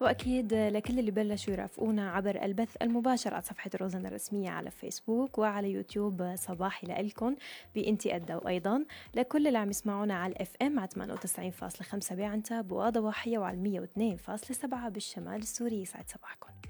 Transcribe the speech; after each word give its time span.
وأكيد 0.00 0.54
لكل 0.54 0.98
اللي 0.98 1.10
بلشوا 1.10 1.52
يرافقونا 1.52 2.10
عبر 2.10 2.44
البث 2.44 2.76
المباشر 2.82 3.34
على 3.34 3.42
صفحة 3.42 3.70
روزن 3.80 4.06
الرسمية 4.06 4.50
على 4.50 4.70
فيسبوك 4.70 5.38
وعلى 5.38 5.72
يوتيوب. 5.72 6.34
صباحي 6.36 6.86
لإلكم 6.86 7.36
بإنتي 7.74 8.16
أدى 8.16 8.34
وأيضا. 8.34 8.84
لكل 9.14 9.46
اللي 9.46 9.58
عم 9.58 9.70
يسمعونا 9.70 10.14
على 10.14 10.32
الإف 10.32 10.56
إم 10.62 10.78
على 10.78 10.88
98.5 10.88 12.14
بعنتب 12.14 12.72
وضواحية 12.72 13.38
وعلى 13.38 13.56
102.7 13.56 14.88
بالشمال 14.88 15.36
السوري. 15.36 15.82
يسعد 15.82 16.04
صباحكم. 16.10 16.67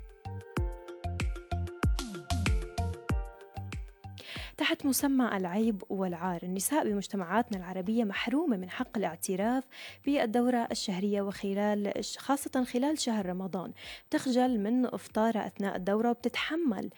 تحت 4.59 4.87
مسمى 4.87 5.37
العيب 5.37 5.83
والعار. 5.89 6.43
النساء 6.43 6.85
بمجتمعاتنا 6.85 7.59
العربية 7.59 8.05
محرومة 8.05 8.57
من 8.57 8.71
حق 8.71 8.97
الاعتراف 8.97 9.65
بالدورة 10.07 10.69
الشهرية 10.71 11.23
وخلال 11.23 11.93
خاصة 12.19 12.65
خلال 12.65 12.99
شهر 12.99 13.27
رمضان. 13.27 13.73
تخجل 14.11 14.61
من 14.61 14.87
إفطارها 14.87 15.47
أثناء 15.47 15.77
الدورة 15.77 16.11
وبتتحمل 16.11 16.91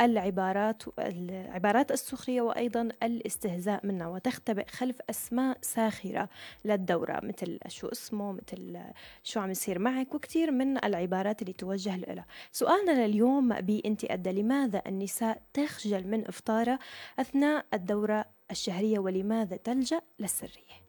العبارات 0.00 0.82
العبارات 0.98 1.90
السخرية 1.90 2.42
وأيضا 2.42 2.88
الاستهزاء 3.02 3.86
منها 3.86 4.06
وتختبئ 4.06 4.66
خلف 4.66 4.96
أسماء 5.10 5.58
ساخرة 5.60 6.28
للدورة 6.64 7.20
مثل 7.22 7.58
شو 7.68 7.86
اسمه 7.86 8.32
مثل 8.32 8.78
شو 9.22 9.40
عم 9.40 9.50
يصير 9.50 9.78
معك 9.78 10.14
وكثير 10.14 10.50
من 10.50 10.84
العبارات 10.84 11.42
اللي 11.42 11.52
توجه 11.52 11.96
لها. 11.96 12.26
سؤالنا 12.52 13.06
لليوم 13.06 13.52
أدى 13.52 14.42
لماذا 14.42 14.82
النساء 14.86 15.42
تخجل 15.52 16.06
من 16.08 16.28
إفطارها 16.28 16.78
أثناء 17.18 17.66
الدورة 17.74 18.24
الشهرية 18.50 18.98
ولماذا 18.98 19.56
تلجأ 19.56 20.00
للسرية؟ 20.18 20.83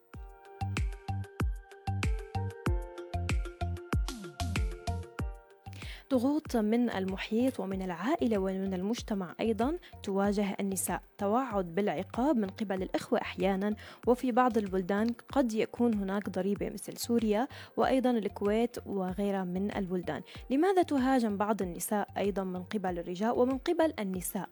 ضغوط 6.12 6.56
من 6.56 6.90
المحيط 6.90 7.60
ومن 7.60 7.82
العائلة 7.82 8.38
ومن 8.38 8.74
المجتمع 8.74 9.36
أيضا 9.40 9.78
تواجه 10.04 10.56
النساء. 10.60 11.02
توعد 11.18 11.76
بالعقاب 11.76 12.38
من 12.38 12.48
قبل 12.48 12.84
الإخوة 12.84 13.22
أحيانا 13.22 13.76
وفي 14.08 14.32
بعض 14.32 14.58
البلدان 14.58 15.08
قد 15.32 15.54
يكون 15.54 15.94
هناك 15.94 16.30
ضريبة 16.30 16.70
مثل 16.70 16.98
سوريا 16.98 17.48
وأيضا 17.78 18.12
الكويت 18.12 18.78
وغيرها 18.86 19.44
من 19.44 19.78
البلدان. 19.78 20.22
لماذا 20.50 20.82
تهاجم 20.82 21.38
بعض 21.38 21.62
النساء 21.62 22.08
أيضا 22.18 22.44
من 22.44 22.64
قبل 22.64 23.00
الرجال 23.00 23.32
ومن 23.32 23.58
قبل 23.58 23.94
النساء؟ 24.00 24.50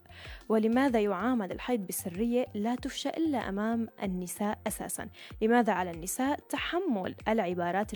ولماذا 0.49 0.99
يعامل 0.99 1.51
الحيض 1.51 1.87
بسرية 1.87 2.45
لا 2.53 2.75
تفشى 2.75 3.09
إلا 3.09 3.49
أمام 3.49 3.87
النساء 4.03 4.59
أساسا؟ 4.67 5.07
لماذا 5.41 5.73
على 5.73 5.91
النساء 5.91 6.39
تحمل 6.49 7.15
العبارات 7.27 7.93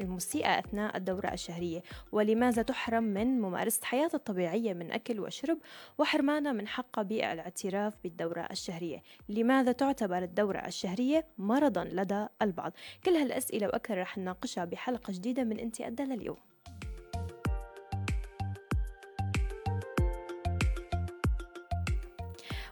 المسيئة 0.00 0.58
أثناء 0.58 0.96
الدورة 0.96 1.32
الشهرية؟ 1.32 1.82
ولماذا 2.12 2.62
تحرم 2.62 2.97
من 3.00 3.40
ممارسة 3.40 3.84
حياتها 3.84 4.16
الطبيعية 4.16 4.74
من 4.74 4.92
أكل 4.92 5.20
وشرب 5.20 5.58
وحرمانها 5.98 6.52
من 6.52 6.68
حقها 6.68 7.02
بالاعتراف 7.02 7.94
بالدورة 8.04 8.48
الشهرية. 8.50 9.02
لماذا 9.28 9.72
تعتبر 9.72 10.22
الدورة 10.22 10.58
الشهرية 10.58 11.26
مرضا 11.38 11.84
لدى 11.84 12.26
البعض؟ 12.42 12.72
كل 13.04 13.10
هالأسئلة 13.10 13.66
وأكثر 13.66 13.98
رح 13.98 14.18
نناقشها 14.18 14.64
بحلقة 14.64 15.12
جديدة 15.12 15.44
من 15.44 15.58
أنت 15.58 15.80
أدى 15.80 16.02
لليوم. 16.02 16.36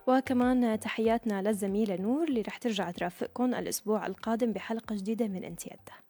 وكمان 0.07 0.81
تحياتنا 0.81 1.43
للزميلة 1.43 1.97
نور 1.97 2.29
اللي 2.29 2.41
رح 2.41 2.57
ترجع 2.57 2.91
ترافقكم 2.91 3.55
الأسبوع 3.55 4.07
القادم 4.07 4.53
بحلقة 4.53 4.95
جديدة 4.97 5.29
من 5.29 5.45
أنت 5.45 5.67
أدى. 5.67 6.06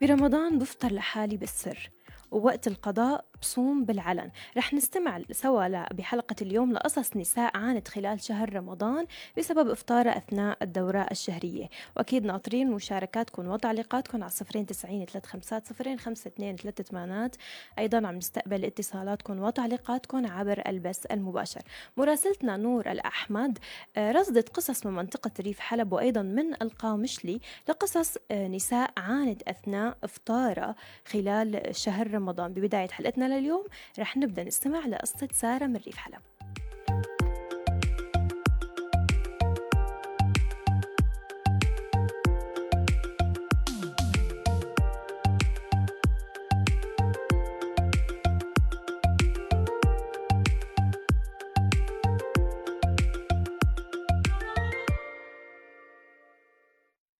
برمضان 0.00 0.58
بفطر 0.58 0.92
لحالي 0.92 1.36
بالسر 1.36 1.90
ووقت 2.30 2.66
القضاء 2.66 3.24
بصوم 3.42 3.84
بالعلن. 3.84 4.30
رح 4.56 4.74
نستمع 4.74 5.22
سوا 5.32 5.92
بحلقة 5.92 6.36
اليوم 6.42 6.72
لقصص 6.72 7.16
نساء 7.16 7.56
عانت 7.56 7.88
خلال 7.88 8.20
شهر 8.20 8.54
رمضان 8.54 9.06
بسبب 9.38 9.70
إفطارها 9.70 10.18
أثناء 10.18 10.58
الدورة 10.62 11.06
الشهرية. 11.10 11.68
وأكيد 11.96 12.24
ناطرين 12.24 12.70
مشاركاتكم 12.70 13.48
وتعليقاتكم 13.48 14.22
على 14.22 14.30
صفرين 14.30 14.66
تسعين 14.66 15.04
ثلاث 15.04 15.26
خمسات 15.26 15.68
صفرين 15.68 15.98
خمسة 15.98 16.28
اثنين 16.28 16.56
ثلاثة 16.56 16.84
ثمانات 16.84 17.36
أيضا 17.78 18.06
عم 18.06 18.16
نستقبل 18.16 18.64
اتصالاتكم 18.64 19.38
وتعليقاتكم 19.38 20.26
عبر 20.26 20.62
البث 20.66 21.06
المباشر. 21.12 21.62
مراسلتنا 21.96 22.56
نور 22.56 22.90
الأحمد 22.90 23.58
آه، 23.96 24.12
رصدت 24.12 24.48
قصص 24.48 24.86
من 24.86 24.92
منطقة 24.92 25.30
ريف 25.40 25.58
حلب 25.58 25.92
وأيضا 25.92 26.22
من 26.22 26.62
القامشلي 26.62 27.40
لقصص 27.68 28.16
آه، 28.30 28.48
نساء 28.48 28.90
عانت 28.96 29.42
أثناء 29.42 29.96
إفطارها 30.04 30.74
خلال 31.06 31.76
شهر 31.76 32.14
رمضان. 32.14 32.52
ببداية 32.52 32.88
حلقتنا 32.88 33.25
لليوم 33.28 33.64
رح 33.98 34.16
نبدأ 34.16 34.44
نستمع 34.44 34.86
لقصة 34.86 35.28
سارة 35.32 35.66
من 35.66 35.76
ريف 35.76 35.96
حلب. 35.96 36.20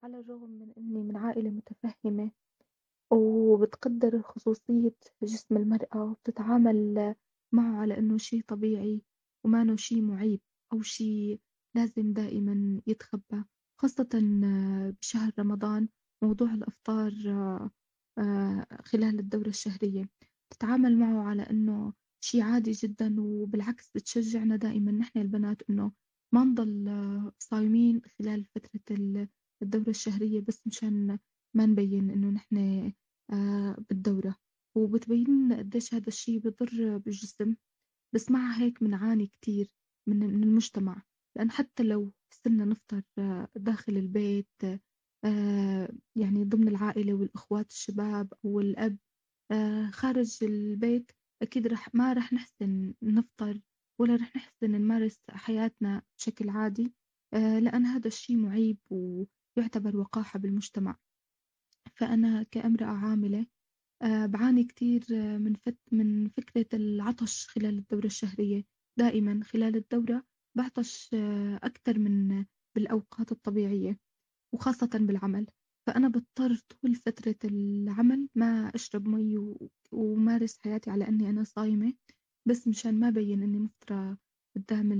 على 0.05 0.21
الرغم 0.21 0.50
من 0.50 0.72
إني 0.78 1.03
من 1.03 1.16
عائلة 1.16 1.50
متفهمة 1.50 2.31
وبتقدّر 3.16 4.22
خصوصية 4.22 4.94
جسم 5.22 5.56
المرأة 5.56 6.03
وبتتعامل 6.04 7.15
معه 7.54 7.77
على 7.81 7.99
إنه 7.99 8.19
شي 8.19 8.43
طبيعي 8.43 9.03
ومانو 9.44 9.77
شي 9.77 10.00
مُعيب 10.00 10.41
أو 10.72 10.82
شي 10.82 11.41
لازم 11.77 12.12
دائمًا 12.12 12.81
يتخبّى، 12.87 13.44
خاصةً 13.81 14.09
بشهر 15.03 15.32
رمضان 15.38 15.88
موضوع 16.25 16.54
الإفطار 16.54 17.12
آه، 18.19 18.66
خلال 18.84 19.19
الدورة 19.19 19.48
الشهرية، 19.48 20.09
بتتعامل 20.50 20.98
معه 20.98 21.22
على 21.28 21.43
إنه 21.43 21.93
شي 22.25 22.41
عادي 22.43 22.71
جدًا 22.72 23.16
وبالعكس 23.21 23.91
بتشجّعنا 23.94 24.56
دائمًا 24.56 24.93
نحن 24.93 25.19
البنات 25.19 25.62
إنه 25.71 25.93
ما 26.34 26.44
نضل 26.44 26.91
صايمين 27.38 28.00
خلال 28.19 28.44
فترة 28.44 28.97
الدورة 29.62 29.91
الشهرية 29.91 30.41
بس 30.41 30.66
مشان 30.66 31.19
ما 31.56 31.66
نبين 31.66 32.10
إنه 32.10 32.31
نحن 32.31 32.56
آه، 32.59 32.93
بالدورة. 33.91 34.37
وبتبين 34.77 35.25
لنا 35.27 35.59
قديش 35.59 35.95
هذا 35.95 36.09
الشي 36.09 36.39
بضر 36.39 36.99
بالجسم. 36.99 37.55
بس 38.15 38.31
مع 38.31 38.57
هيك 38.59 38.85
بنعاني 38.85 39.27
كتير 39.27 39.71
من 40.09 40.19
من 40.19 40.43
المجتمع. 40.43 41.03
لأن 41.37 41.51
حتى 41.51 41.83
لو 41.83 42.13
صرنا 42.31 42.65
نفطر 42.65 43.03
آه، 43.19 43.49
داخل 43.57 43.97
البيت 43.97 44.49
آه، 45.25 45.89
يعني 46.17 46.45
ضمن 46.45 46.69
العائلة 46.69 47.15
والإخوات 47.15 47.71
الشباب 47.71 48.33
أو 48.45 48.61
الأب 48.61 48.99
خارج 49.93 50.39
البيت 50.43 51.13
أكيد 51.43 51.67
رح 51.67 51.95
ما 51.95 52.13
رح 52.13 52.33
نحسن 52.33 52.95
نفطر 53.03 53.61
ولا 54.01 54.17
رح 54.17 54.37
نحسن 54.37 54.71
نمارس 54.71 55.21
حياتنا 55.31 56.03
بشكل 56.19 56.49
عادي. 56.49 56.95
لأن 57.33 57.87
هذا 57.87 58.09
الشي 58.09 58.37
معيب 58.37 58.79
ويعتبر 58.91 59.97
وقاحة 59.97 60.39
بالمجتمع. 60.39 60.97
فأنا 61.94 62.42
كأمرأة 62.50 62.86
عاملة 62.86 63.47
آه، 64.03 64.27
بعاني 64.27 64.65
كتير 64.65 65.04
آه، 65.15 65.38
من 65.38 65.54
فت 65.54 65.78
من 65.92 66.28
فكرة 66.28 66.66
العطش 66.74 67.47
خلال 67.48 67.78
الدورة 67.78 68.06
الشهرية. 68.06 68.65
دائما 68.98 69.41
خلال 69.44 69.77
الدورة 69.77 70.24
بعطش 70.56 71.10
آه، 71.15 71.60
أكتر 71.62 71.98
من 71.98 72.44
بالأوقات 72.77 73.33
الطبيعية 73.33 73.98
وخاصة 74.54 74.91
بالعمل. 74.94 75.47
فأنا 75.86 76.09
بضطر 76.09 76.54
طول 76.56 76.94
فترة 76.94 77.36
العمل 77.44 78.28
ما 78.34 78.72
أشرب 78.74 79.09
مي 79.09 79.56
ومارس 79.92 80.59
حياتي 80.59 80.91
على 80.91 81.09
أني 81.09 81.30
أنا 81.30 81.44
صايمة 81.44 81.92
بس 82.48 82.68
مشان 82.68 83.00
ما 83.00 83.10
بين 83.10 83.42
إني 83.42 83.59
مفطرة 83.59 84.18
قدام 84.56 84.92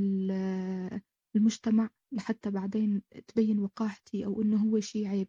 المجتمع 1.37 1.91
لحتى 2.13 2.51
بعدين 2.51 3.03
تبين 3.29 3.59
وقاحتي 3.59 4.25
أو 4.27 4.43
إنه 4.43 4.57
هو 4.65 4.81
شي 4.81 5.07
عيب. 5.07 5.29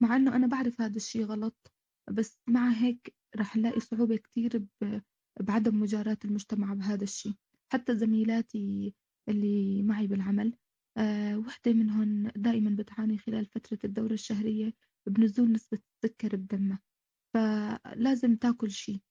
مع 0.00 0.16
إنه 0.16 0.36
أنا 0.36 0.46
بعرف 0.46 0.80
هذا 0.80 0.96
الشي 0.96 1.24
غلط 1.24 1.72
بس 2.10 2.40
مع 2.48 2.70
هيك 2.72 3.14
رح 3.36 3.56
نلاقي 3.56 3.80
صعوبة 3.80 4.16
كتير 4.16 4.66
بعدم 5.40 5.80
مجاراة 5.80 6.18
المجتمع 6.24 6.74
بهذا 6.74 7.04
الشي. 7.04 7.34
حتى 7.72 7.96
زميلاتي 7.96 8.94
اللي 9.28 9.82
معي 9.82 10.06
بالعمل 10.06 10.54
أه 10.96 11.38
وحدة 11.38 11.72
منهم 11.72 12.28
دائما 12.36 12.76
بتعاني 12.76 13.18
خلال 13.18 13.46
فترة 13.46 13.78
الدورة 13.84 14.12
الشهرية 14.12 14.72
بنزول 15.06 15.52
نسبة 15.52 15.78
السكر 16.04 16.36
بدمها 16.36 16.80
فلازم 17.34 18.36
تاكل 18.36 18.70
شي. 18.70 19.02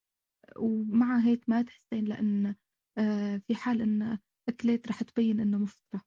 ومع 0.56 1.18
هيك 1.18 1.48
ما 1.48 1.62
تحسين 1.62 2.04
لأن 2.04 2.54
أه 2.98 3.36
في 3.36 3.54
حال 3.54 3.82
إن 3.82 4.18
أكلت 4.48 4.88
رح 4.88 5.02
تبين 5.02 5.40
إنه 5.40 5.58
مفطرة. 5.58 6.02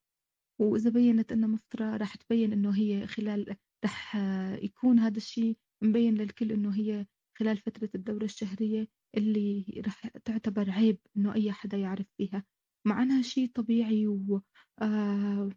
وإذا 0.60 0.90
بيّنت 0.90 1.32
إنها 1.32 1.48
مفطرة 1.48 1.96
راح 1.96 2.14
تبين 2.14 2.52
إنه 2.52 2.76
هي 2.76 3.06
خلال 3.06 3.56
راح 3.84 4.16
يكون 4.62 4.98
هذا 4.98 5.16
الشي 5.16 5.56
مبين 5.82 6.14
للكل 6.14 6.52
إنه 6.52 6.76
هي 6.76 7.06
خلال 7.38 7.56
فترة 7.58 7.90
الدورة 7.94 8.24
الشهرية 8.24 8.88
اللي 9.16 9.82
راح 9.86 10.06
تعتبر 10.06 10.70
عيب 10.70 10.98
إنه 11.16 11.34
أي 11.34 11.52
حدا 11.52 11.76
يعرف 11.76 12.06
فيها. 12.16 12.44
مع 12.86 13.02
إنها 13.02 13.22
شي 13.22 13.46
طبيعي 13.46 14.06
و 14.06 14.42
آه 14.82 15.50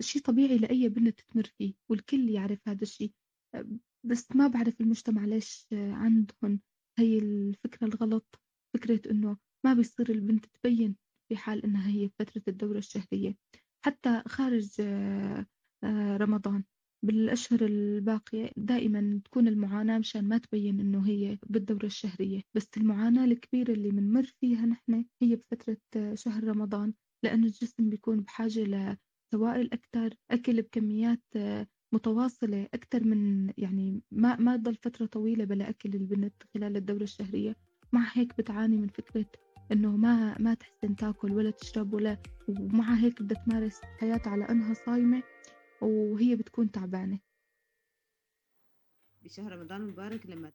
شي 0.00 0.20
طبيعي 0.20 0.58
لأي 0.58 0.88
بنت 0.88 1.20
تمر 1.20 1.44
فيه 1.44 1.74
والكل 1.88 2.28
يعرف 2.28 2.68
هذا 2.68 2.82
الشي. 2.82 3.14
بس 4.04 4.32
ما 4.32 4.46
بعرف 4.46 4.80
المجتمع 4.80 5.24
ليش 5.24 5.66
عندهم 5.72 6.60
هي 6.98 7.18
الفكرة 7.18 7.86
الغلط 7.86 8.40
فكرة 8.74 9.10
إنه 9.10 9.36
ما 9.64 9.74
بيصير 9.74 10.10
البنت 10.10 10.46
تبين 10.46 10.96
في 11.28 11.36
حال 11.36 11.64
إنها 11.64 11.88
هي 11.88 12.10
فترة 12.18 12.42
الدورة 12.48 12.78
الشهرية. 12.78 13.36
حتى 13.84 14.22
خارج 14.26 14.80
آه، 14.80 15.38
آه، 15.40 15.46
رمضان. 16.16 16.64
بالأشهر 17.02 17.60
الباقية 17.64 18.50
دائما 18.56 19.20
تكون 19.24 19.48
المعاناة 19.48 19.98
مشان 19.98 20.24
ما 20.28 20.38
تبين 20.38 20.80
إنه 20.80 21.06
هي 21.08 21.38
بالدورة 21.46 21.86
الشهرية. 21.86 22.40
بس 22.54 22.68
المعاناة 22.76 23.24
الكبيرة 23.24 23.72
اللي 23.72 23.90
بنمر 23.90 24.22
فيها 24.40 24.66
نحن 24.66 25.04
هي 25.22 25.36
بفترة 25.36 25.76
آه، 25.96 26.14
شهر 26.14 26.44
رمضان 26.44 26.92
لأنه 27.24 27.46
الجسم 27.46 27.90
بيكون 27.90 28.20
بحاجة 28.20 28.96
لسوائل 29.32 29.70
أكثر 29.72 30.14
أكل 30.30 30.62
بكميات 30.62 31.22
متواصلة 31.94 32.68
أكثر 32.74 33.04
من 33.04 33.50
يعني 33.58 34.02
ما 34.10 34.36
ما 34.36 34.56
تضل 34.56 34.74
فترة 34.74 35.06
طويلة 35.06 35.44
بلا 35.44 35.68
أكل 35.70 35.94
البنت 35.94 36.34
خلال 36.54 36.76
الدورة 36.76 37.02
الشهرية. 37.02 37.56
مع 37.92 38.10
هيك 38.12 38.38
بتعاني 38.38 38.76
من 38.76 38.88
فكرة 38.88 39.26
إنه 39.72 39.96
ما 39.96 40.38
ما 40.38 40.54
تحسن 40.54 40.96
تاكل 40.96 41.32
ولا 41.32 41.50
تشرب 41.50 41.94
ولا 41.94 42.16
ومع 42.48 42.94
هيك 42.94 43.22
بدها 43.22 43.44
تمارس 43.44 43.80
حياتها 44.00 44.30
على 44.30 44.44
إنها 44.44 44.74
صايمة. 44.74 45.22
وهي 45.80 46.36
بتكون 46.36 46.70
تعبانة. 46.70 47.20
بشهر 49.22 49.52
رمضان 49.52 49.80
المبارك 49.80 50.26
لما 50.26 50.52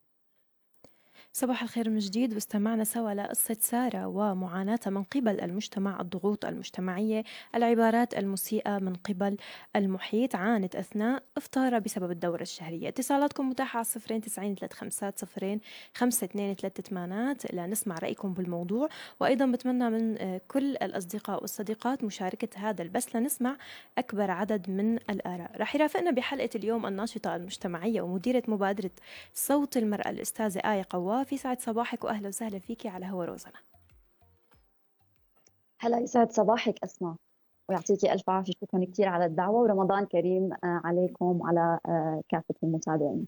صباح 1.38 1.64
الخير 1.64 1.90
من 1.90 2.00
جديد 2.00 2.34
واستمعنا 2.34 2.84
سوا 2.84 3.14
لقصة 3.14 3.58
سارة 3.60 4.08
ومعاناتها 4.08 4.92
من 4.92 5.04
قبل 5.04 5.42
المجتمع 5.42 6.02
الضغوط 6.02 6.46
المجتمعية 6.46 7.24
العبارات 7.56 8.18
المسيئة 8.18 8.80
من 8.80 8.94
قبل 8.94 9.38
المحيط. 9.76 10.36
عانت 10.36 10.76
أثناء 10.76 11.24
إفطارها 11.38 11.80
بسبب 11.80 12.12
الدورة 12.12 12.42
الشهرية. 12.42 12.88
اتصالاتكم 12.88 13.50
متاحة 13.50 13.78
على 13.78 13.86
صفرين 13.86 14.22
تسعين 14.22 14.56
ثلاث 14.56 14.74
خمسات 14.74 15.20
صفرين 15.20 15.60
خمسة 15.94 16.26
اثنين 16.26 16.56
ثلاثة 16.56 16.84
ثمانات. 16.84 17.54
لنسمع 17.54 17.96
رأيكم 18.00 18.34
بالموضوع. 18.34 18.90
وأيضا 19.20 19.46
بتمنى 19.46 19.90
من 19.90 20.18
كل 20.48 20.72
الأصدقاء 20.76 21.42
والصديقات 21.42 22.04
مشاركة 22.04 22.50
هذا 22.70 22.82
البث 22.82 23.16
لنسمع 23.16 23.58
أكبر 23.98 24.32
عدد 24.32 24.70
من 24.70 24.96
الآراء. 24.96 25.52
رح 25.58 25.76
يرافقنا 25.76 26.12
بحلقة 26.12 26.50
اليوم 26.56 26.86
الناشطة 26.86 27.36
المجتمعية 27.36 28.02
ومديرة 28.02 28.44
مبادرة 28.48 28.92
صوت 29.34 29.78
المرأة 29.78 30.10
الأستاذة 30.10 30.60
آية 30.60 30.86
قواه 30.90 31.25
في 31.26 31.38
سعد 31.38 31.60
صباحك 31.60 32.04
واهلا 32.04 32.28
وسهلا 32.28 32.60
فيكي 32.60 32.88
على 32.88 33.06
هوا 33.06 33.26
روزنا. 33.26 33.60
هلا 35.80 36.00
يسعد 36.00 36.32
صباحك 36.32 36.84
أسماء 36.84 37.16
ويعطيكي 37.70 38.14
ألف 38.14 38.30
عافية. 38.30 38.54
شكرا 38.62 38.86
كثير 38.86 39.08
على 39.08 39.26
الدعوة 39.26 39.62
ورمضان 39.62 40.06
كريم 40.06 40.54
آه، 40.54 40.82
عليكم 40.84 41.42
وعلى 41.42 41.80
آه، 41.86 42.22
كافة 42.30 42.56
المتابعين 42.64 43.28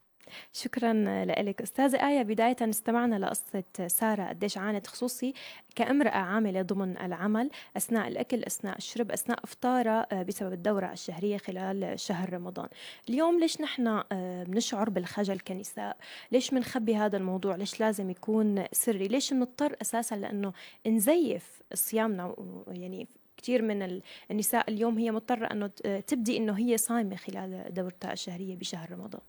شكرا 0.54 0.94
لك 1.26 1.62
أستاذة 1.62 2.10
آية 2.10 2.24
بداية 2.24 2.56
استمعنا 2.62 3.16
لقصة 3.16 3.88
سارة 3.88 4.24
قديش 4.24 4.58
عانت 4.58 4.88
خصوصي 4.88 5.34
كامرأة 5.76 6.18
عاملة 6.18 6.62
ضمن 6.62 6.98
العمل 6.98 7.50
أثناء 7.78 8.08
الأكل 8.08 8.44
أثناء 8.44 8.78
الشرب 8.78 9.12
أثناء 9.12 9.44
إفطارها 9.44 10.08
آه، 10.12 10.24
بسبب 10.24 10.54
الدورة 10.54 10.92
الشهرية 10.94 11.38
خلال 11.38 12.00
شهر 12.00 12.34
رمضان. 12.34 12.68
اليوم 13.10 13.40
ليش 13.40 13.62
نحن 13.62 13.88
آه، 13.88 14.44
بنشعر 14.44 14.90
بالخجل 14.90 15.40
كنساء؟ 15.40 15.98
ليش 16.32 16.52
بنخبي 16.52 16.96
هذا 16.96 17.18
الموضوع؟ 17.18 17.56
ليش 17.56 17.80
لازم 17.80 18.10
يكون 18.10 18.66
سري؟ 18.72 19.08
ليش 19.08 19.34
بنضطر 19.34 19.76
أساسا 19.82 20.16
لأنه 20.16 20.54
نزيف 20.88 21.62
صيامنا؟ 21.74 22.36
يعني 22.68 23.08
كثير 23.38 23.62
من 23.62 24.02
النساء 24.32 24.70
اليوم 24.70 24.98
هي 24.98 25.12
مضطرة 25.12 25.46
أنه 25.46 25.68
تبدي 26.08 26.38
أنه 26.38 26.58
هي 26.58 26.78
صايمة 26.78 27.16
خلال 27.16 27.74
دورتها 27.74 28.14
الشهرية 28.14 28.56
بشهر 28.56 28.92
رمضان. 28.92 29.22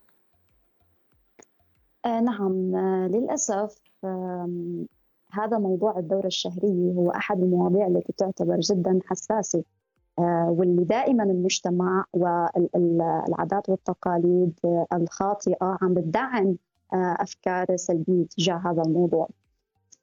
آه 2.04 2.20
نعم. 2.20 2.74
آه 2.76 3.06
للأسف 3.08 3.82
هذا 5.32 5.58
موضوع 5.58 5.98
الدورة 5.98 6.26
الشهرية 6.26 6.92
هو 6.92 7.10
أحد 7.10 7.40
المواضيع 7.40 7.86
التي 7.86 8.12
تعتبر 8.12 8.60
جدا 8.60 8.98
حساسة 9.06 9.64
آه 10.18 10.50
واللي 10.58 10.84
دائما 10.84 11.22
المجتمع 11.22 12.04
والعادات 12.12 13.68
والتقاليد 13.68 14.58
الخاطئة 14.92 15.78
عم 15.82 15.94
بتدعم 15.94 16.56
أفكار 16.92 17.76
سلبية 17.76 18.26
تجاه 18.26 18.56
هذا 18.56 18.82
الموضوع. 18.82 19.28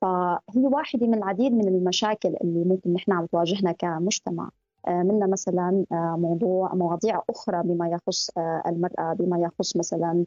فهي 0.02 0.40
واحدة 0.56 1.08
من 1.08 1.14
العديد 1.14 1.54
من 1.54 1.68
المشاكل 1.68 2.36
اللي 2.44 2.64
ممكن 2.66 2.94
نحن 2.94 3.12
عم 3.12 3.26
تواجهنا 3.26 3.72
كمجتمع. 3.72 4.50
منا 4.88 5.28
مثلا 5.28 5.86
موضوع 5.92 6.76
مواضيع 6.76 7.22
أخرى 7.30 7.64
بما 7.64 7.90
يخص 7.90 8.30
المرأة 8.68 9.14
بما 9.14 9.40
يخص 9.40 9.78
مثلا 9.78 10.26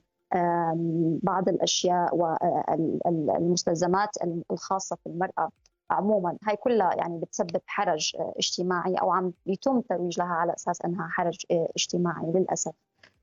بعض 1.23 1.49
الأشياء 1.49 2.17
والمستلزمات 2.17 4.09
الخاصة 4.51 4.97
في 4.97 5.07
المرأة 5.07 5.51
عموما. 5.91 6.37
هاي 6.45 6.57
كلها 6.57 6.95
يعني 6.95 7.19
بتسبب 7.19 7.61
حرج 7.67 8.17
اجتماعي 8.19 8.95
أو 8.95 9.13
عم 9.13 9.33
يتم 9.47 9.81
ترويج 9.81 10.19
لها 10.19 10.27
على 10.27 10.55
أساس 10.55 10.83
إنها 10.83 11.09
حرج 11.09 11.39
اجتماعي 11.51 12.33
للأسف. 12.35 12.73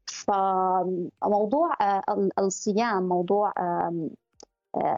فموضوع 0.05 1.73
الصيام 2.39 3.09
موضوع 3.09 3.53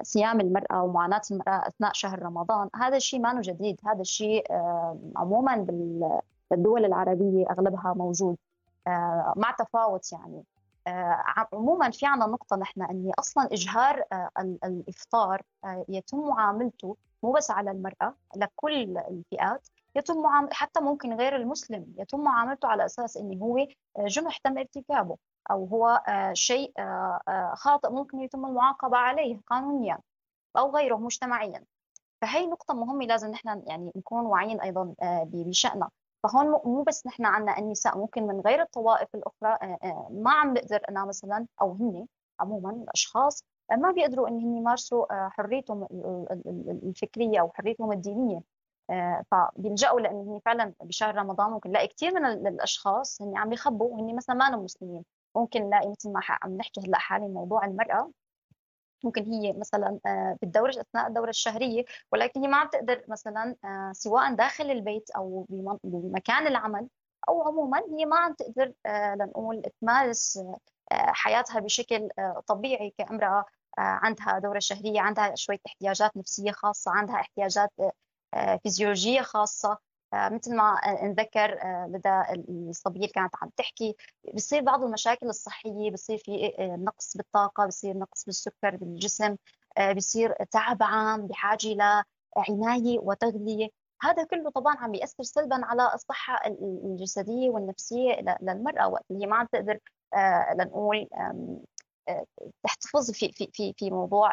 صيام 0.02 0.42
المرأة 0.42 0.84
ومعاناة 0.84 1.22
المرأة 1.32 1.68
أثناء 1.68 1.92
شهر 1.94 2.24
رمضان 2.24 2.70
هذا 2.76 2.98
الشيء 2.98 3.20
ما 3.20 3.42
جديد. 3.42 3.80
هذا 3.86 4.02
الشيء 4.02 4.44
عموما 5.16 5.66
بالدول 6.52 6.86
العربية 6.86 7.46
أغلبها 7.52 7.94
موجود 7.94 8.38
مع 9.36 9.56
تفاوت 9.60 10.12
يعني. 10.12 10.44
عموما 11.54 11.92
في 11.92 12.06
عنا 12.06 12.26
نقطة 12.26 12.56
نحن 12.56 12.82
أني 12.82 13.12
أصلا 13.20 13.46
إجهار 13.52 14.04
آه، 14.12 14.30
الإفطار 14.64 15.42
آه، 15.64 15.86
يتم 15.90 16.20
معاملته 16.20 16.98
مو 17.24 17.32
بس 17.32 17.52
على 17.52 17.72
المرأة 17.72 18.16
لكل 18.36 18.98
الفئات 18.98 19.68
يتم 19.96 20.22
معامل 20.22 20.54
حتى 20.54 20.80
ممكن 20.80 21.14
غير 21.14 21.36
المسلم 21.36 21.94
يتم 21.98 22.20
معاملته 22.20 22.68
على 22.68 22.86
أساس 22.86 23.18
أنه 23.18 23.44
هو 23.44 23.68
جنح 24.00 24.38
تم 24.38 24.58
ارتكابه 24.58 25.18
أو 25.52 25.66
هو 25.66 26.04
شيء 26.34 26.74
خاطئ 27.54 27.90
ممكن 27.90 28.20
يتم 28.20 28.46
المعاقبة 28.46 28.98
عليه 28.98 29.42
قانونيا 29.48 30.00
أو 30.58 30.76
غيره 30.76 30.96
مجتمعيا. 30.96 31.64
فهي 32.22 32.46
نقطة 32.46 32.74
مهمة 32.74 33.06
لازم 33.06 33.32
نحن 33.32 33.64
يعني 33.68 33.92
نكون 33.96 34.26
واعيين 34.26 34.62
أيضا 34.62 34.94
بشأنها 35.26 35.90
فهون 36.24 36.46
مو 36.66 36.84
بس 36.84 37.08
نحن 37.08 37.26
عندنا 37.26 37.58
النساء 37.60 37.98
ممكن 37.98 38.24
من 38.28 38.40
غير 38.40 38.62
الطوائف 38.62 39.16
الأخرى 39.16 39.50
آه، 39.62 39.78
آه، 39.84 40.10
ما 40.12 40.32
عم 40.32 40.54
بقدر 40.54 40.82
أنا 40.90 41.06
مثلا 41.06 41.48
أو 41.62 41.72
هن 41.72 42.08
عموما 42.40 42.72
الأشخاص 42.72 43.44
آه، 43.72 43.76
ما 43.76 43.92
بيقدروا 43.92 44.28
انهم 44.28 44.58
يمارسوا 44.58 45.30
حريتهم 45.30 45.88
الفكرية 46.84 47.40
أو 47.42 47.52
حريتهم 47.56 47.92
الدينية. 47.92 48.42
فبيلجأوا 49.32 50.00
لأنه 50.00 50.42
فعلا 50.46 50.74
بشهر 50.84 51.16
رمضان 51.16 51.52
ممكن 51.52 51.70
نلاقي 51.70 51.88
كثير 51.88 52.14
من 52.14 52.48
الأشخاص 52.48 53.22
هن 53.22 53.38
عم 53.38 53.54
يخبوا 53.54 54.00
هن 54.02 54.16
مثلا 54.16 54.36
ما 54.36 54.58
مسلمين 54.58 55.04
ممكن 55.36 55.64
نلاقي 55.64 55.90
مثل 55.90 56.12
ما 56.12 56.22
عم 56.44 56.58
نحكي 56.58 56.82
هلأ 56.82 56.98
حاليا 56.98 57.28
موضوع 57.28 57.66
المرأة 57.66 58.12
ممكن 59.04 59.24
هي 59.26 59.54
مثلا 59.54 60.00
آه، 60.06 60.38
بالدورة 60.42 60.70
أثناء 60.70 61.08
الدورة 61.08 61.30
الشهرية 61.30 61.86
ولكن 62.12 62.42
هي 62.42 62.48
ما 62.48 62.58
عم 62.58 62.68
تقدر 62.70 63.04
مثلا 63.08 63.56
آه، 63.66 63.92
سواء 63.94 64.36
داخل 64.36 64.72
البيت 64.72 65.10
أو 65.12 65.46
بمكان 65.84 66.48
العمل 66.48 66.88
أو 67.30 67.42
عموما 67.48 67.80
هي 68.00 68.06
ما 68.06 68.18
عم 68.20 68.34
تقدر 68.34 68.74
آه، 68.86 69.16
لنقول 69.16 69.62
تمارس 69.82 70.40
حياتها 70.92 71.60
بشكل 71.60 72.10
طبيعي 72.48 72.94
كامرأة 72.98 73.46
عندها 73.78 74.40
دورة 74.40 74.60
شهرية 74.60 75.02
عندها 75.02 75.36
شوية 75.36 75.60
احتياجات 75.68 76.18
نفسية 76.18 76.52
خاصة 76.52 76.92
عندها 76.92 77.16
احتياجات 77.16 77.72
فيزيولوجية 78.64 79.22
خاصة. 79.22 79.78
مثل 80.14 80.56
ما 80.56 80.76
نذكر 81.04 81.60
لدى 81.88 82.24
الصبية 82.70 83.00
اللي 83.00 83.08
كانت 83.08 83.36
عم 83.42 83.50
تحكي 83.58 83.96
بصير 84.34 84.62
بعض 84.62 84.84
المشاكل 84.84 85.28
الصحية 85.30 85.92
بصير 85.92 86.18
في 86.18 86.54
نقص 86.60 87.18
بالطاقة 87.18 87.66
بصير 87.66 87.98
نقص 87.98 88.26
بالسكر 88.26 88.76
بالجسم 88.76 89.36
بصير 89.96 90.34
تعب 90.52 90.84
عام 90.84 91.28
بحاجة 91.28 91.68
لعناية 91.68 93.00
وتغذية. 93.00 93.68
هذا 94.02 94.24
كله 94.24 94.50
طبعا 94.50 94.76
عم 94.78 94.92
بيأثر 94.92 95.24
سلبا 95.24 95.66
على 95.66 95.94
الصحة 95.94 96.40
الجسدية 96.86 97.50
والنفسية 97.50 98.38
للمرأة. 98.42 98.88
وقت 98.88 99.06
اللي 99.12 99.28
ما 99.28 99.36
عم 99.36 99.48
تقدر 99.52 99.80
لنقول 100.60 101.08
تحتفظ 102.64 103.12
في 103.12 103.32
في 103.32 103.50
في 103.54 103.74
في 103.78 103.92
موضوع 103.92 104.32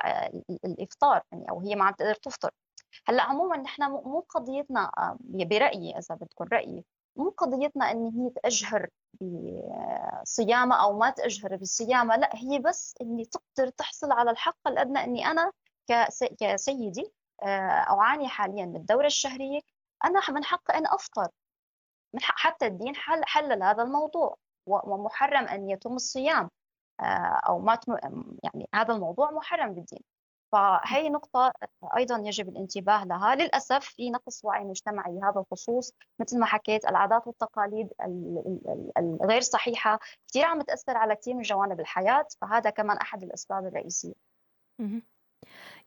الإفطار 0.65 1.23
يعني 1.33 1.51
أو 1.51 1.61
هي 1.61 1.75
ما 1.75 1.85
عم 1.85 1.93
تقدر 1.95 2.15
تفطر. 2.15 2.51
هلأ 3.09 3.23
عموما 3.23 3.57
نحن 3.57 3.83
مو 3.83 4.21
قضيتنا 4.29 4.91
آه، 4.99 5.17
برأيي 5.21 5.99
إذا 5.99 6.15
بدكم 6.15 6.45
رأيي 6.53 6.85
مو 7.17 7.31
قضيتنا 7.31 7.91
إن 7.91 8.07
هي 8.07 8.31
تأجهر 8.31 8.89
بصيامة 10.23 10.83
أو 10.83 10.99
ما 10.99 11.11
تأجهر 11.11 11.57
بالصيامة 11.57 12.17
لأ 12.17 12.31
هي 12.35 12.59
بس 12.59 12.95
إني 13.01 13.25
تقدر 13.25 13.69
تحصل 13.71 14.13
على 14.13 14.31
الحق 14.31 14.69
الأدنى 14.69 15.05
إني 15.05 15.27
أنا 15.27 15.53
كسيدي 16.41 17.13
آه، 17.43 17.47
اعاني 17.91 18.29
حاليا 18.29 18.67
من 18.67 18.77
الدورة 18.77 19.07
الشهرية 19.07 19.61
أنا 20.05 20.21
من 20.31 20.45
حقي 20.45 20.79
إن 20.79 20.87
أفطر. 20.87 21.29
من 22.15 22.21
حق 22.21 22.39
حتى 22.39 22.67
الدين 22.67 22.97
حل 22.97 23.25
حلل 23.25 23.63
هذا 23.63 23.83
الموضوع 23.83 24.37
ومحرم 24.67 25.45
أن 25.49 25.71
يتم 25.71 25.95
الصيام 25.95 26.51
آه، 27.01 27.05
أو 27.49 27.59
ما 27.59 27.79
يعني 28.43 28.69
هذا 28.75 28.95
الموضوع 28.95 29.31
محرم 29.31 29.75
بالدين. 29.75 30.03
فهي 30.55 31.09
نقطة 31.11 31.53
أيضا 31.97 32.23
يجب 32.25 32.49
الانتباه 32.49 33.05
لها. 33.05 33.35
للأسف 33.35 33.85
في 33.85 34.11
نقص 34.11 34.45
وعي 34.45 34.65
مجتمعي 34.65 35.13
بهذا 35.13 35.41
الخصوص 35.41 35.93
مثل 36.19 36.39
ما 36.39 36.47
حكيت 36.47 36.85
العادات 36.85 37.27
والتقاليد 37.27 37.89
الغير 38.99 39.41
صحيحة 39.41 39.99
كثير 40.29 40.45
عم 40.45 40.63
تأثر 40.63 40.97
على 40.97 41.17
كثير 41.17 41.35
من 41.35 41.43
جوانب 41.43 41.81
الحياة 41.81 42.27
فهذا 42.41 42.71
كمان 42.71 42.97
أحد 42.97 43.23
الأسباب 43.23 43.67
الرئيسية. 43.67 44.15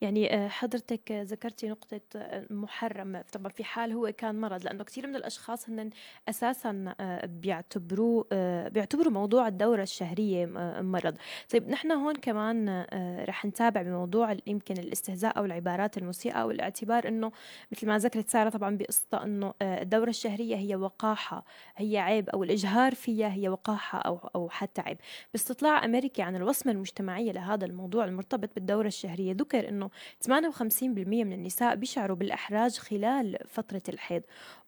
يعني 0.01 0.36
آه، 0.36 0.48
حضرتك 0.48 1.12
ذكرتي 1.12 1.70
نقطة 1.70 2.01
آه، 2.16 2.46
محرم. 2.50 3.22
طبعا 3.32 3.51
في 3.51 3.63
حال 3.63 3.92
هو 3.92 4.12
كان 4.18 4.42
مرض 4.42 4.63
لأنه 4.63 4.84
كثير 4.84 5.08
من 5.08 5.16
الأشخاص 5.16 5.70
هن 5.70 5.89
أساسا 6.30 6.96
آه، 7.00 7.25
بيعتبروا 7.25 8.24
بيعتبروا 8.70 9.12
موضوع 9.12 9.48
الدورة 9.48 9.84
الشهرية 9.84 10.46
مرض. 10.82 11.18
طيب 11.50 11.70
نحن 11.70 11.92
هون 11.92 12.16
كمان 12.16 12.86
رح 13.30 13.46
نتابع 13.46 13.82
بموضوع 13.82 14.38
يمكن 14.48 14.77
الاستهزاء 14.77 15.38
أو 15.38 15.46
العبارات 15.46 15.98
المسيئة 15.98 16.34
أو 16.34 16.51
الاعتبار 16.51 17.08
أنه 17.08 17.32
مثل 17.72 17.88
ما 17.88 17.98
ذكرت 17.98 18.30
سارة 18.30 18.50
طبعا 18.50 18.77
بقصة 18.77 19.24
أنه 19.24 19.54
الدورة 19.62 20.10
الشهرية 20.10 20.56
هي 20.56 20.75
وقاحة 20.75 21.46
هي 21.77 21.98
عيب 21.98 22.30
أو 22.30 22.44
الإجهار 22.44 22.96
فيها 22.96 23.34
هي 23.34 23.50
وقاحة 23.50 24.00
أو 24.00 24.18
أو 24.36 24.50
حتى 24.50 24.82
عيب. 24.82 24.98
باستطلاع 25.34 25.86
أمريكي 25.86 26.22
عن 26.22 26.36
الوصمة 26.36 26.72
المجتمعية 26.72 27.32
لهذا 27.32 27.66
الموضوع 27.66 28.06
المرتبط 28.06 28.50
بالدورة 28.56 28.88
الشهرية 28.88 29.34
ذكر 29.34 29.70
أنه 29.70 29.87
58% 30.27 30.84
من 31.08 31.34
النساء 31.34 31.75
بيشعروا 31.75 32.15
بالإحراج 32.15 32.77
خلال 32.77 33.38
فترة 33.48 33.82
الحيض 33.89 34.22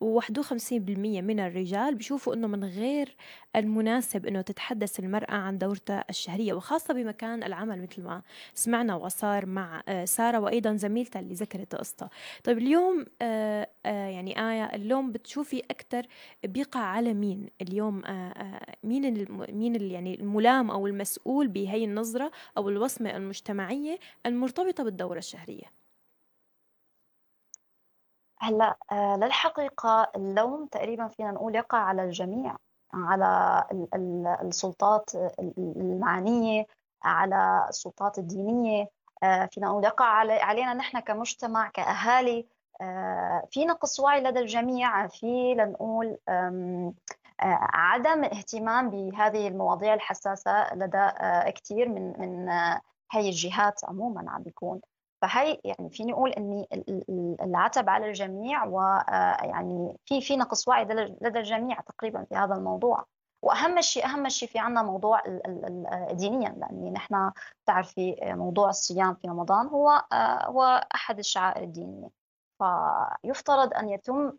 و51% 0.03 0.71
من 0.99 1.39
الرجال 1.39 1.95
بيشوفوا 1.95 2.33
أنه 2.33 2.47
من 2.47 2.63
غير 2.63 3.15
المناسب 3.55 4.25
أنه 4.25 4.41
تتحدث 4.41 4.99
المرأة 4.99 5.33
عن 5.33 5.57
دورتها 5.57 6.05
الشهرية 6.09 6.53
وخاصة 6.53 6.93
بمكان 6.93 7.43
العمل 7.43 7.81
مثل 7.81 8.01
ما 8.01 8.21
سمعنا 8.53 8.95
وصار 8.95 9.45
مع 9.45 9.83
آه، 9.87 10.05
سارة 10.05 10.39
وأيضا 10.39 10.75
زميلتها 10.75 11.19
اللي 11.19 11.33
ذكرت 11.33 11.75
قصتها. 11.75 12.09
طيب 12.43 12.57
اليوم 12.57 13.05
آه، 13.21 13.67
آه، 13.85 14.07
يعني 14.07 14.51
آية 14.51 14.63
اللوم 14.63 15.11
بتشوفي 15.11 15.59
أكثر 15.59 16.05
بيقع 16.43 16.79
على 16.79 17.13
مين؟ 17.13 17.47
اليوم 17.61 18.01
مين 18.83 19.25
مين 19.49 19.81
يعني 19.81 20.19
الملام 20.19 20.71
أو 20.71 20.87
المسؤول 20.87 21.47
بهي 21.47 21.83
النظرة 21.83 22.31
أو 22.57 22.69
الوصمة 22.69 23.17
المجتمعية 23.17 23.99
المرتبطة 24.25 24.83
بالدورة 25.09 25.19
الشهرية؟ 25.19 25.65
هلا 28.39 28.77
للحقيقة 28.91 30.11
اللوم 30.15 30.65
تقريبا 30.65 31.07
فينا 31.07 31.31
نقول 31.31 31.55
يقع 31.55 31.77
على 31.77 32.03
الجميع 32.03 32.55
على 32.93 33.63
السلطات 34.41 35.09
المعنية 35.57 36.65
على 37.03 37.65
السلطات 37.69 38.17
الدينية 38.17 38.89
آه، 39.23 39.45
فينا 39.45 39.67
نقول 39.67 39.83
يقع 39.83 40.05
علينا 40.43 40.73
نحن 40.73 40.99
كمجتمع 40.99 41.69
كأهالي 41.69 42.45
آه، 42.81 43.47
في 43.51 43.65
نقص 43.65 43.99
وعي 43.99 44.21
لدى 44.21 44.39
الجميع 44.39 45.07
في 45.07 45.53
لنقول 45.53 46.17
آه، 46.29 46.93
عدم 47.73 48.23
اهتمام 48.23 48.89
بهذه 48.89 49.47
المواضيع 49.47 49.93
الحساسة 49.93 50.75
لدى 50.75 51.11
كثير 51.51 51.89
من 51.89 52.13
من 52.19 52.49
هي 53.11 53.29
الجهات 53.29 53.85
عموما 53.85 54.31
عم 54.31 54.43
بيكون 54.43 54.81
فهي 55.21 55.59
يعني 55.63 55.89
فيني 55.89 56.13
أقول 56.13 56.31
إني 56.31 56.67
العتب 57.41 57.89
على 57.89 58.05
الجميع 58.09 58.65
ويعني 58.65 59.97
في 60.05 60.21
في 60.21 60.37
نقص 60.37 60.67
وعي 60.67 60.85
لدى 61.21 61.39
الجميع 61.39 61.81
تقريبا 61.81 62.23
في 62.29 62.35
هذا 62.35 62.55
الموضوع. 62.55 63.05
وأهم 63.41 63.81
شيء 63.81 64.05
أهم 64.05 64.29
شيء 64.29 64.49
في 64.49 64.59
عندنا 64.59 64.83
موضوع 64.83 65.21
دينيا 66.11 66.49
لأني 66.49 66.91
نحن 66.91 67.31
بتعرفي 67.63 68.15
موضوع 68.23 68.69
الصيام 68.69 69.15
في 69.15 69.27
رمضان 69.27 69.67
هو 69.67 70.03
هو 70.45 70.87
أحد 70.95 71.19
الشعائر 71.19 71.63
الدينية. 71.63 72.18
فيفترض 72.59 73.73
أن 73.73 73.89
يتم 73.89 74.33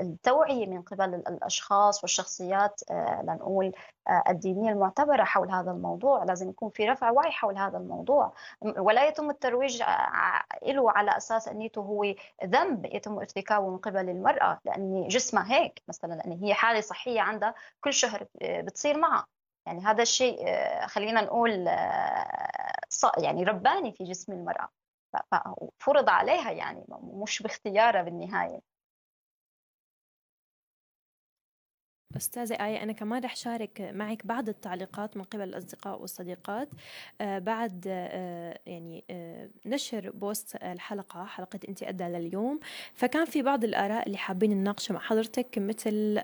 التوعية 0.00 0.66
من 0.66 0.82
قبل 0.82 1.14
الأشخاص 1.14 2.02
والشخصيات 2.04 2.80
آه، 2.90 3.22
لنقول 3.22 3.72
آه، 4.08 4.22
الدينية 4.28 4.70
المعتبرة 4.70 5.24
حول 5.24 5.50
هذا 5.50 5.70
الموضوع. 5.70 6.24
لازم 6.24 6.50
يكون 6.50 6.70
في 6.70 6.88
رفع 6.88 7.10
وعي 7.10 7.30
حول 7.30 7.58
هذا 7.58 7.78
الموضوع. 7.78 8.32
ولا 8.62 9.08
يتم 9.08 9.30
الترويج 9.30 9.82
آه، 9.82 10.42
له 10.72 10.90
على 10.90 11.16
أساس 11.16 11.48
أنيته 11.48 11.80
هو 11.80 12.14
ذنب 12.44 12.86
يتم 12.86 13.18
ارتكابه 13.18 13.70
من 13.70 13.78
قبل 13.78 14.10
المرأة 14.10 14.58
لأن 14.64 15.08
جسمها 15.08 15.54
هيك 15.54 15.82
مثلا 15.88 16.14
لأن 16.14 16.32
هي 16.32 16.54
حالة 16.54 16.80
صحية 16.80 17.20
عندها 17.20 17.54
كل 17.80 17.92
شهر 17.92 18.26
بتصير 18.42 18.98
معها. 18.98 19.26
يعني 19.66 19.80
هذا 19.84 20.02
الشيء 20.02 20.46
خلينا 20.86 21.20
نقول 21.20 21.50
يعني 23.18 23.44
رباني 23.44 23.92
في 23.92 24.04
جسم 24.04 24.32
المرأة. 24.32 24.75
فرض 25.78 26.08
عليها 26.08 26.50
يعني 26.50 26.84
مش 27.22 27.42
باختيارها 27.42 28.02
بالنهاية. 28.02 28.75
أستاذة 32.16 32.54
آية 32.66 32.82
أنا 32.82 32.92
كمان 32.92 33.24
رح 33.24 33.36
شارك 33.36 33.90
معك 33.94 34.26
بعض 34.26 34.48
التعليقات 34.48 35.16
من 35.16 35.22
قبل 35.22 35.42
الأصدقاء 35.42 36.00
والصديقات. 36.00 36.68
آه 37.20 37.38
بعد 37.38 37.84
آه 37.88 38.58
يعني 38.66 39.04
آه 39.10 39.48
نشر 39.66 40.10
بوست 40.10 40.56
الحلقة 40.56 41.24
حلقة 41.24 41.60
أنت 41.68 41.82
أدى 41.82 42.04
لليوم 42.04 42.60
فكان 42.94 43.24
في 43.24 43.42
بعض 43.42 43.64
الآراء 43.64 44.06
اللي 44.06 44.18
حابين 44.18 44.50
نناقشها 44.50 44.94
مع 44.94 45.00
حضرتك 45.00 45.58
مثل 45.58 46.20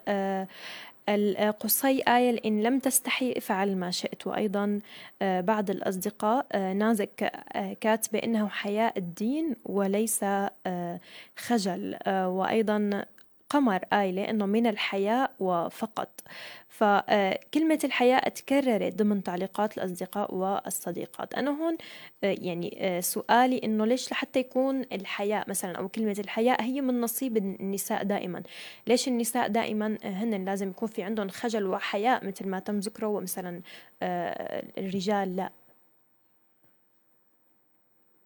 القصي 1.09 2.03
آية 2.09 2.41
إن 2.45 2.63
لم 2.63 2.79
تستحي 2.79 3.41
فعل 3.41 3.77
ما 3.77 3.91
شئت 3.91 4.27
وأيضا 4.27 4.81
بعض 5.21 5.71
الأصدقاء 5.71 6.47
نازك 6.73 7.33
كاتبة 7.81 8.19
إنه 8.19 8.49
حياء 8.49 8.99
الدين 8.99 9.57
وليس 9.65 10.25
خجل. 11.37 11.97
وأيضا 12.09 13.05
قمر 13.53 13.79
قايلة 13.79 14.31
إنه 14.31 14.47
من 14.47 14.67
الحياء 14.67 15.33
وفقط. 15.41 16.21
فكلمة 16.69 17.79
الحياء 17.85 18.29
تكررت 18.29 18.95
ضمن 18.95 19.23
تعليقات 19.23 19.79
الأصدقاء 19.79 20.35
والصديقات. 20.35 21.35
أنا 21.35 21.51
هون 21.51 21.77
يعني 22.23 22.99
سؤالي 23.03 23.59
إنه 23.65 23.87
ليش 23.87 24.13
لحتى 24.13 24.39
يكون 24.41 24.81
الحياء 24.93 25.51
مثلا 25.51 25.79
أو 25.79 25.89
كلمة 25.89 26.17
الحياء 26.19 26.63
هي 26.63 26.81
من 26.81 27.01
نصيب 27.01 27.37
النساء 27.37 28.03
دائما؟ 28.05 28.43
ليش 28.87 29.09
النساء 29.09 29.49
دائما 29.49 29.99
هن 30.05 30.45
لازم 30.45 30.71
يكون 30.71 30.89
في 30.89 31.03
عندهم 31.03 31.29
خجل 31.29 31.67
وحياء 31.67 32.27
مثل 32.27 32.49
ما 32.49 32.59
تم 32.59 32.79
ذكره 32.79 33.07
ومثلا 33.07 33.63
الرجال؟ 34.79 35.37
لا. 35.37 35.51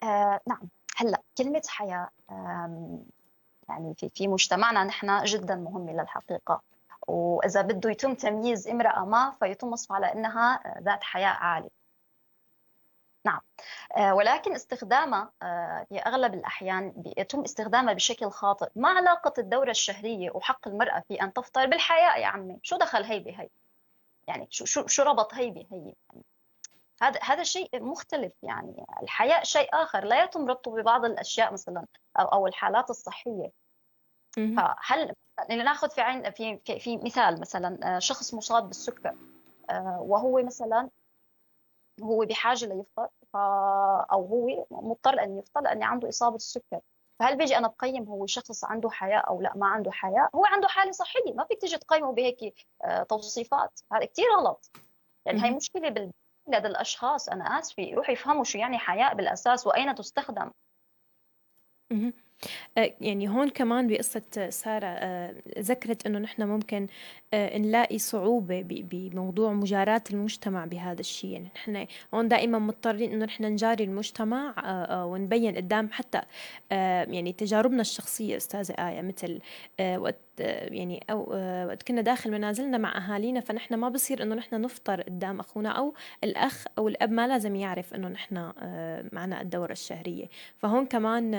آه 0.02 0.40
نعم. 0.48 0.68
هلأ 0.96 1.22
كلمة 1.38 1.62
حياء 1.68 2.10
يعني 3.68 3.94
في 3.94 4.08
في 4.08 4.28
مجتمعنا 4.28 4.84
نحن 4.84 5.24
جدا 5.24 5.54
مهمة 5.54 5.92
للحقيقة. 5.92 6.62
وإذا 7.06 7.62
بده 7.62 7.90
يتم 7.90 8.14
تمييز 8.14 8.68
امرأة 8.68 9.04
ما 9.04 9.30
فيتم 9.40 9.72
وصفها 9.72 9.96
على 9.96 10.12
إنها 10.12 10.60
ذات 10.82 11.02
حياء 11.02 11.36
عالي 11.36 11.70
نعم. 13.26 13.40
آه، 13.96 14.14
ولكن 14.14 14.54
استخدامها 14.54 15.30
آه، 15.42 15.86
في 15.88 15.98
أغلب 15.98 16.34
الأحيان 16.34 17.12
يتم 17.16 17.40
استخدامها 17.40 17.92
بشكل 17.92 18.30
خاطئ. 18.30 18.68
ما 18.76 18.88
علاقة 18.88 19.32
الدورة 19.38 19.70
الشهرية 19.70 20.30
وحق 20.30 20.68
المرأة 20.68 21.02
في 21.08 21.22
أن 21.22 21.32
تفطر 21.32 21.66
بالحياء 21.66 22.20
يا 22.20 22.26
عمي؟ 22.26 22.58
شو 22.62 22.76
دخل 22.76 23.04
هي 23.04 23.20
بهي؟ 23.20 23.48
يعني 24.28 24.46
شو 24.50 24.64
شو 24.64 24.86
شو 24.86 25.02
ربط 25.02 25.34
هي 25.34 25.50
بهي؟ 25.50 25.66
يعني 25.72 26.24
هذا 27.02 27.20
هذا 27.22 27.42
شيء 27.42 27.82
مختلف 27.82 28.32
يعني. 28.42 28.86
الحياء 29.02 29.44
شيء 29.44 29.68
آخر. 29.72 30.04
لا 30.04 30.24
يتم 30.24 30.48
ربطه 30.48 30.70
ببعض 30.70 31.04
الأشياء 31.04 31.52
مثلا 31.52 31.86
أو 32.18 32.26
أو 32.26 32.46
الحالات 32.46 32.90
الصحية. 32.90 33.50
فهل 34.36 35.14
ناخذ 35.48 35.90
في 35.90 36.00
عين 36.00 36.30
في 36.30 36.58
في 36.78 36.96
مثال 36.96 37.40
مثلا 37.40 37.96
آه، 37.96 37.98
شخص 37.98 38.34
مصاب 38.34 38.66
بالسكر 38.66 39.16
آه، 39.70 40.00
وهو 40.00 40.42
مثلا 40.42 40.88
هو 42.02 42.24
بحاجة 42.24 42.66
ليفطر 42.66 43.08
أو 44.12 44.26
هو 44.26 44.66
مضطر 44.70 45.22
أن 45.22 45.38
يفطر 45.38 45.60
لأن 45.60 45.82
عنده 45.82 46.08
إصابة 46.08 46.36
السكر 46.36 46.80
فهل 47.18 47.36
بيجي 47.36 47.58
أنا 47.58 47.68
بقيم 47.68 48.04
هو 48.04 48.26
شخص 48.26 48.64
عنده 48.64 48.90
حياء 48.90 49.28
أو 49.28 49.40
لا؟ 49.40 49.52
ما 49.56 49.66
عنده 49.66 49.90
حياء. 49.90 50.30
هو 50.34 50.44
عنده 50.44 50.68
حالة 50.68 50.92
صحية. 50.92 51.34
ما 51.34 51.44
فيك 51.44 51.60
تيجي 51.60 51.78
تقيمه 51.78 52.12
بهيك 52.12 52.66
آه، 52.84 53.02
توصيفات. 53.02 53.80
هذا 53.92 54.04
كثير 54.04 54.24
غلط. 54.38 54.70
يعني 55.26 55.44
هي 55.44 55.50
مشكلة 55.50 55.88
بال 55.88 56.12
لدى 56.48 56.68
الأشخاص 56.68 57.28
أنا 57.28 57.44
آسفة 57.44 57.82
يروحوا 57.82 58.12
يفهموا 58.12 58.44
شو 58.44 58.58
يعني 58.58 58.78
حياء 58.78 59.14
بالأساس 59.14 59.66
وأين 59.66 59.94
تستخدم. 59.94 60.50
يعني 63.00 63.28
هون 63.28 63.48
كمان 63.48 63.88
بقصة 63.88 64.50
سارة 64.50 64.86
آه، 64.86 65.34
ذكرت 65.58 66.06
إنه 66.06 66.18
نحن 66.18 66.42
ممكن 66.42 66.86
نلاقي 67.34 67.98
صعوبة 67.98 68.64
بموضوع 68.68 69.52
مجاراة 69.52 70.02
المجتمع 70.10 70.64
بهذا 70.64 71.00
الشيء. 71.00 71.30
يعني 71.30 71.48
نحن 71.54 71.86
هون 72.14 72.28
دائما 72.28 72.58
مضطرين 72.58 73.12
إنه 73.12 73.24
نحن 73.24 73.44
نجاري 73.44 73.84
المجتمع 73.84 74.54
ونبين 75.04 75.56
قدام 75.56 75.88
حتى 75.92 76.20
يعني 76.70 77.32
تجاربنا 77.32 77.80
الشخصية 77.80 78.36
أستاذة 78.36 78.72
آية 78.72 79.02
مثل 79.02 79.40
وقت 79.80 80.16
يعني 80.40 81.04
أو 81.10 81.32
وقت 81.66 81.82
كنا 81.82 82.00
داخل 82.00 82.30
منازلنا 82.30 82.78
مع 82.78 82.96
أهالينا 82.96 83.40
فنحن 83.40 83.74
ما 83.74 83.88
بصير 83.88 84.22
إنه 84.22 84.34
نحن 84.34 84.60
نفطر 84.60 85.02
قدام 85.02 85.40
أخونا 85.40 85.68
أو 85.68 85.94
الأخ 86.24 86.64
أو 86.78 86.88
الأب 86.88 87.12
ما 87.12 87.26
لازم 87.28 87.56
يعرف 87.56 87.94
إنه 87.94 88.08
نحن 88.08 88.52
معنا 89.12 89.40
الدورة 89.40 89.72
الشهرية. 89.72 90.26
فهون 90.58 90.86
كمان 90.86 91.30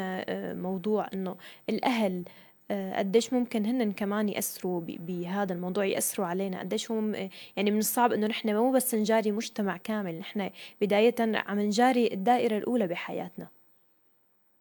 موضوع 0.61 0.86
إنه 0.95 1.35
الأهل 1.69 2.23
قديش 2.71 3.33
ممكن 3.33 3.65
هن 3.65 3.91
كمان 3.91 4.29
يأثروا 4.29 4.81
بهذا 4.85 5.53
الموضوع 5.53 5.85
يأثروا 5.85 6.27
علينا. 6.27 6.59
قديش 6.59 6.91
هم 6.91 7.15
يعني 7.55 7.71
من 7.71 7.77
الصعب 7.77 8.13
إنه 8.13 8.27
نحن 8.27 8.55
مو 8.55 8.71
بس 8.71 8.95
نجاري 8.95 9.31
مجتمع 9.31 9.77
كامل 9.77 10.19
نحن 10.19 10.49
بداية 10.81 11.15
عم 11.19 11.59
نجاري 11.59 12.13
الدائرة 12.13 12.57
الأولى 12.57 12.87
بحياتنا. 12.87 13.47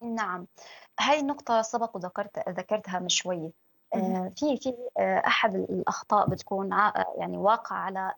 نعم. 0.02 0.46
هاي 1.00 1.20
النقطة 1.20 1.62
سبق 1.62 1.96
وذكرت 1.96 2.48
ذكرتها 2.48 2.98
من 2.98 3.08
شوي. 3.08 3.52
آه، 3.94 4.32
في 4.36 4.56
في 4.56 4.74
آه، 4.98 5.22
أحد 5.26 5.54
الأخطاء 5.54 6.30
بتكون 6.30 6.70
يعني 7.18 7.36
واقع 7.38 7.76
على 7.76 8.12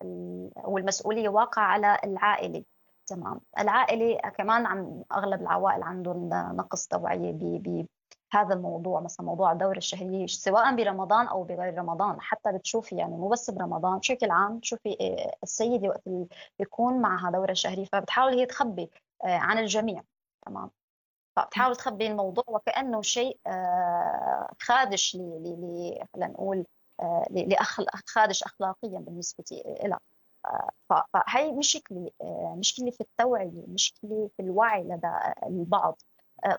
والمسؤولية 0.65 1.29
واقع 1.29 1.63
على 1.63 1.99
العائلة. 2.05 2.65
تمام. 3.07 3.41
العائلة 3.59 4.21
كمان 4.21 4.67
عم 4.67 5.03
أغلب 5.13 5.41
العوائل 5.43 5.83
عندهم 5.83 6.29
نقص 6.33 6.87
توعية 6.87 7.33
بهذا 8.33 8.55
الموضوع 8.55 9.01
مثلا 9.01 9.27
موضوع 9.27 9.53
الدوره 9.53 9.79
الشهريه 9.79 10.27
سواء 10.27 10.77
برمضان 10.77 11.27
أو 11.27 11.43
بغير 11.45 11.79
رمضان 11.79 12.21
حتى 12.21 12.53
بتشوفي 12.53 12.97
يعني 12.97 13.17
مو 13.17 13.29
بس 13.29 13.51
برمضان 13.51 13.99
بشكل 13.99 14.31
عام 14.31 14.59
تشوفي 14.61 14.97
آه، 15.01 15.37
السيده 15.43 15.89
وقت 15.89 16.03
بيكون 16.59 17.01
معها 17.01 17.31
دوره 17.31 17.53
شهريه 17.53 17.85
فبتحاول 17.85 18.33
هي 18.33 18.47
تخبي 18.47 18.91
عن 19.25 19.59
الجميع 19.59 20.03
تمام؟ 20.47 20.71
فبتحاول 21.39 21.77
تخبي 21.77 22.07
الموضوع 22.07 22.45
وكأنه 22.49 23.03
شيء 23.03 23.39
آه، 23.47 24.51
خادش 24.61 25.17
ل 25.17 25.21
خلينا 26.15 26.33
نقول 26.33 26.67
آه، 27.01 27.27
خادش 28.07 28.43
اخلاقيا 28.43 28.99
بالنسبة 28.99 29.45
لها 29.85 30.01
آه، 30.47 30.71
فهي 31.15 31.53
مشكلة 31.53 32.11
مشكلة 32.57 32.91
في 32.91 33.01
التوعية 33.01 33.65
مشكلة 33.69 34.31
في 34.37 34.43
الوعي 34.43 34.83
لدى 34.85 35.11
البعض. 35.47 36.03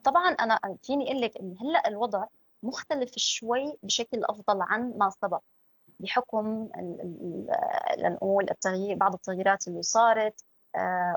طبعا 0.03 0.29
أنا 0.29 0.59
فيني 0.83 1.11
أقول 1.11 1.21
لك 1.21 1.37
إن 1.37 1.55
هلأ 1.61 1.87
الوضع 1.87 2.25
مختلف 2.63 3.11
شوي 3.17 3.77
بشكل 3.83 4.23
أفضل 4.23 4.61
عن 4.61 4.93
ما 4.97 5.09
سبق 5.09 5.41
بحكم 5.99 6.69
لنقول 7.97 8.49
التغيير 8.51 8.97
بعض 8.97 9.13
التغييرات 9.13 9.67
اللي 9.67 9.81
صارت 9.81 10.43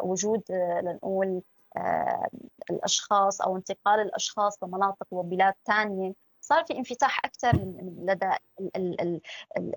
وجود 0.02 0.42
لنقول 0.83 1.42
آه، 1.76 2.28
الأشخاص 2.71 3.40
أو 3.40 3.57
انتقال 3.57 4.00
الأشخاص 4.00 4.62
لمناطق 4.62 5.07
وبلاد 5.11 5.54
ثانية 5.66 6.12
صار 6.40 6.64
في 6.64 6.78
انفتاح 6.78 7.21
أكثر 7.25 7.57
لدى 7.99 8.31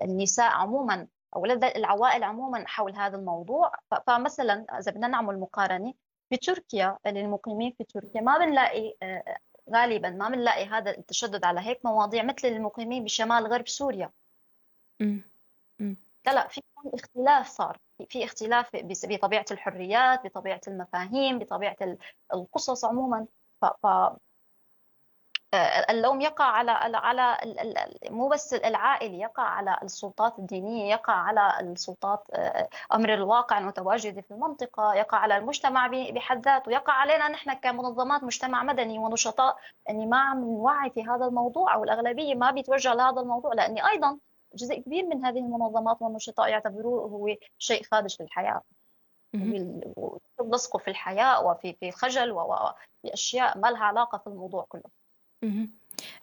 النساء 0.02 0.50
عموما 0.52 1.06
أو 1.36 1.46
لدى 1.46 1.66
العوائل 1.66 2.24
عموما 2.24 2.64
حول 2.66 2.92
هذا 2.96 3.16
الموضوع. 3.16 3.72
فمثلا 4.06 4.78
إذا 4.78 4.92
بدنا 4.92 5.08
نعمل 5.08 5.40
مقارنة 5.40 5.94
في 6.30 6.36
تركيا 6.36 6.98
للمقيمين 7.06 7.72
في 7.78 7.84
تركيا 7.84 8.20
ما 8.20 8.38
بنلاقي 8.38 8.94
آه، 9.02 9.38
غالبا 9.74 10.10
ما 10.10 10.28
بنلاقي 10.28 10.64
هذا 10.66 10.90
التشدد 10.90 11.44
على 11.44 11.60
هيك 11.60 11.86
مواضيع 11.86 12.22
مثل 12.22 12.48
المقيمين 12.48 13.04
بشمال 13.04 13.46
غرب 13.46 13.68
سوريا. 13.68 14.10
لا 16.26 16.34
لا 16.34 16.48
في 16.48 16.60
اختلاف 16.94 17.48
صار. 17.48 17.78
في 18.08 18.24
اختلاف 18.24 18.70
بطبيعة 19.04 19.44
الحريات 19.50 20.26
بطبيعة 20.26 20.60
المفاهيم 20.68 21.38
بطبيعة 21.38 21.76
القصص 22.34 22.84
عموما. 22.84 23.26
ف 23.60 23.86
آه، 23.86 24.18
اللوم 25.90 26.20
يقع 26.20 26.44
على 26.44 26.70
على 26.94 27.38
مو 28.10 28.28
بس 28.28 28.54
العائلي 28.54 29.20
يقع 29.20 29.42
على 29.42 29.78
السلطات 29.82 30.38
الدينية 30.38 30.90
يقع 30.90 31.12
على 31.12 31.60
السلطات 31.60 32.24
آه، 32.32 32.68
أمر 32.94 33.14
الواقع 33.14 33.58
المتواجده 33.58 34.20
في 34.22 34.30
المنطقة 34.30 34.94
يقع 34.94 35.18
على 35.18 35.36
المجتمع 35.36 35.86
بحد 35.86 36.44
ذاته 36.44 36.72
يقع 36.72 36.92
علينا 36.92 37.28
نحن 37.28 37.52
كمنظمات 37.52 38.24
مجتمع 38.24 38.62
مدني 38.62 38.98
ونشطاء 38.98 39.56
إني 39.90 40.06
ما 40.06 40.18
عم 40.18 40.40
نوعي 40.40 40.90
في 40.90 41.04
هذا 41.04 41.26
الموضوع 41.26 41.74
أو 41.74 41.84
الأغلبية 41.84 42.34
ما 42.34 42.50
بيتوجه 42.50 42.94
لهذا 42.94 43.20
الموضوع 43.20 43.54
لأني 43.54 43.88
أيضا 43.88 44.18
جزء 44.54 44.80
كبير 44.80 45.06
من 45.06 45.24
هذه 45.24 45.38
المنظمات 45.38 46.02
والنشطاء 46.02 46.48
يعتبروه 46.48 47.02
هو 47.08 47.36
شيء 47.58 47.82
خادش 47.84 48.20
للحياة. 48.20 48.62
لصقوا 50.52 50.80
في 50.80 50.88
الحياة 50.90 51.46
وفي 51.46 51.72
في 51.72 51.90
خجل 51.92 52.32
وفي 52.32 53.12
أشياء 53.12 53.58
ما 53.58 53.68
لها 53.68 53.84
علاقة 53.84 54.18
في 54.18 54.26
الموضوع 54.26 54.66
كله. 54.68 54.95
Mhm. 55.42 55.72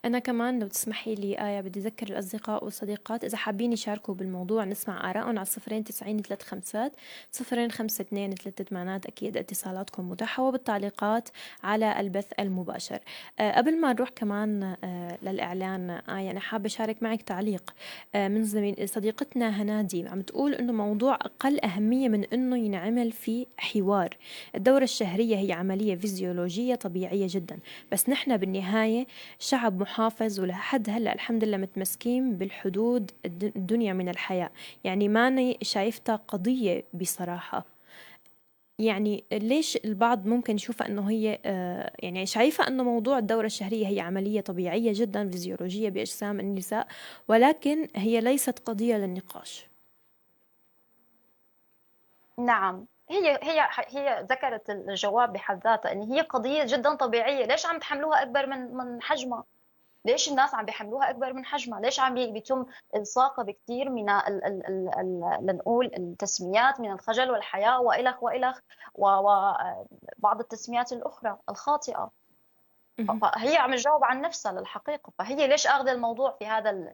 أنا 0.06 0.20
كمان 0.20 0.60
لو 0.60 0.68
تسمحي 0.68 1.16
لي 1.16 1.48
آية 1.48 1.62
بدي 1.62 1.80
أذكر 1.80 2.08
الأصدقاء 2.08 2.64
والصديقات. 2.64 3.24
إذا 3.24 3.38
حابين 3.38 3.74
يشاركوا 3.74 4.14
بالموضوع 4.14 4.66
نسمع 4.66 5.10
آراءهم 5.10 5.38
على 5.38 5.46
صفرين 5.46 5.84
تسعين 5.84 6.22
ثلاث 6.22 6.44
خمسات 6.44 6.94
صفرين 7.32 7.72
خمسة 7.72 8.02
اثنين 8.02 8.36
ثلاثة 8.36 8.64
ثمانات 8.64 9.06
أكيد 9.06 9.38
اتصالاتكم 9.38 10.10
متاحة 10.10 10.44
وبالتعليقات 10.44 11.30
على 11.64 12.00
البث 12.00 12.28
المباشر. 12.40 13.00
أه 13.40 13.52
قبل 13.58 13.82
ما 13.82 13.94
نروح 13.94 14.10
كمان 14.10 14.64
أه 14.84 15.18
للإعلان 15.22 15.90
آية 15.90 16.32
أنا 16.32 16.40
حابة 16.40 16.66
أشارك 16.66 17.04
معك 17.04 17.22
تعليق. 17.22 17.74
أه 18.16 18.28
من 18.28 18.44
زميل 18.44 18.90
صديقتنا 18.90 19.62
هنادي 19.62 20.08
عم 20.08 20.22
تقول 20.22 20.54
إنه 20.54 20.74
موضوع 20.74 21.16
أقل 21.16 21.60
أهمية 21.60 22.10
من 22.10 22.24
إنه 22.24 22.58
ينعمل 22.58 23.12
في 23.12 23.46
حوار. 23.58 24.18
الدورة 24.56 24.84
الشهرية 24.84 25.38
هي 25.38 25.52
عملية 25.52 25.96
فيزيولوجية 25.96 26.76
طبيعية 26.76 27.28
جدا 27.30 27.60
بس 27.92 28.10
نحن 28.10 28.38
بالنهاية 28.38 29.08
شعب 29.40 29.63
محافظ 29.70 30.40
ولحد 30.40 30.90
هلأ 30.90 31.14
الحمد 31.14 31.44
لله 31.44 31.58
متمسكين 31.58 32.38
بالحدود 32.38 33.12
الدنيا 33.26 33.94
من 33.94 34.10
الحياة. 34.10 34.50
يعني 34.84 35.08
ماني 35.08 35.58
شايفتها 35.62 36.16
قضية 36.16 36.84
بصراحة. 36.94 37.66
يعني 38.80 39.24
ليش 39.32 39.78
البعض 39.86 40.26
ممكن 40.28 40.56
يشوفها 40.56 40.88
إنه 40.88 41.10
هي 41.10 41.40
آه، 41.46 41.92
يعني 42.00 42.26
شايفة 42.26 42.68
إنه 42.68 42.84
موضوع 42.84 43.18
الدورة 43.18 43.46
الشهرية 43.46 43.88
هي 43.88 44.00
عملية 44.00 44.42
طبيعية 44.42 44.92
جدا 44.96 45.30
فيزيولوجية 45.30 45.90
بأجسام 45.90 46.40
النساء 46.40 46.88
ولكن 47.28 47.88
هي 47.96 48.20
ليست 48.22 48.60
قضية 48.60 48.96
للنقاش. 48.96 49.68
نعم. 52.38 52.86
هي 53.10 53.40
هي 53.44 53.68
هي 53.88 54.28
ذكرت 54.32 54.70
الجواب 54.70 55.34
بحد 55.34 55.64
ذاتها 55.64 55.92
إن 55.92 56.02
هي 56.02 56.22
قضية 56.22 56.64
جدا 56.66 56.96
طبيعية. 56.96 57.46
ليش 57.46 57.66
عم 57.66 57.80
تحملوها 57.80 58.22
أكبر 58.24 58.46
من 58.48 58.74
من 58.76 59.02
حجمها؟ 59.02 59.44
ليش 60.06 60.30
الناس 60.30 60.56
عم 60.56 60.66
بيحملوها 60.66 61.10
أكبر 61.10 61.34
من 61.34 61.46
حجمها؟ 61.46 61.80
ليش 61.80 62.00
عم 62.00 62.14
بيتم 62.14 62.66
إلصاقها 62.96 63.44
بكثير 63.44 63.90
من 63.90 64.10
ال 64.10 64.46
ال 64.46 64.68
ال 64.68 64.90
ال 65.00 65.38
لنقول 65.46 65.86
التسميات 65.98 66.80
من 66.80 66.92
الخجل 66.92 67.32
والحياء 67.32 67.84
وإلخ 67.84 68.24
وإلخ 68.24 68.60
وبعض 68.96 70.40
التسميات 70.40 70.94
الأخرى 70.94 71.38
الخاطئة. 71.50 72.12
فهي 73.22 73.58
عم 73.58 73.76
تجاوب 73.76 74.04
عن 74.04 74.22
نفسها 74.22 74.52
للحقيقة. 74.52 75.12
فهي 75.20 75.48
ليش 75.48 75.68
أخذ 75.68 75.88
الموضوع 75.88 76.32
في 76.40 76.46
هذا 76.48 76.94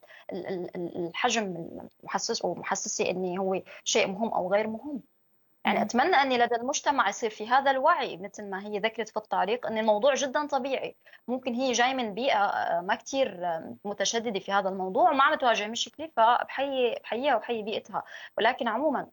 الحجم 0.96 1.44
المحسس 2.04 2.46
ومحسسة 2.46 3.10
إني 3.10 3.40
هو 3.40 3.62
شيء 3.84 4.08
مهم 4.08 4.30
أو 4.34 4.52
غير 4.54 4.68
مهم؟ 4.68 5.02
يعني 5.66 5.82
أتمنى 5.82 6.16
أني 6.16 6.38
لدى 6.38 6.56
المجتمع 6.56 7.10
يصير 7.10 7.30
في 7.30 7.48
هذا 7.48 7.72
الوعي 7.72 8.18
مثل 8.18 8.50
ما 8.50 8.68
هي 8.68 8.80
ذكرت 8.80 9.10
في 9.10 9.18
التعليق 9.18 9.68
أن 9.68 9.78
الموضوع 9.78 10.14
جدا 10.14 10.48
طبيعي. 10.48 10.96
ممكن 11.28 11.54
هي 11.54 11.72
جاي 11.72 11.94
من 11.94 12.14
بيئة 12.14 12.46
آه، 12.46 12.82
ما 12.82 12.96
كثير 12.96 13.60
متشددة 13.86 14.40
في 14.40 14.52
هذا 14.52 14.70
الموضوع 14.70 15.12
وما 15.12 15.24
عم 15.24 15.36
تواجه 15.36 15.68
مشكلة 15.68 16.12
فبحيي 16.18 16.96
بحييها 17.04 17.36
وبحيي 17.36 17.64
بيئتها. 17.64 18.04
ولكن 18.38 18.68
عموما 18.68 19.08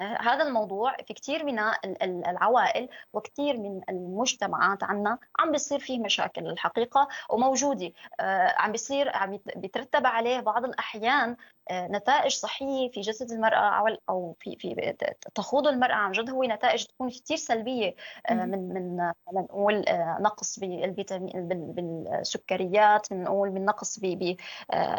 هذا 0.00 0.42
الموضوع 0.42 0.96
في 0.96 1.14
كثير 1.14 1.44
من 1.44 1.58
العوائل 2.02 2.88
وكثير 3.12 3.56
من 3.58 3.80
المجتمعات 3.88 4.84
عنا 4.84 5.18
عم 5.38 5.52
بيصير 5.52 5.78
فيه 5.78 5.98
مشاكل 5.98 6.46
الحقيقة 6.46 7.08
وموجودة. 7.30 7.92
آه، 8.20 8.54
عم 8.58 8.72
بيصير 8.72 9.16
عم 9.16 9.38
بيترتب 9.56 10.06
عليه 10.06 10.40
بعض 10.40 10.64
الأحيان 10.64 11.30
آه، 11.30 11.36
نتائج 11.72 12.32
صحية 12.32 12.90
في 12.90 13.00
جسد 13.00 13.30
المرأة 13.30 13.98
أو 14.08 14.36
في 14.40 14.56
في 14.56 14.96
تخوض 15.34 15.66
المرأة 15.66 15.94
عن 15.94 16.12
جد 16.12 16.30
هو 16.30 16.44
نتائج 16.44 16.84
تكون 16.84 17.10
كثير 17.10 17.36
سلبية 17.36 17.94
آه، 18.26 18.34
من 18.34 18.68
من 18.68 19.12
نقول 19.32 19.84
نقص 20.20 20.58
بالفيتامين 20.58 21.48
بالسكريات 21.48 23.12
نقول 23.12 23.50
من 23.50 23.64
نقص 23.64 23.98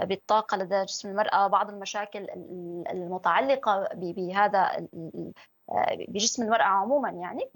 بالطاقة 0.01 0.57
لدى 0.57 0.83
جسم 0.83 1.09
المرأة 1.09 1.47
بعض 1.47 1.69
المشاكل 1.69 2.27
المتعلقة 2.91 3.89
بهذا 3.93 4.87
بجسم 6.07 6.43
المرأة 6.43 6.63
عموما 6.63 7.09
يعني. 7.09 7.51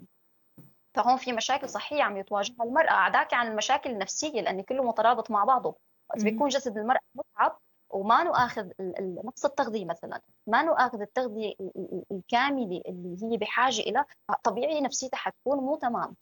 فهون 0.93 1.17
في 1.17 1.34
مشاكل 1.34 1.69
صحية 1.69 2.04
عم 2.04 2.17
يتواجهها 2.17 2.63
المرأة 2.63 2.91
عداك 2.91 3.34
عن 3.34 3.47
المشاكل 3.47 3.89
النفسية 3.89 4.41
لأن 4.41 4.62
كله 4.62 4.84
مترابط 4.84 5.32
مع 5.32 5.43
بعضه. 5.43 5.78
وقت 6.10 6.24
بيكون 6.24 6.50
جسد 6.50 6.78
المرأة 6.78 7.00
وما 7.93 8.23
نؤخذ 8.23 8.67
نقص 8.99 9.45
التغذية 9.45 9.86
مثلا. 9.86 10.21
ما 10.47 10.63
نؤخذ 10.63 11.01
التغذية 11.01 11.54
الكاملة 12.12 12.82
اللي 12.88 13.17
هي 13.23 13.38
بحاجة 13.38 13.82
إلى 13.82 14.06
طبيعي 14.43 14.82
نفسيتها 14.82 15.17
حتكون 15.17 15.58
مو 15.58 15.75
تمام. 15.75 16.15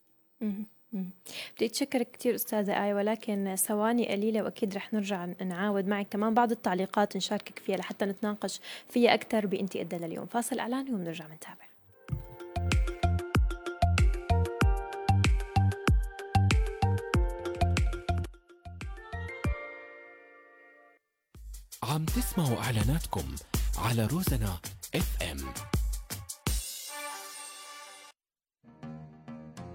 بدي 1.55 1.65
أتشكرك 1.65 2.11
كثير 2.11 2.35
أستاذة 2.35 2.85
آية 2.85 2.93
ولكن 2.93 3.55
ثواني 3.55 4.11
قليلة 4.11 4.43
وأكيد 4.43 4.75
رح 4.75 4.93
نرجع 4.93 5.25
نعاود 5.25 5.87
معك 5.87 6.07
كمان 6.09 6.33
بعض 6.33 6.51
التعليقات 6.51 7.17
نشاركك 7.17 7.59
فيها 7.59 7.77
لحتى 7.77 8.05
نتناقش 8.05 8.61
فيها 8.87 9.13
أكثر 9.13 9.45
بإنتي 9.45 9.83
لليوم. 9.83 10.25
فاصل 10.25 10.59
اعلاني 10.59 10.93
وبنرجع 10.93 11.25
نتابع 11.25 11.68
عم 21.83 22.05
تسمعوا 22.05 22.57
إعلاناتكم 22.57 23.35
على 23.77 24.05
روزنا 24.05 24.57
اف 24.95 25.23
ام 25.23 25.37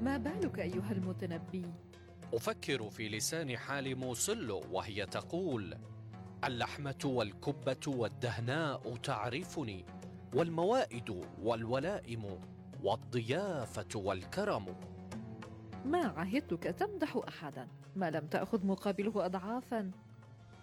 ما 0.00 0.16
بالك 0.16 0.58
أيها 0.58 0.92
المتنبي؟ 0.92 1.66
أفكر 2.34 2.90
في 2.90 3.08
لسان 3.08 3.56
حال 3.56 3.96
موسلو 3.96 4.62
وهي 4.70 5.06
تقول 5.06 5.78
اللحمة 6.44 7.00
والكبة 7.04 7.80
والدهناء 7.86 8.96
تعرفني 8.96 9.84
والموائد 10.34 11.26
والولائم 11.42 12.38
والضيافة 12.82 13.88
والكرم. 13.94 14.76
ما 15.84 16.06
عهدتك 16.06 16.62
تمدح 16.62 17.20
احدا؟ 17.28 17.68
ما 17.96 18.10
لم 18.10 18.26
تأخذ 18.26 18.66
مقابله 18.66 19.26
اضعافا؟ 19.26 19.90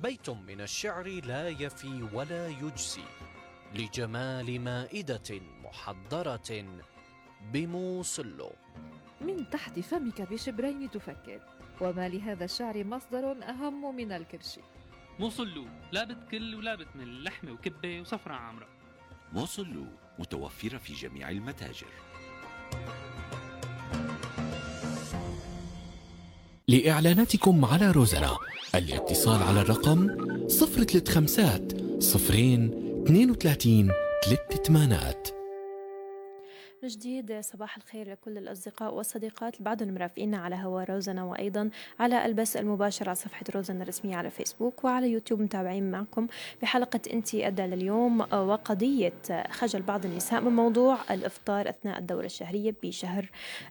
بيت 0.04 0.30
من 0.30 0.62
الشعر 0.62 1.08
لا 1.08 1.50
يفي 1.50 2.08
ولا 2.14 2.48
يجزي 2.48 3.04
لجمال 3.76 4.62
مائدة 4.62 5.42
محضرة 5.64 6.66
بموصلو 7.54 8.52
من 9.22 9.50
تحت 9.50 9.80
فمك 9.80 10.22
بشبرين 10.22 10.92
تفكر 10.92 11.40
وما 11.82 12.10
لهذا 12.10 12.46
الشعر 12.46 12.84
مصدر 12.84 13.32
أهم 13.32 13.96
من 13.96 14.12
الكرش. 14.12 14.60
موصلو 15.20 15.66
لابد 15.92 16.30
كل 16.32 16.56
ولابد 16.56 16.88
من 16.96 17.24
لحمة 17.24 17.52
وكبة 17.52 18.02
وصفرة 18.02 18.34
عامرة 18.34 18.68
موصلو 19.34 19.86
متوفرة 20.20 20.78
في 20.78 20.94
جميع 20.94 21.30
المتاجر. 21.30 21.92
لإعلاناتكم 26.68 27.66
على 27.66 27.92
روزنا. 27.92 28.38
الاتصال 28.76 29.44
على 29.44 29.62
الرقم 29.62 30.08
035 30.50 32.00
صفرين 32.00 32.72
32 33.08 33.92
3 34.26 34.64
ثمانات 34.64 35.28
من 36.84 36.90
جديد. 36.90 37.40
صباح 37.42 37.78
الخير 37.78 38.12
لكل 38.12 38.38
الأصدقاء 38.38 38.94
والصديقات. 38.94 39.54
اللي 39.54 39.66
بعدهم 39.66 39.94
مرافقينا 39.94 40.38
على 40.38 40.56
هوا 40.56 40.84
روزنا 40.84 41.24
وأيضا 41.24 41.70
على 42.00 42.26
البث 42.26 42.58
المباشر 42.58 43.10
على 43.10 43.16
صفحة 43.16 43.46
روزنا 43.56 43.84
الرسمية 43.84 44.16
على 44.16 44.30
فيسبوك 44.30 44.84
وعلى 44.84 45.12
يوتيوب. 45.12 45.42
متابعين 45.42 45.92
معكم 45.92 46.28
بحلقة 46.62 47.00
أنتي 47.14 47.48
أدى 47.48 47.62
لليوم 47.62 48.22
وقضية 48.22 49.14
خجل 49.50 49.82
بعض 49.82 50.06
النساء 50.06 50.42
من 50.42 50.52
موضوع 50.52 50.98
الإفطار 51.12 51.70
أثناء 51.70 52.00
الدورة 52.00 52.26
الشهرية 52.26 52.76
بشهر 52.84 53.30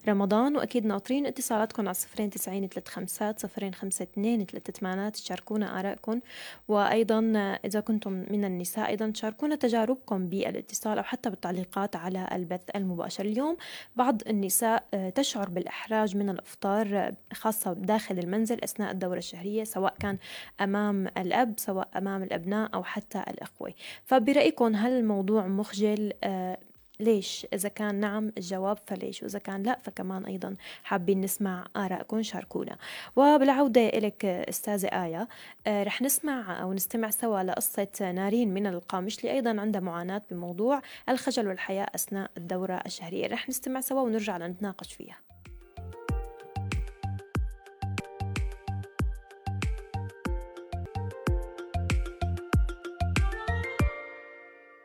رمضان. 0.08 0.56
وأكيد 0.56 0.86
ناطرين 0.86 1.26
اتصالاتكم 1.26 1.82
على 1.82 1.94
صفرين 1.94 2.30
تسعين 2.30 2.68
ثلاث 2.68 2.88
خمسات 2.88 3.40
صفرين 3.40 3.74
خمسة 3.74 4.02
اثنين 4.02 4.44
ثلاث 4.44 4.70
ثمانات. 4.70 5.16
تشاركونا 5.16 5.80
آرائكم. 5.80 6.20
وأيضا 6.68 7.20
إذا 7.64 7.80
كنتم 7.80 8.12
من 8.12 8.44
النساء 8.44 8.88
أيضا 8.88 9.10
تشاركونا 9.10 9.54
تجاربكم 9.54 10.28
بالاتصال 10.28 10.98
أو 10.98 11.04
حتى 11.04 11.30
بالتعليقات 11.30 11.96
على 11.96 12.28
البث 12.32 12.70
المباشر. 12.76 12.99
المباشر 13.00 13.24
اليوم 13.24 13.56
بعض 13.96 14.22
النساء 14.26 14.84
آه، 14.94 15.10
تشعر 15.10 15.48
بالإحراج 15.48 16.16
من 16.16 16.30
الإفطار 16.30 16.86
آه، 16.96 17.12
خاصة 17.32 17.72
داخل 17.72 18.18
المنزل 18.18 18.58
أثناء 18.64 18.90
الدورة 18.90 19.18
الشهرية 19.18 19.64
سواء 19.64 19.94
كان 20.00 20.18
أمام 20.60 21.06
الأب 21.06 21.54
سواء 21.56 21.88
أمام 21.96 22.22
الأبناء 22.22 22.70
أو 22.74 22.84
حتى 22.84 23.24
الأخوة 23.28 23.72
فبرأيكم 24.04 24.76
هل 24.76 24.92
الموضوع 24.92 25.46
مخجل؟ 25.46 26.12
آه، 26.24 26.58
ليش؟ 27.00 27.46
إذا 27.52 27.68
كان 27.68 27.94
نعم 27.94 28.32
الجواب 28.38 28.78
فليش؟ 28.86 29.22
وإذا 29.22 29.38
كان 29.38 29.62
لا 29.62 29.78
فكمان 29.78 30.24
أيضا 30.24 30.56
حابين 30.84 31.20
نسمع 31.20 31.66
آرائكم 31.76 32.22
شاركونا. 32.22 32.76
وبالعودة 33.16 33.88
إليك 33.88 34.24
أستاذة 34.24 34.86
آية 34.86 35.28
آه، 35.66 35.82
رح 35.82 36.02
نسمع 36.02 36.62
أو 36.62 36.72
نستمع 36.72 37.10
سوا 37.10 37.42
لقصة 37.42 38.12
نارين 38.14 38.54
من 38.54 38.66
القامشلي 38.66 39.32
أيضا 39.32 39.60
عندها 39.60 39.80
معاناة 39.80 40.22
بموضوع 40.30 40.82
الخجل 41.08 41.48
والحياء 41.48 41.94
أثناء 41.94 42.30
الدورة 42.36 42.82
الشهرية. 42.86 43.26
رح 43.26 43.48
نستمع 43.48 43.80
سوا 43.80 44.00
ونرجع 44.00 44.36
لنتناقش 44.36 44.92
فيها. 44.92 45.29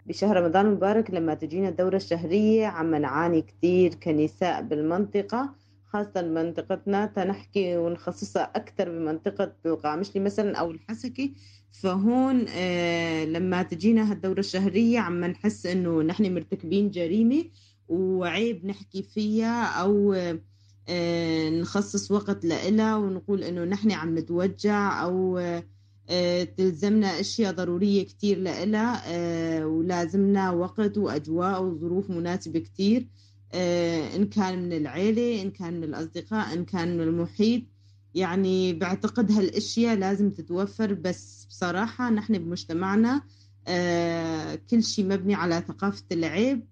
بشهر 0.06 0.38
رمضان 0.38 0.66
المبارك 0.66 1.12
لما 1.12 1.34
تجينا 1.34 1.70
الدورة 1.70 1.96
الشهرية 1.96 2.66
عم 2.68 2.96
نعاني 2.96 3.42
كثير 3.42 3.94
كنساء 3.96 4.62
بالمنطقة 4.62 5.56
خاصة 5.86 6.22
منطقتنا. 6.22 7.06
تنحكي 7.06 7.78
ونخصصها 7.78 8.44
أكثر 8.56 8.90
بمنطقة 8.90 9.56
القامشلي 9.66 10.22
مثلا 10.24 10.58
أو 10.58 10.72
الحسكي. 10.72 11.34
فهون 11.72 12.46
آه 12.50 13.26
لما 13.26 13.64
تجينا 13.64 14.12
هالدورة 14.12 14.40
الشهرية 14.40 15.00
عم 15.00 15.26
نحس 15.26 15.66
إنه 15.66 16.02
نحن 16.02 16.34
مرتكبين 16.34 16.92
جريمة 16.92 17.46
وعيب 17.88 18.66
نحكي 18.66 19.04
فيها 19.04 19.66
أو 19.66 20.14
آه 20.90 21.50
نخصص 21.50 22.12
وقت 22.12 22.46
لإلها 22.46 22.96
ونقول 22.98 23.44
إنه 23.44 23.64
نحن 23.64 23.92
عم 23.92 24.18
نتوجع 24.18 25.04
أو 25.04 25.38
آه 25.38 25.64
تلزمنا 26.58 27.20
أشياء 27.20 27.54
ضرورية 27.54 28.04
كتير 28.04 28.38
لإلها 28.40 29.02
آه، 29.08 29.68
ولازمنا 29.68 30.52
وقت 30.52 30.98
وأجواء 30.98 31.64
وظروف 31.64 32.10
مناسبة 32.10 32.60
كتير 32.60 33.08
آه، 33.54 34.16
إن 34.16 34.26
كان 34.26 34.64
من 34.64 34.74
العيلة 34.74 35.42
إن 35.42 35.52
كان 35.52 35.74
من 35.78 35.84
الأصدقاء 35.84 36.54
إن 36.54 36.66
كان 36.66 36.98
من 36.98 37.04
المحيط. 37.04 37.64
يعني 38.16 38.74
بعتقد 38.74 39.32
هالأشياء 39.32 39.96
لازم 39.96 40.30
تتوفر 40.32 40.94
بس 40.94 41.46
بصراحة 41.50 42.10
نحن 42.10 42.38
بمجتمعنا 42.38 43.22
كل 44.70 44.84
شيء 44.84 45.06
مبني 45.06 45.36
على 45.36 45.64
ثقافة 45.68 46.04
العيب 46.12 46.64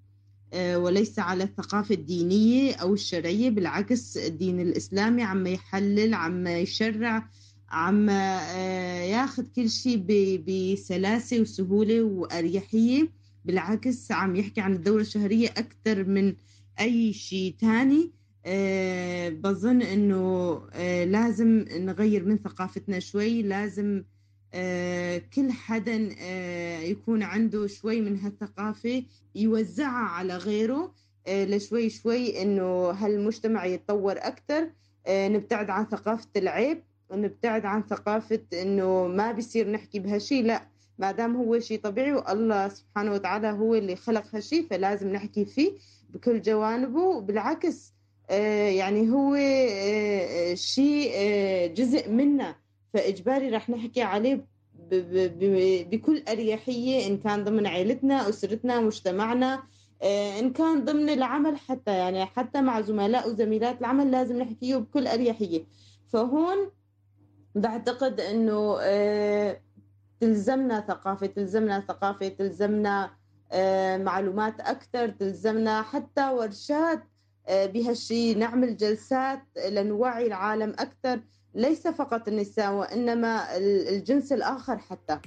وليس 0.56 1.20
على 1.20 1.44
الثقافة 1.44 1.96
الدينية 1.96 2.76
أو 2.76 2.94
الشرعية 2.94 3.50
بالعكس 3.50 4.18
الدين 4.18 4.60
الإسلامي 4.60 5.24
عم 5.24 5.48
يحلل 5.48 6.14
عم 6.14 6.48
يشرع 6.48 7.30
عم 7.74 8.10
آه، 8.10 9.02
ياخذ 9.02 9.44
كل 9.56 9.70
شيء 9.70 9.98
بسلاسة 10.48 11.42
وسهولة 11.42 12.04
وأريحية. 12.04 13.10
بالعكس 13.46 14.12
عم 14.12 14.36
يحكي 14.36 14.62
عن 14.62 14.74
الدورة 14.74 15.02
الشهرية 15.02 15.50
أكثر 15.50 16.04
من 16.04 16.36
أي 16.80 17.14
شيء 17.14 17.56
تاني. 17.60 18.12
أه 18.46 19.30
بظن 19.30 19.82
إنه 19.82 20.62
أه 20.74 21.06
لازم 21.06 21.66
نغير 21.72 22.26
من 22.26 22.38
ثقافتنا 22.38 23.00
شوي. 23.00 23.42
لازم 23.42 24.04
كل 25.36 25.52
حدا 25.52 25.96
يكون 26.84 27.24
عنده 27.24 27.68
شوي 27.68 28.02
من 28.02 28.20
هالثقافة 28.20 29.04
يوزعها 29.36 30.08
على 30.08 30.38
غيره. 30.38 30.94
لشوي 31.28 31.90
شوي 31.90 32.42
إنه 32.42 32.90
هالمجتمع 32.90 33.66
يتطور 33.66 34.18
أكثر 34.18 34.70
أه 35.08 35.28
نبتعد 35.28 35.70
عن 35.70 35.86
ثقافة 35.86 36.30
العيب. 36.36 36.84
ونبتعد 37.14 37.66
عن 37.66 37.84
ثقافة 37.84 38.42
إنه 38.54 39.08
ما 39.08 39.32
بيصير 39.32 39.72
نحكي 39.72 40.00
بهالشي 40.00 40.42
لا. 40.42 40.68
ما 41.00 41.12
دام 41.12 41.36
هو 41.36 41.60
شيء 41.60 41.80
طبيعي 41.80 42.14
والله 42.14 42.68
سبحانه 42.68 43.12
وتعالى 43.14 43.48
هو 43.48 43.76
اللي 43.76 43.96
خلق 43.96 44.24
هالشي 44.34 44.64
فلازم 44.64 45.14
نحكي 45.14 45.46
فيه 45.46 45.72
بكل 46.10 46.42
جوانبه 46.42 47.22
بالعكس 47.22 47.94
آه، 48.30 48.70
يعني 48.70 49.12
هو 49.12 49.36
آه، 49.36 50.54
شيء 50.54 51.12
آه، 51.16 51.68
جزء 51.68 52.10
منا 52.10 52.56
فإجباري 52.94 53.50
رح 53.50 53.70
نحكي 53.70 54.02
عليه 54.02 54.46
بكل 55.92 56.24
أريحية 56.30 57.08
إن 57.08 57.18
كان 57.18 57.44
ضمن 57.44 57.68
عائلتنا 57.68 58.30
أسرتنا 58.30 58.80
مجتمعنا 58.80 59.64
إن 60.40 60.54
كان 60.54 60.86
ضمن 60.86 61.10
العمل 61.10 61.58
حتى 61.58 61.92
يعني 61.92 62.26
حتى 62.26 62.62
مع 62.62 62.82
زملاء 62.82 63.30
وزميلات 63.30 63.80
العمل 63.80 64.12
لازم 64.12 64.38
نحكيه 64.40 64.76
بكل 64.76 65.08
أريحية. 65.08 65.66
فهون 66.08 66.72
بعتقد 67.56 68.22
إنه 68.22 68.78
آه، 68.82 69.62
تلزمنا 70.20 70.82
ثقافة 70.88 71.26
تلزمنا 71.28 71.80
ثقافة 71.88 72.28
تلزمنا 72.28 73.10
آه، 73.52 73.98
معلومات 73.98 74.60
أكثر 74.60 75.10
تلزمنا 75.10 75.82
حتى 75.82 76.30
ورشات 76.30 77.04
بهالشيء 77.50 78.38
نعمل 78.38 78.78
جلسات 78.78 79.42
لنوعي 79.70 80.28
العالم 80.28 80.70
أكثر 80.80 81.20
ليس 81.56 81.88
فقط 81.88 82.28
النساء 82.28 82.74
وإنما 82.74 83.58
الجنس 83.58 84.34
الآخر 84.34 84.78
حتى. 84.78 85.20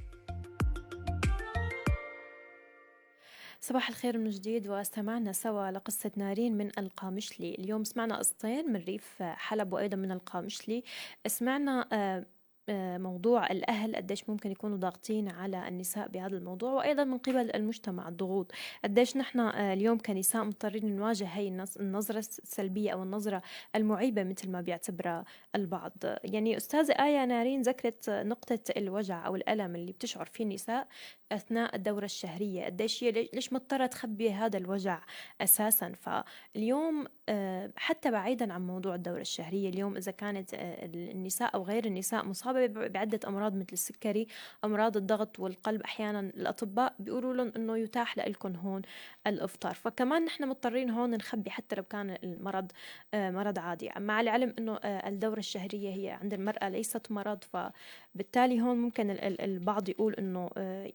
صباح 3.66 3.88
الخير 3.88 4.18
من 4.18 4.30
جديد 4.30 4.68
وأستمعنا 4.68 5.32
سوا 5.32 5.70
لقصة 5.70 6.10
نارين 6.16 6.56
من 6.58 6.70
القامشلي. 6.78 7.54
اليوم 7.54 7.84
سمعنا 7.84 8.16
قصتين 8.16 8.72
من 8.72 8.80
ريف 8.80 9.22
حلب 9.22 9.72
وأيضا 9.72 9.96
من 9.96 10.12
القامشلي. 10.12 10.84
سمعنا 11.26 11.88
آه، 11.92 12.26
آه، 12.68 12.98
موضوع 12.98 13.50
الأهل 13.50 13.96
قديش 13.96 14.28
ممكن 14.28 14.50
يكونوا 14.50 14.76
ضاغطين 14.76 15.28
على 15.28 15.68
النساء 15.68 16.08
بهذا 16.08 16.36
الموضوع 16.36 16.72
وأيضا 16.72 17.04
من 17.04 17.18
قبل 17.18 17.50
المجتمع 17.54 18.08
الضغوط. 18.08 18.52
قديش 18.84 19.16
نحن 19.16 19.40
آه، 19.40 19.72
اليوم 19.72 19.98
كنساء 19.98 20.44
مضطرين 20.44 20.96
نواجه 20.96 21.24
هي 21.26 21.66
النظرة 21.80 22.18
السلبية 22.18 22.90
أو 22.90 23.02
النظرة 23.02 23.42
المعيبة 23.76 24.24
مثل 24.24 24.50
ما 24.50 24.60
بيعتبرها 24.60 25.24
البعض. 25.54 25.92
يعني 26.24 26.56
أستاذة 26.56 26.92
آية 26.92 27.24
نارين 27.24 27.62
ذكرت 27.62 28.10
نقطة 28.10 28.60
الوجع 28.76 29.26
أو 29.26 29.36
الألم 29.36 29.76
اللي 29.76 29.92
بتشعر 29.92 30.26
فيه 30.26 30.44
النساء 30.44 30.88
أثناء 31.32 31.76
الدورة 31.76 32.04
الشهرية 32.04 32.64
قديش 32.64 33.04
هي 33.04 33.10
ليش 33.10 33.52
مضطرة 33.52 33.86
تخبي 33.86 34.32
هذا 34.32 34.58
الوجع 34.58 35.00
أساسا؟ 35.40 35.92
فاليوم 35.92 37.04
آه، 37.28 37.70
حتى 37.76 38.10
بعيدا 38.10 38.52
عن 38.52 38.66
موضوع 38.66 38.94
الدورة 38.94 39.20
الشهرية 39.20 39.68
اليوم 39.68 39.96
إذا 39.96 40.12
كانت 40.12 40.54
النساء 40.94 41.54
أو 41.54 41.62
غير 41.62 41.84
النساء 41.84 42.24
مصابة 42.24 42.66
بعدة 42.66 43.20
أمراض 43.28 43.54
مثل 43.54 43.72
السكري 43.72 44.26
أمراض 44.64 44.96
الضغط 44.96 45.40
والقلب 45.40 45.82
أحيانا 45.82 46.20
الأطباء 46.20 46.94
بيقولوا 46.98 47.34
لهم 47.34 47.52
إنه 47.56 47.76
يتاح 47.78 48.18
لكم 48.18 48.56
هون 48.56 48.82
الإفطار. 49.26 49.74
فكمان 49.74 50.24
نحن 50.24 50.48
مضطرين 50.48 50.90
هون 50.90 51.10
نخبي 51.10 51.50
حتى 51.50 51.76
لو 51.76 51.82
كان 51.82 52.18
المرض 52.24 52.72
آه، 53.14 53.30
مرض 53.30 53.58
عادي. 53.58 53.90
مع 53.96 54.20
العلم 54.20 54.54
إنه 54.58 54.76
آه، 54.76 55.08
الدورة 55.08 55.38
الشهرية 55.38 55.90
هي 55.94 56.10
عند 56.10 56.34
المرأة 56.34 56.68
ليست 56.68 57.12
مرض 57.12 57.44
فبالتالي 57.44 58.60
هون 58.60 58.76
ممكن 58.76 59.10
البعض 59.20 59.88
يقول 59.88 60.14
آه، 60.56 60.92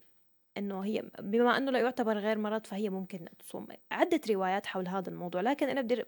إنه 0.57 0.85
هي 0.85 1.03
بما 1.19 1.57
إنه 1.57 1.71
لا 1.71 1.79
يعتبر 1.79 2.17
غير 2.17 2.37
مرض 2.37 2.65
فهي 2.65 2.89
ممكن 2.89 3.25
تصوم. 3.39 3.67
عدة 3.91 4.21
روايات 4.29 4.65
حول 4.65 4.87
هذا 4.87 5.09
الموضوع 5.09 5.41
لكن 5.41 5.69
أنا 5.69 5.81
بدي 5.81 6.03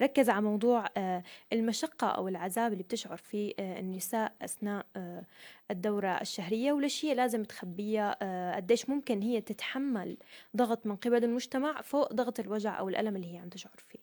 ركز 0.00 0.30
على 0.30 0.42
موضوع 0.42 0.86
آه، 0.96 1.22
المشقة 1.52 2.06
أو 2.06 2.28
العذاب 2.28 2.72
اللي 2.72 2.82
بتشعر 2.84 3.16
فيه 3.16 3.54
آه، 3.58 3.80
النساء 3.80 4.32
أثناء 4.42 4.86
آه، 4.96 5.26
الدورة 5.70 6.20
الشهرية 6.20 6.72
وليش 6.72 7.04
هي 7.04 7.14
لازم 7.14 7.44
تخبيها 7.44 8.56
قديش 8.56 8.88
ممكن 8.90 9.22
هي 9.22 9.40
تتحمل 9.40 10.16
ضغط 10.56 10.86
من 10.86 10.96
قبل 10.96 11.24
المجتمع 11.24 11.80
فوق 11.80 12.12
ضغط 12.12 12.40
الوجع 12.40 12.78
أو 12.78 12.88
الألم 12.88 13.16
اللي 13.16 13.34
هي 13.34 13.38
عم 13.38 13.48
تشعر 13.48 13.76
فيه. 13.88 13.98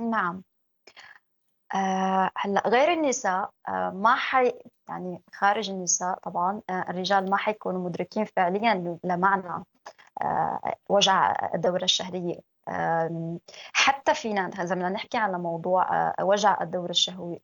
نعم. 0.00 0.42
آه 1.74 2.30
هلأ 2.36 2.62
غير 2.68 2.92
النساء 2.92 3.50
آه 3.68 3.90
ما 3.90 4.14
حي 4.16 4.52
يعني 4.88 5.22
خارج 5.34 5.70
النساء 5.70 6.18
طبعا 6.18 6.60
آه 6.70 6.84
الرجال 6.90 7.30
ما 7.30 7.36
حيكونوا 7.36 7.84
مدركين 7.88 8.24
فعليا 8.24 8.98
لمعنى 9.04 9.64
آه 10.22 10.74
وجع 10.88 11.36
الدورة 11.54 11.84
الشهرية. 11.84 12.36
حتى 13.72 14.14
فينا 14.14 14.46
إذا 14.48 14.74
بدنا 14.74 14.88
نحكي 14.88 15.18
على 15.18 15.38
موضوع 15.38 16.12
وجع 16.22 16.58
الدورة 16.60 16.94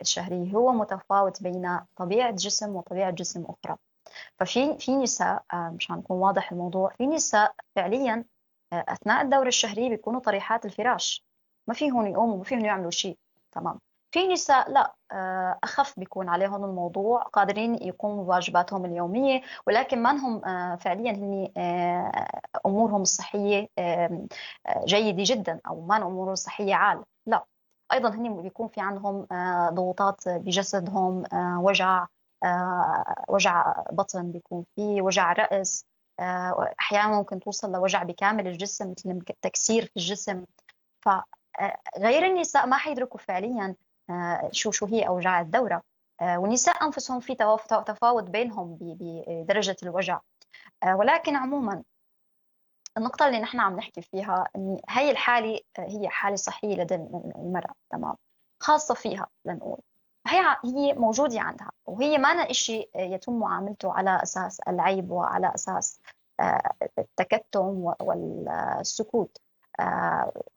الشهرية 0.01 0.53
هو 0.57 0.73
متفاوت 0.73 1.43
بين 1.43 1.81
طبيعة 1.97 2.31
جسم 2.31 2.77
وطبيعة 2.77 3.11
جسم 3.11 3.45
أخرى. 3.45 3.77
ففي 4.39 4.79
في 4.79 4.97
نساء 4.97 5.43
مشان 5.55 5.97
نكون 5.97 6.19
واضح 6.19 6.53
الموضوع 6.53 6.91
في 6.99 7.07
نساء 7.07 7.55
فعليا 7.77 8.25
أثناء 8.73 9.23
الدورة 9.23 9.49
الشهرية 9.49 9.89
بيكونوا 9.89 10.21
طريحات 10.21 10.65
الفراش. 10.67 11.25
ما 11.69 11.75
فيهم 11.75 12.07
يقوموا 12.07 12.37
ما 12.37 12.45
فيهم 12.45 12.65
يعملوا 12.65 12.91
شيء. 12.91 13.19
تمام. 13.53 13.81
في 14.11 14.29
نساء 14.29 14.71
لا 14.71 14.95
آه، 15.13 15.59
أخف 15.65 15.99
بيكون 15.99 16.29
عليهم 16.29 16.65
الموضوع 16.65 17.23
قادرين 17.23 17.75
يقوموا 17.83 18.25
بواجباتهم 18.25 18.85
اليومية 18.85 19.43
ولكن 19.67 20.03
ما 20.03 20.11
هم 20.11 20.45
آه، 20.45 20.77
فعليا 20.77 21.13
هن 21.13 21.53
آه، 21.57 22.41
أمورهم 22.67 23.03
الصحية 23.03 23.69
جيدة 24.85 25.23
جدا 25.27 25.61
أو 25.69 25.81
ما 25.81 25.97
أمورهم 25.97 26.33
الصحية 26.33 26.75
عال 26.75 27.05
لا. 27.27 27.45
أيضا 27.93 28.09
هن 28.09 28.43
بيكون 28.43 28.69
في 28.69 28.81
عندهم 28.81 29.27
ضغوطات 29.75 30.29
بجسدهم 30.29 31.23
وجع 31.65 32.07
وجع 33.29 33.75
بطن 33.93 34.33
بيكون 34.33 34.65
في 34.77 35.03
وجع 35.03 35.33
رأس 35.33 35.87
أحيانا 36.81 37.17
ممكن 37.17 37.41
توصل 37.41 37.73
لوجع 37.73 38.03
بكامل 38.03 38.47
الجسم 38.47 38.91
مثل 38.91 39.21
تكسير 39.43 39.83
في 39.87 39.97
الجسم. 39.97 40.45
فغير 41.01 42.27
النساء 42.27 42.67
ما 42.67 42.77
حيدركوا 42.77 43.21
فعليا 43.21 43.75
شو 44.53 44.71
شو 44.71 44.87
هي 44.87 45.09
أوجاع 45.09 45.41
الدورة. 45.41 45.83
آه، 46.21 46.39
والنساء 46.39 46.85
أنفسهم 46.85 47.21
في 47.21 47.35
تفاوت 47.87 48.25
بينهم 48.25 48.79
بدرجه 48.81 49.77
الوجع. 49.83 50.21
آه، 50.83 50.97
ولكن 50.97 51.37
عموما 51.37 51.83
النقطة 52.99 53.27
اللي 53.27 53.41
نحن 53.41 53.61
عم 53.61 53.77
نحكي 53.77 54.03
فيها 54.03 54.49
إن 54.57 54.81
هي 54.89 55.11
الحالة 55.11 55.61
هي 55.79 56.09
حالة 56.09 56.37
صحية 56.37 56.77
لدى 56.77 56.95
المرأة 56.95 57.75
تمام؟ 57.91 58.15
خاصة 58.61 58.95
فيها 58.95 59.27
لنقول. 59.45 59.79
هي 60.27 60.57
هي 60.65 60.93
موجودة 60.95 61.41
عندها 61.41 61.71
وهي 61.87 62.19
ما 62.19 62.29
إشي 62.29 62.91
يتم 62.97 63.39
معاملته 63.39 63.93
على 63.93 64.23
أساس 64.23 64.61
العيب 64.61 65.11
وعلى 65.11 65.55
أساس 65.55 66.01
التكتم 66.99 67.95
والسكوت. 68.01 69.37
آه، 69.37 69.46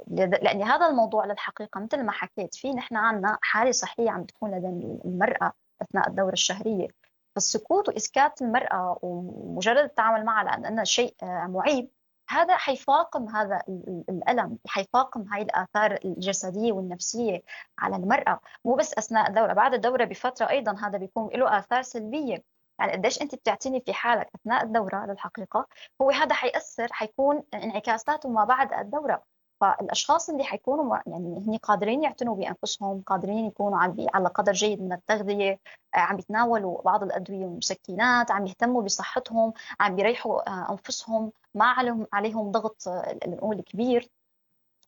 لأن 0.07 0.63
هذا 0.63 0.87
الموضوع 0.87 1.25
للحقيقة 1.25 1.79
مثل 1.79 2.03
ما 2.03 2.11
حكيت 2.11 2.55
في 2.55 2.73
نحن 2.73 2.95
عندنا 2.95 3.37
حالة 3.41 3.71
صحية 3.71 4.09
عم 4.09 4.23
تكون 4.23 4.51
لدى 4.51 4.67
المرأة 5.05 5.53
أثناء 5.81 6.09
الدورة 6.09 6.33
الشهرية. 6.33 6.87
فالسكوت 7.35 7.89
وإسكات 7.89 8.41
المرأة 8.41 8.99
ومجرد 9.01 9.77
التعامل 9.77 10.25
معها 10.25 10.43
لأنها 10.43 10.83
شيء 10.83 11.15
آه، 11.23 11.47
معيب 11.47 11.89
هذا 12.29 12.57
حيفاقم 12.57 13.29
هذا 13.29 13.61
الألم 14.09 14.57
حيفاقم 14.67 15.21
هاي 15.33 15.41
الآثار 15.41 15.99
الجسدية 16.05 16.71
والنفسية 16.71 17.43
على 17.79 17.95
المرأة. 17.95 18.39
مو 18.65 18.75
بس 18.75 18.97
أثناء 18.97 19.29
الدورة 19.29 19.53
بعد 19.53 19.73
الدورة 19.73 20.03
بفترة 20.05 20.49
أيضا 20.49 20.75
هذا 20.87 20.97
بيكون 20.97 21.29
له 21.33 21.59
آثار 21.59 21.81
سلبية. 21.81 22.43
يعني 22.79 22.91
قديش 22.91 23.21
أنت 23.21 23.35
بتعتني 23.35 23.81
في 23.81 23.93
حالك 23.93 24.29
أثناء 24.35 24.63
الدورة 24.63 25.05
للحقيقة 25.05 25.67
هو 26.01 26.09
هذا 26.11 26.33
حيأثر 26.33 26.87
حيكون 26.93 27.43
انعكاساته 27.53 28.29
ما 28.29 28.43
بعد 28.43 28.73
الدورة. 28.73 29.23
فالأشخاص 29.61 30.29
اللي 30.29 30.43
حيكونوا 30.43 30.97
يعني 31.07 31.45
هن 31.47 31.57
قادرين 31.57 32.03
يعتنوا 32.03 32.35
بأنفسهم 32.35 33.01
قادرين 33.01 33.45
يكونوا 33.45 33.79
عم 33.79 33.95
على 34.13 34.29
قدر 34.29 34.51
جيد 34.51 34.81
من 34.81 34.93
التغذية 34.93 35.59
آه، 35.95 35.99
عم 35.99 36.19
يتناولوا 36.19 36.81
بعض 36.81 37.03
الأدوية 37.03 37.45
والمسكنات 37.45 38.31
عم 38.31 38.47
يهتموا 38.47 38.81
بصحتهم 38.81 39.53
عم 39.79 39.95
بيريحوا 39.95 40.49
آه، 40.49 40.71
أنفسهم 40.71 41.31
ما 41.53 41.65
عليهم 41.65 42.07
عليهم 42.13 42.51
ضغط 42.51 42.87
آه، 42.87 43.19
نقول 43.27 43.61
كبير 43.61 44.09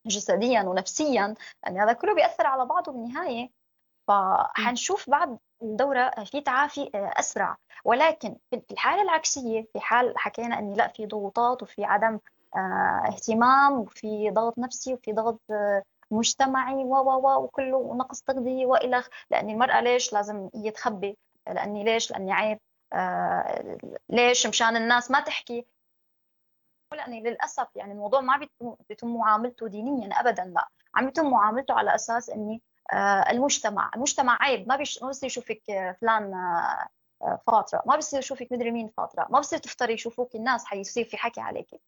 جسديا 0.06 0.63
ونفسيا 0.63 1.36
يعني 1.63 1.80
هذا 1.80 1.93
كله 1.93 2.15
بيأثر 2.15 2.47
على 2.47 2.65
بعضه 2.65 2.91
بالنهاية. 2.91 3.51
فحنشوف 4.08 5.10
بعد 5.10 5.38
الدورة 5.62 6.10
في 6.24 6.41
تعافي 6.41 6.91
أسرع. 6.95 7.58
ولكن 7.86 8.38
في 8.52 8.62
الحالة 8.71 9.02
العكسية 9.02 9.67
في 9.74 9.80
حال 9.80 10.17
حكينا 10.17 10.60
أن 10.60 10.74
لا 10.74 10.88
في 10.88 11.06
ضغوطات 11.06 11.63
وفي 11.63 11.86
عدم 11.86 12.19
آه، 12.56 13.04
اهتمام 13.08 13.74
وفي 13.80 14.32
ضغط 14.32 14.60
نفسي 14.60 14.93
وفي 14.93 15.13
ضغط 15.13 15.39
آه، 15.52 15.84
مجتمعي 16.12 16.74
و 16.76 16.95
و 16.95 17.12
و 17.12 17.43
وكله 17.43 17.95
نقص 17.95 18.21
تغذية 18.21 18.65
وإلى 18.65 19.04
لأن 19.32 19.50
المرأة 19.50 19.82
ليش 19.82 20.13
لازم 20.13 20.50
هي 20.56 20.71
تخبي؟ 20.71 21.17
لأني 21.47 21.84
ليش؟ 21.84 22.12
لأني 22.12 22.34
عيب 22.34 22.60
آه 22.93 23.78
ليش؟ 24.10 24.47
مشان 24.47 24.76
الناس 24.76 25.12
ما 25.12 25.19
تحكي. 25.19 25.65
لأني 26.93 27.21
للأسف 27.21 27.67
يعني 27.76 27.91
الموضوع 27.91 28.21
ما 28.21 28.47
بيتم 28.89 29.17
معاملته 29.17 29.67
دينيا 29.67 30.19
أبدا 30.19 30.43
لا. 30.43 30.67
عم 30.95 31.08
يتم 31.08 31.30
معاملته 31.32 31.74
على 31.74 31.95
أساس 31.95 32.30
أني 32.30 32.54
آه 32.54 32.70
المجتمع. 33.32 33.91
المجتمع 33.95 34.38
عيب. 34.41 34.67
ما 34.67 34.75
بيصير 34.75 35.10
يشوفك 35.23 35.62
فلان 36.01 36.34
آه 37.21 37.41
فاطرة. 37.47 37.84
ما 37.86 37.95
بصير 37.95 38.19
يشوفك 38.19 38.47
مدري 38.51 38.71
مين 38.71 38.88
فاطرة. 38.88 39.27
ما 39.30 39.39
بصير 39.39 39.60
تفطري 39.60 39.93
يشوفوك 39.93 40.36
الناس 40.36 40.65
حيصير 40.65 41.06
في 41.06 41.17
حكي 41.17 41.41
عليك 41.41 41.82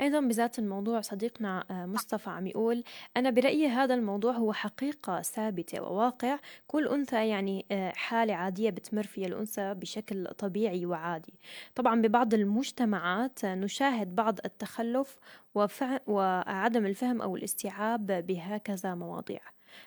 أيضا 0.00 0.20
بذات 0.20 0.58
الموضوع 0.58 1.00
صديقنا 1.00 1.64
آه، 1.70 1.86
مصطفى 1.86 2.30
عم 2.30 2.46
يقول 2.46 2.84
أنا 3.16 3.30
برأيي 3.30 3.68
هذا 3.68 3.94
الموضوع 3.94 4.32
هو 4.32 4.52
حقيقة 4.52 5.22
ثابتة 5.22 5.82
وواقع. 5.82 6.38
كل 6.66 6.88
أنثى 6.88 7.28
يعني 7.28 7.66
آه، 7.70 7.92
حالة 7.96 8.34
عادية 8.34 8.70
بتمر 8.70 9.02
فيها 9.02 9.26
الأنثى 9.26 9.74
بشكل 9.74 10.26
طبيعي 10.26 10.86
وعادي. 10.86 11.34
طبعا 11.74 12.02
ببعض 12.02 12.34
المجتمعات 12.34 13.44
نشاهد 13.44 14.14
بعض 14.14 14.38
التخلف 14.44 15.18
وعدم 16.06 16.86
الفهم 16.86 17.22
أو 17.22 17.36
الاستيعاب 17.36 18.06
بهكذا 18.06 18.94
مواضيع. 18.94 19.40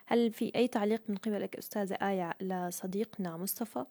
هل 0.05 0.31
في 0.31 0.51
أي 0.55 0.67
تعليق 0.67 1.01
من 1.09 1.15
قبلك 1.15 1.55
أستاذة 1.55 1.93
آية 1.93 2.33
لصديقنا 2.41 3.37
مصطفى؟ 3.37 3.85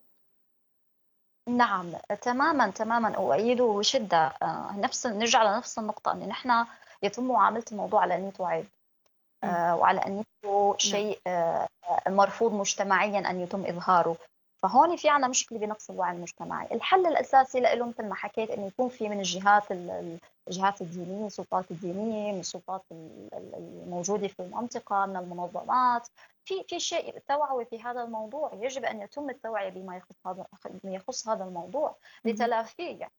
نعم 1.49 1.93
تماما 2.23 2.71
تماما. 2.71 3.17
أؤيده 3.17 3.73
بشدة 3.79 4.33
آه، 4.43 4.73
نفس 4.77 5.07
نرجع 5.07 5.43
لنفس 5.43 5.79
النقطة 5.79 6.13
أن 6.13 6.29
نحن 6.29 6.65
يتم 7.03 7.29
معاملة 7.29 7.65
الموضوع 7.73 8.01
على 8.03 8.17
انه 8.17 8.33
عيب 8.41 8.67
آه 9.45 9.77
وعلى 9.77 10.01
أنه 10.01 10.25
نعم. 10.45 10.79
شيء 10.79 11.19
آه 11.27 11.69
مرفوض 12.09 12.53
مجتمعيا 12.53 13.31
أن 13.31 13.41
يتم 13.41 13.65
إظهاره. 13.65 14.17
فهون 14.63 14.97
في 14.97 15.09
عنا 15.09 15.29
مشكلة 15.29 15.59
بنقص 15.59 15.91
الوعي 15.91 16.17
المجتمعي، 16.17 16.67
الحل 16.73 17.07
الأساسي 17.07 17.61
له 17.61 17.87
مثل 17.87 18.09
ما 18.09 18.15
حكيت 18.15 18.51
إنه 18.51 18.67
يكون 18.67 18.89
في 18.89 19.09
من 19.09 19.19
الجهات 19.19 19.73
الجهات 20.49 20.81
الدينية، 20.81 21.27
السلطات 21.27 21.71
الدينية، 21.71 22.33
من 22.33 22.41
السلطات 22.41 22.83
الموجودة 23.33 24.29
في 24.29 24.41
المنطقة، 24.41 25.07
من 25.07 25.17
المنظمات، 25.17 26.09
في 26.45 26.65
في 26.69 26.81
شيء 26.81 27.19
توعوي 27.29 27.65
في 27.65 27.83
هذا 27.83 28.03
الموضوع، 28.03 28.51
يجب 28.55 28.85
أن 28.85 29.03
يتم 29.03 29.31
التوعية 29.31 29.69
بما 29.69 29.97
يخص 29.97 30.27
هذا 30.27 30.47
بما 30.65 30.95
يخص 30.95 31.29
هذا 31.29 31.45
الموضوع 31.45 31.97
لتلافيه، 32.25 32.99
يعني 33.01 33.13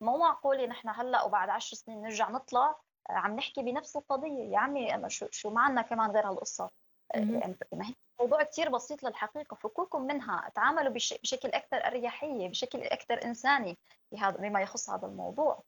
مو 0.00 0.18
معقول 0.18 0.68
نحن 0.68 0.88
هلأ 0.88 1.22
وبعد 1.22 1.48
عشر 1.48 1.76
سنين 1.76 2.02
نرجع 2.02 2.30
نطلع 2.30 2.76
عم 3.10 3.36
نحكي 3.36 3.62
بنفس 3.62 3.96
القضية، 3.96 4.52
يا 4.52 4.58
عمي 4.58 5.10
شو 5.10 5.26
شو 5.30 5.50
معنا 5.50 5.82
كمان 5.82 6.10
غير 6.10 6.28
هالقصة؟ 6.28 6.70
يعني 7.14 7.56
ما 7.72 7.88
هي 7.88 7.94
موضوع 8.20 8.42
كثير 8.42 8.68
بسيط 8.68 9.02
للحقيقة. 9.02 9.54
فكوكم 9.54 10.02
منها 10.02 10.50
تعاملوا 10.54 10.92
بشكل 10.92 11.48
أكثر 11.48 11.86
أريحية 11.86 12.48
بشكل 12.48 12.82
أكثر 12.82 13.24
إنساني 13.24 13.78
بهذا 14.12 14.36
بما 14.36 14.60
يخص 14.60 14.90
هذا 14.90 15.06
الموضوع. 15.06 15.62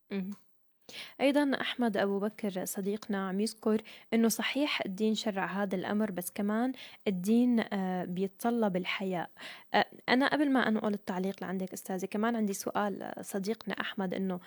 أيضا 1.20 1.50
أحمد 1.60 1.96
أبو 1.96 2.18
بكر 2.18 2.64
صديقنا 2.64 3.28
عم 3.28 3.40
يذكر 3.40 3.82
أنه 4.14 4.28
صحيح 4.28 4.80
الدين 4.86 5.14
شرع 5.14 5.46
هذا 5.46 5.76
الأمر 5.76 6.10
بس 6.10 6.30
كمان 6.30 6.72
الدين 7.08 7.64
آه، 7.72 8.04
بيتطلب 8.04 8.76
الحياء. 8.76 9.30
آه، 9.74 9.86
أنا 10.08 10.28
قبل 10.28 10.50
ما 10.50 10.68
أنقل 10.68 10.94
التعليق 10.94 11.36
لعندك 11.42 11.72
أستاذي 11.72 12.06
كمان 12.06 12.36
عندي 12.36 12.52
سؤال 12.52 13.02
آه، 13.02 13.22
صديقنا 13.22 13.74
أحمد 13.80 14.14
أنه 14.14 14.40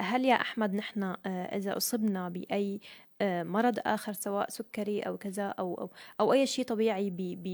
هل 0.00 0.24
يا 0.24 0.34
أحمد 0.34 0.74
نحن 0.74 1.02
إذا 1.26 1.76
أصبنا 1.76 2.28
بأي 2.28 2.74
آه، 2.74 3.09
مرض 3.22 3.78
آخر 3.86 4.12
سواء 4.12 4.50
سكري 4.50 5.00
أو 5.00 5.16
كذا 5.16 5.46
أو 5.58 5.74
أو, 5.74 5.90
أو 6.20 6.32
أي 6.32 6.46
شيء 6.46 6.64
طبيعي 6.64 7.10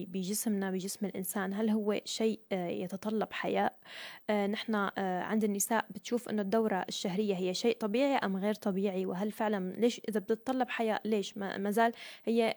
بجسمنا 0.09 0.71
بجسم 0.71 1.07
الإنسان 1.07 1.55
هل 1.55 1.71
هو 1.71 2.01
شيء 2.05 2.41
آه، 2.53 2.69
يتطلب 2.69 3.33
حياء؟ 3.33 3.77
آه، 4.31 4.47
نحن 4.47 4.75
عند 4.99 5.45
النساء 5.45 5.87
بتشوف 5.91 6.29
إنه 6.29 6.43
الدورة 6.43 6.85
الشهرية 6.89 7.35
هي 7.35 7.55
شيء 7.55 7.77
طبيعي 7.77 8.17
أم 8.17 8.37
غير 8.37 8.55
طبيعي؟ 8.55 9.07
وهل 9.07 9.33
فعلا 9.33 9.73
ليش 9.73 10.01
إذا 10.09 10.21
بتتطلب 10.21 10.69
حياء 10.69 11.01
ليش؟ 11.05 11.39
ما 11.39 11.71
زال 11.71 11.93
هي 12.25 12.57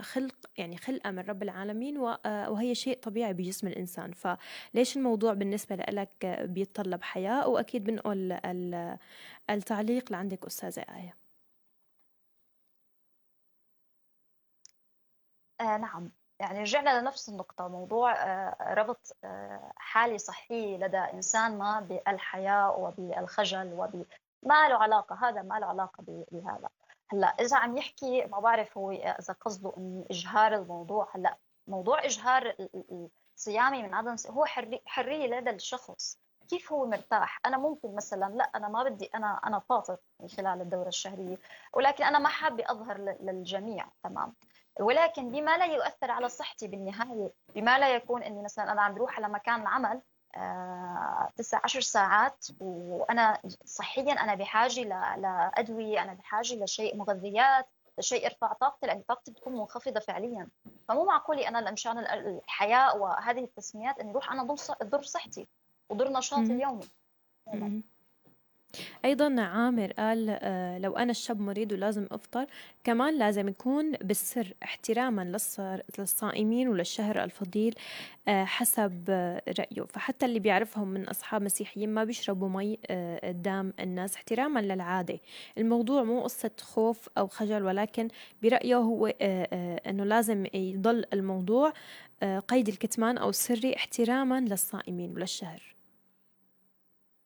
خلق 0.00 0.34
يعني 0.58 0.76
خلقة 0.76 1.10
من 1.10 1.18
رب 1.18 1.42
العالمين 1.42 1.98
وهي 1.98 2.74
شيء 2.74 2.98
طبيعي 2.98 3.32
بجسم 3.32 3.66
الإنسان. 3.66 4.12
فليش 4.12 4.96
الموضوع 4.96 5.34
بالنسبة 5.34 5.76
لك 5.76 6.42
بيتطلب 6.42 7.02
حياء؟ 7.02 7.50
وأكيد 7.50 7.84
بنقول 7.84 8.38
التعليق 9.50 10.12
لعندك 10.12 10.46
أستاذة 10.46 10.80
آية. 10.80 11.23
آه 15.60 15.76
نعم. 15.76 16.10
يعني 16.40 16.60
رجعنا 16.60 17.00
لنفس 17.00 17.28
النقطة. 17.28 17.68
موضوع 17.68 18.12
آه 18.12 18.74
ربط 18.74 19.16
آه 19.24 19.72
حالة 19.76 20.16
صحية 20.16 20.76
لدى 20.76 20.98
إنسان 20.98 21.58
ما 21.58 21.80
بالحياة 21.80 22.70
وبالخجل 22.78 23.72
وب 23.72 24.06
ما 24.42 24.68
له 24.68 24.74
علاقة 24.74 25.28
هذا 25.28 25.42
ما 25.42 25.58
له 25.58 25.66
علاقة 25.66 26.04
بهذا. 26.32 26.68
هلأ 27.08 27.26
إذا 27.26 27.56
عم 27.56 27.76
يحكي 27.76 28.24
ما 28.24 28.40
بعرف 28.40 28.78
هو 28.78 28.90
إذا 28.90 29.34
قصده 29.40 29.72
إن 29.76 30.04
إجهار 30.10 30.54
الموضوع. 30.54 31.08
هلأ 31.14 31.36
موضوع 31.66 32.04
إجهار 32.04 32.54
صيامي 33.36 33.82
من 33.82 33.94
عدم 33.94 34.16
هو 34.30 34.44
حرية, 34.86 35.26
لدى 35.40 35.50
الشخص. 35.50 36.18
كيف 36.48 36.72
هو 36.72 36.86
مرتاح؟ 36.86 37.40
أنا 37.46 37.58
ممكن 37.58 37.94
مثلا 37.94 38.34
لأ 38.34 38.44
أنا 38.54 38.68
ما 38.68 38.82
بدي 38.82 39.06
أنا 39.14 39.40
أنا 39.46 39.58
فاطر 39.58 39.96
خلال 40.36 40.60
الدورة 40.60 40.88
الشهرية 40.88 41.36
ولكن 41.72 42.04
أنا 42.04 42.18
ما 42.18 42.28
حابة 42.28 42.64
أظهر 42.66 42.98
للجميع. 43.20 43.88
تمام. 44.02 44.34
ولكن 44.80 45.30
بما 45.30 45.58
لا 45.58 45.64
يؤثر 45.64 46.10
على 46.10 46.28
صحتي 46.28 46.66
بالنهاية 46.68 47.32
بما 47.54 47.78
لا 47.78 47.94
يكون 47.94 48.22
إني 48.22 48.42
مثلا 48.42 48.72
أنا 48.72 48.82
عم 48.82 48.94
بروح 48.94 49.16
على 49.16 49.28
مكان 49.28 49.60
العمل 49.62 50.00
آه، 50.36 51.30
تسع 51.36 51.60
عشر 51.64 51.80
ساعات 51.80 52.46
وأنا 52.60 53.40
صحيا 53.64 54.12
أنا 54.12 54.34
بحاجة 54.34 54.80
لأدوية 55.16 56.02
أنا 56.02 56.14
بحاجة 56.14 56.54
لشيء 56.64 56.96
مغذيات 56.96 57.66
لشيء 57.98 58.24
يرفع 58.24 58.52
طاقتي 58.52 58.86
لأن 58.86 59.02
طاقتي 59.08 59.30
بتكون 59.30 59.52
منخفضة 59.52 60.00
فعليا. 60.00 60.48
فمو 60.88 61.04
معقول 61.04 61.38
أنا 61.38 61.70
مشان 61.70 61.98
الحياة 61.98 62.96
وهذه 62.96 63.44
التسميات 63.44 63.98
إني 63.98 64.10
أروح 64.10 64.32
أنا 64.32 64.42
ضر 64.82 65.02
صحتي 65.02 65.46
وضر 65.90 66.12
نشاطي 66.12 66.42
اليومي. 66.52 66.88
أيضا 69.04 69.40
عامر 69.40 69.92
قال 69.92 70.38
آه، 70.42 70.78
لو 70.78 70.96
أنا 70.96 71.10
الشاب 71.10 71.40
مريض 71.40 71.72
ولازم 71.72 72.06
أفطر 72.12 72.46
كمان 72.84 73.18
لازم 73.18 73.48
يكون 73.48 73.92
بالسر 73.92 74.54
احتراما 74.62 75.38
للصائمين 75.98 76.68
وللشهر 76.68 77.24
الفضيل 77.24 77.74
آه، 78.28 78.44
حسب 78.44 79.04
رأيه. 79.58 79.82
فحتى 79.88 80.26
اللي 80.26 80.38
بيعرفهم 80.38 80.88
من 80.88 81.08
أصحاب 81.08 81.42
مسيحيين 81.42 81.88
ما 81.88 82.04
بيشربوا 82.04 82.48
مي 82.48 82.78
آه، 82.86 83.28
قدام 83.28 83.72
الناس 83.80 84.14
احتراما 84.14 84.60
للعادة. 84.60 85.18
الموضوع 85.58 86.02
مو 86.02 86.20
قصة 86.20 86.50
خوف 86.60 87.08
أو 87.18 87.26
خجل 87.26 87.62
ولكن 87.62 88.08
برأيه 88.42 88.76
هو 88.76 89.06
أنه 89.86 90.04
لازم 90.04 90.46
يضل 90.54 91.04
الموضوع 91.12 91.72
قيد 92.48 92.68
الكتمان 92.68 93.18
أو 93.18 93.28
السري 93.28 93.76
احتراما 93.76 94.40
للصائمين 94.40 95.10
وللشهر. 95.10 95.73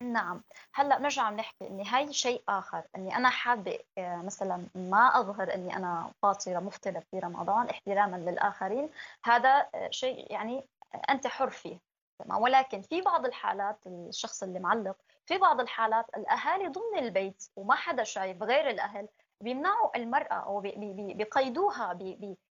نعم. 0.02 0.42
هلأ 0.74 0.98
بنرجع 0.98 1.22
عم 1.22 1.36
نحكي 1.36 1.66
إني 1.68 1.84
هاي 1.86 2.12
شيء 2.12 2.42
آخر 2.48 2.82
إني 2.96 3.16
أنا 3.16 3.28
حابة 3.30 3.78
آه، 3.98 4.16
مثلا 4.16 4.66
ما 4.74 5.20
أظهر 5.20 5.54
إني 5.54 5.76
أنا 5.76 6.12
فاطرة 6.22 6.58
مفطره 6.58 7.02
في 7.10 7.18
رمضان 7.18 7.68
احتراما 7.68 8.16
للآخرين. 8.16 8.90
هذا 9.24 9.68
آه، 9.74 9.90
شيء 9.90 10.32
يعني 10.32 10.64
أنت 11.10 11.26
حر 11.26 11.50
فيه. 11.50 11.78
تمام؟ 12.18 12.42
ولكن 12.42 12.82
في 12.82 13.00
بعض 13.00 13.26
الحالات 13.26 13.78
الشخص 13.86 14.42
اللي 14.42 14.58
معلق 14.58 14.96
في 15.26 15.38
بعض 15.38 15.60
الحالات 15.60 16.06
الأهالي 16.16 16.68
ضمن 16.68 16.98
البيت 16.98 17.44
وما 17.56 17.74
حدا 17.74 18.04
شايف 18.04 18.42
غير 18.42 18.70
الأهل 18.70 19.08
بيمنعوا 19.40 19.96
المرأة 19.96 20.34
أو 20.34 20.60
بيقيدوها 20.60 21.98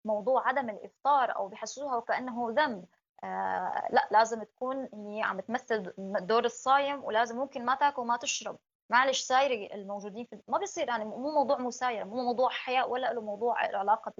بموضوع 0.04 0.48
عدم 0.48 0.70
الإفطار 0.70 1.36
أو 1.36 1.48
بحسوها 1.48 1.96
وكانه 1.96 2.50
ذنب. 2.50 2.84
آه 3.24 3.88
لا 3.90 4.08
لازم 4.10 4.42
تكون 4.42 4.88
هي 4.94 5.22
عم 5.22 5.40
تمثل 5.40 5.92
دور 5.98 6.44
الصايم 6.44 7.04
ولازم 7.04 7.36
ممكن 7.36 7.64
ما 7.64 7.74
تاكل 7.74 8.02
وما 8.02 8.16
تشرب. 8.16 8.58
معلش 8.90 9.20
سايري 9.20 9.74
الموجودين 9.74 10.24
في 10.24 10.40
ما 10.48 10.58
بصير 10.58 10.88
يعني 10.88 11.04
مو 11.04 11.32
موضوع 11.32 11.58
مسايره 11.58 12.04
مو 12.04 12.22
موضوع 12.24 12.48
حياء 12.50 12.90
ولا 12.90 13.12
له 13.12 13.20
موضوع 13.20 13.58
علاقة 13.58 14.12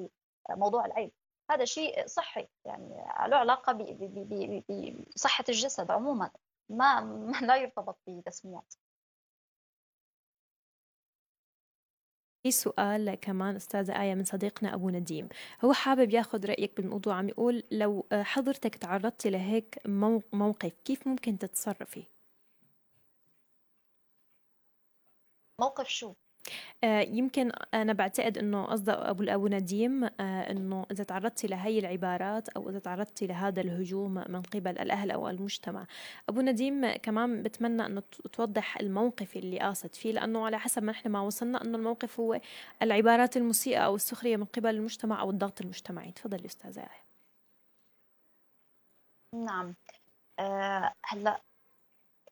بموضوع 0.49 0.85
العيب 0.87 1.12
هذا 1.51 1.65
شيء 1.65 2.07
صحي 2.07 2.49
يعني 2.65 2.88
له 3.27 3.37
علاقة 3.37 3.73
بصحة 5.17 5.45
الجسد 5.49 5.91
عموما. 5.91 6.31
ما, 6.69 7.01
ما 7.01 7.38
لا 7.47 7.57
يرتبط 7.57 7.99
بتسميات. 8.07 8.75
في 12.43 12.51
سؤال 12.51 13.15
كمان 13.15 13.57
أستاذة 13.57 14.03
آية 14.03 14.15
من 14.15 14.25
صديقنا 14.25 14.75
أبو 14.75 14.91
نديم 14.91 15.29
هو 15.65 15.73
حابب 15.73 16.11
ياخذ 16.11 16.47
رأيك 16.47 16.77
بالموضوع 16.77 17.15
عم 17.15 17.29
يقول 17.29 17.63
لو 17.71 18.07
حضرتك 18.13 18.75
تعرضتي 18.77 19.31
لهيك 19.31 19.79
موقف 20.33 20.73
كيف 20.85 21.07
ممكن 21.09 21.39
تتصرفي؟ 21.39 22.05
موقف 25.61 25.89
شو؟ 25.89 26.15
آه، 26.85 27.01
يمكن 27.01 27.53
أنا 27.75 27.93
بعتقد 27.93 28.39
إنه 28.39 28.65
قصده 28.65 29.11
أبو 29.11 29.25
أبو 29.25 29.49
نديم 29.49 30.05
آه، 30.05 30.51
إنه 30.51 30.87
إذا 30.91 31.05
تعرضتي 31.05 31.47
لهي 31.47 31.79
العبارات 31.79 32.49
أو 32.49 32.71
إذا 32.71 32.79
تعرضتي 32.79 33.27
لهذا 33.27 33.61
الهجوم 33.61 34.15
من 34.15 34.43
قبل 34.43 34.79
الأهل 34.79 35.11
أو 35.11 35.29
المجتمع 35.29 35.87
أبو 36.29 36.40
نديم 36.40 36.93
كمان 36.93 37.43
بتمنى 37.43 37.87
إنه 37.87 38.03
توضح 38.33 38.79
الموقف 38.79 39.37
اللي 39.37 39.59
قاصد 39.59 39.95
فيه 39.95 40.13
لأنه 40.13 40.47
على 40.47 40.59
حسب 40.59 40.83
ما 40.83 40.90
إحنا 40.90 41.11
ما 41.11 41.21
وصلنا 41.21 41.63
إنه 41.63 41.79
الموقف 41.79 42.21
هو 42.21 42.40
العبارات 42.83 43.37
المسيئة 43.37 43.79
أو 43.79 43.95
السخرية 43.95 44.37
من 44.37 44.45
قبل 44.45 44.71
المجتمع 44.71 45.21
أو 45.21 45.31
الضغط 45.31 45.61
المجتمعي. 45.61 46.13
تفضلي 46.13 46.47
أستاذة 46.47 46.88
نعم. 49.35 49.75
أه 50.38 50.93
هلأ 51.05 51.43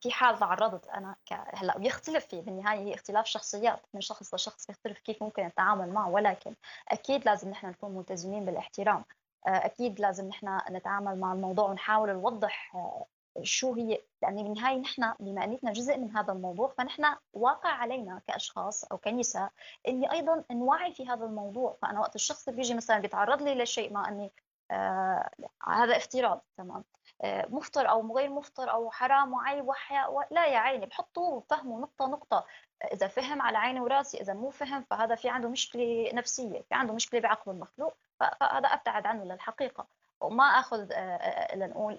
في 0.00 0.10
حال 0.10 0.38
تعرضت 0.38 0.88
أنا 0.88 1.16
ك... 1.26 1.32
هلأ 1.32 1.78
بيختلف 1.78 2.26
في 2.26 2.40
بالنهاية 2.40 2.78
هي 2.78 2.94
اختلاف 2.94 3.26
شخصيات 3.26 3.80
من 3.94 4.00
شخص 4.00 4.34
لشخص 4.34 4.66
بيختلف 4.66 4.98
كيف 4.98 5.22
ممكن 5.22 5.46
التعامل 5.46 5.92
معه 5.92 6.10
ولكن 6.10 6.54
أكيد 6.88 7.24
لازم 7.24 7.50
نحن 7.50 7.66
نكون 7.66 7.90
ملتزمين 7.96 8.44
بالاحترام. 8.44 9.04
آه، 9.46 9.50
أكيد 9.50 10.00
لازم 10.00 10.28
نحن 10.28 10.60
نتعامل 10.70 11.18
مع 11.20 11.32
الموضوع 11.32 11.70
ونحاول 11.70 12.12
نوضح 12.12 12.76
آه، 12.76 13.06
شو 13.42 13.74
هي 13.74 13.98
لأن 14.22 14.42
بالنهاية 14.42 14.78
نحن 14.78 15.14
بما 15.20 15.44
أننا 15.44 15.72
جزء 15.72 15.98
من 15.98 16.16
هذا 16.16 16.32
الموضوع 16.32 16.68
فنحن 16.78 17.04
واقع 17.32 17.68
علينا 17.70 18.22
كأشخاص 18.26 18.84
أو 18.84 18.98
كنساء 18.98 19.50
إني 19.88 20.12
أيضا 20.12 20.44
نوعي 20.50 20.94
في 20.94 21.08
هذا 21.08 21.24
الموضوع. 21.24 21.76
فأنا 21.82 22.00
وقت 22.00 22.14
الشخص 22.14 22.48
بيجي 22.48 22.74
مثلا 22.74 22.98
بيتعرض 22.98 23.42
لي 23.42 23.54
لشيء 23.54 23.92
ما 23.92 24.08
أني 24.08 24.32
آه 24.70 25.30
هذا 25.68 25.96
افتراض 25.96 26.44
تمام. 26.56 26.84
مفطر 27.24 27.90
أو 27.90 28.16
غير 28.16 28.30
مفطر 28.30 28.70
أو 28.70 28.90
حرام 28.90 29.32
وعيب 29.32 29.68
وحياء 29.68 30.26
لا 30.30 30.46
يا 30.46 30.58
عيني 30.58 30.86
بحطوه 30.86 31.28
وفهموا 31.28 31.80
نقطة 31.80 32.06
نقطة. 32.06 32.46
إذا 32.92 33.08
فهم 33.08 33.42
على 33.42 33.58
عيني 33.58 33.80
وراسي 33.80 34.20
إذا 34.20 34.34
مو 34.34 34.50
فهم 34.50 34.84
فهذا 34.90 35.14
في 35.14 35.28
عنده 35.28 35.48
مشكلة 35.48 36.10
نفسية 36.14 36.60
في 36.60 36.74
عنده 36.74 36.94
مشكلة 36.94 37.20
بعقل 37.20 37.52
المخلوق 37.52 37.94
فهذا 38.20 38.68
أبتعد 38.68 39.06
عنه 39.06 39.24
للحقيقة. 39.24 39.86
وما 40.20 40.44
أخذ 40.44 40.92
آه، 40.92 40.96
آه، 40.96 41.56
لنقول 41.56 41.98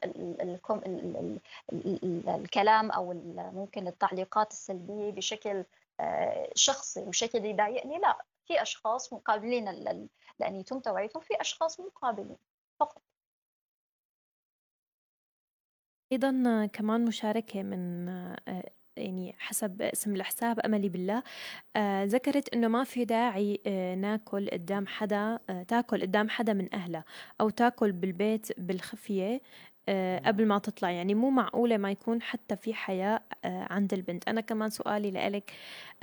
الكلام 2.28 2.92
أو 2.92 3.14
ممكن 3.54 3.88
التعليقات 3.88 4.52
السلبية 4.52 5.12
بشكل 5.12 5.64
آه، 6.00 6.50
شخصي 6.56 7.04
وشكل 7.04 7.46
يضايقني 7.46 7.98
لا. 7.98 8.18
في 8.48 8.62
أشخاص 8.62 9.14
مقابلين 9.14 9.70
لأن 10.40 10.56
يتم 10.56 10.80
توعيتهم 10.80 11.22
في 11.22 11.42
أشخاص 11.42 11.80
مقابلين 11.80 12.38
فقط 12.80 13.02
أيضا 16.12 16.66
كمان 16.74 17.06
مشاركة 17.06 17.64
من 17.64 18.08
يعني 18.98 19.36
حسب 19.40 19.82
اسم 19.82 20.16
الحساب 20.16 20.60
أملي 20.60 20.90
بالله 20.90 21.24
آه 21.76 22.04
ذكرت 22.06 22.50
إنه 22.54 22.68
ما 22.68 22.84
في 22.84 23.06
داعي 23.06 23.62
آه 23.68 23.96
ناكل 23.96 24.50
قدام 24.50 24.88
حدا 24.88 25.40
آه 25.50 25.64
تاكل 25.64 26.02
قدام 26.02 26.30
حدا 26.30 26.54
من 26.54 26.76
أهلها 26.76 27.06
أو 27.42 27.50
تاكل 27.50 27.92
بالبيت 27.92 28.60
بالخفية 28.60 29.34
آه، 29.36 29.42
قبل 30.26 30.46
ما 30.46 30.60
تطلع. 30.60 30.92
يعني 30.92 31.16
مو 31.16 31.30
معقولة 31.30 31.78
ما 31.78 31.92
يكون 31.92 32.22
حتى 32.22 32.56
في 32.56 32.74
حياء 32.74 33.24
آه، 33.46 33.68
عند 33.70 33.94
البنت. 33.94 34.28
أنا 34.28 34.42
كمان 34.42 34.70
سؤالي 34.70 35.12
لإلك 35.12 35.52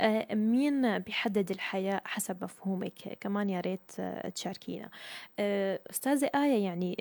آه، 0.00 0.34
مين 0.34 0.98
بيحدد 0.98 1.50
الحياء 1.50 2.02
حسب 2.04 2.44
مفهومك؟ 2.44 3.18
كمان 3.20 3.50
يا 3.50 3.60
ريت 3.60 3.90
تشاركينا. 4.34 4.88
أستاذة 5.90 6.30
آية 6.34 6.64
يعني 6.64 6.96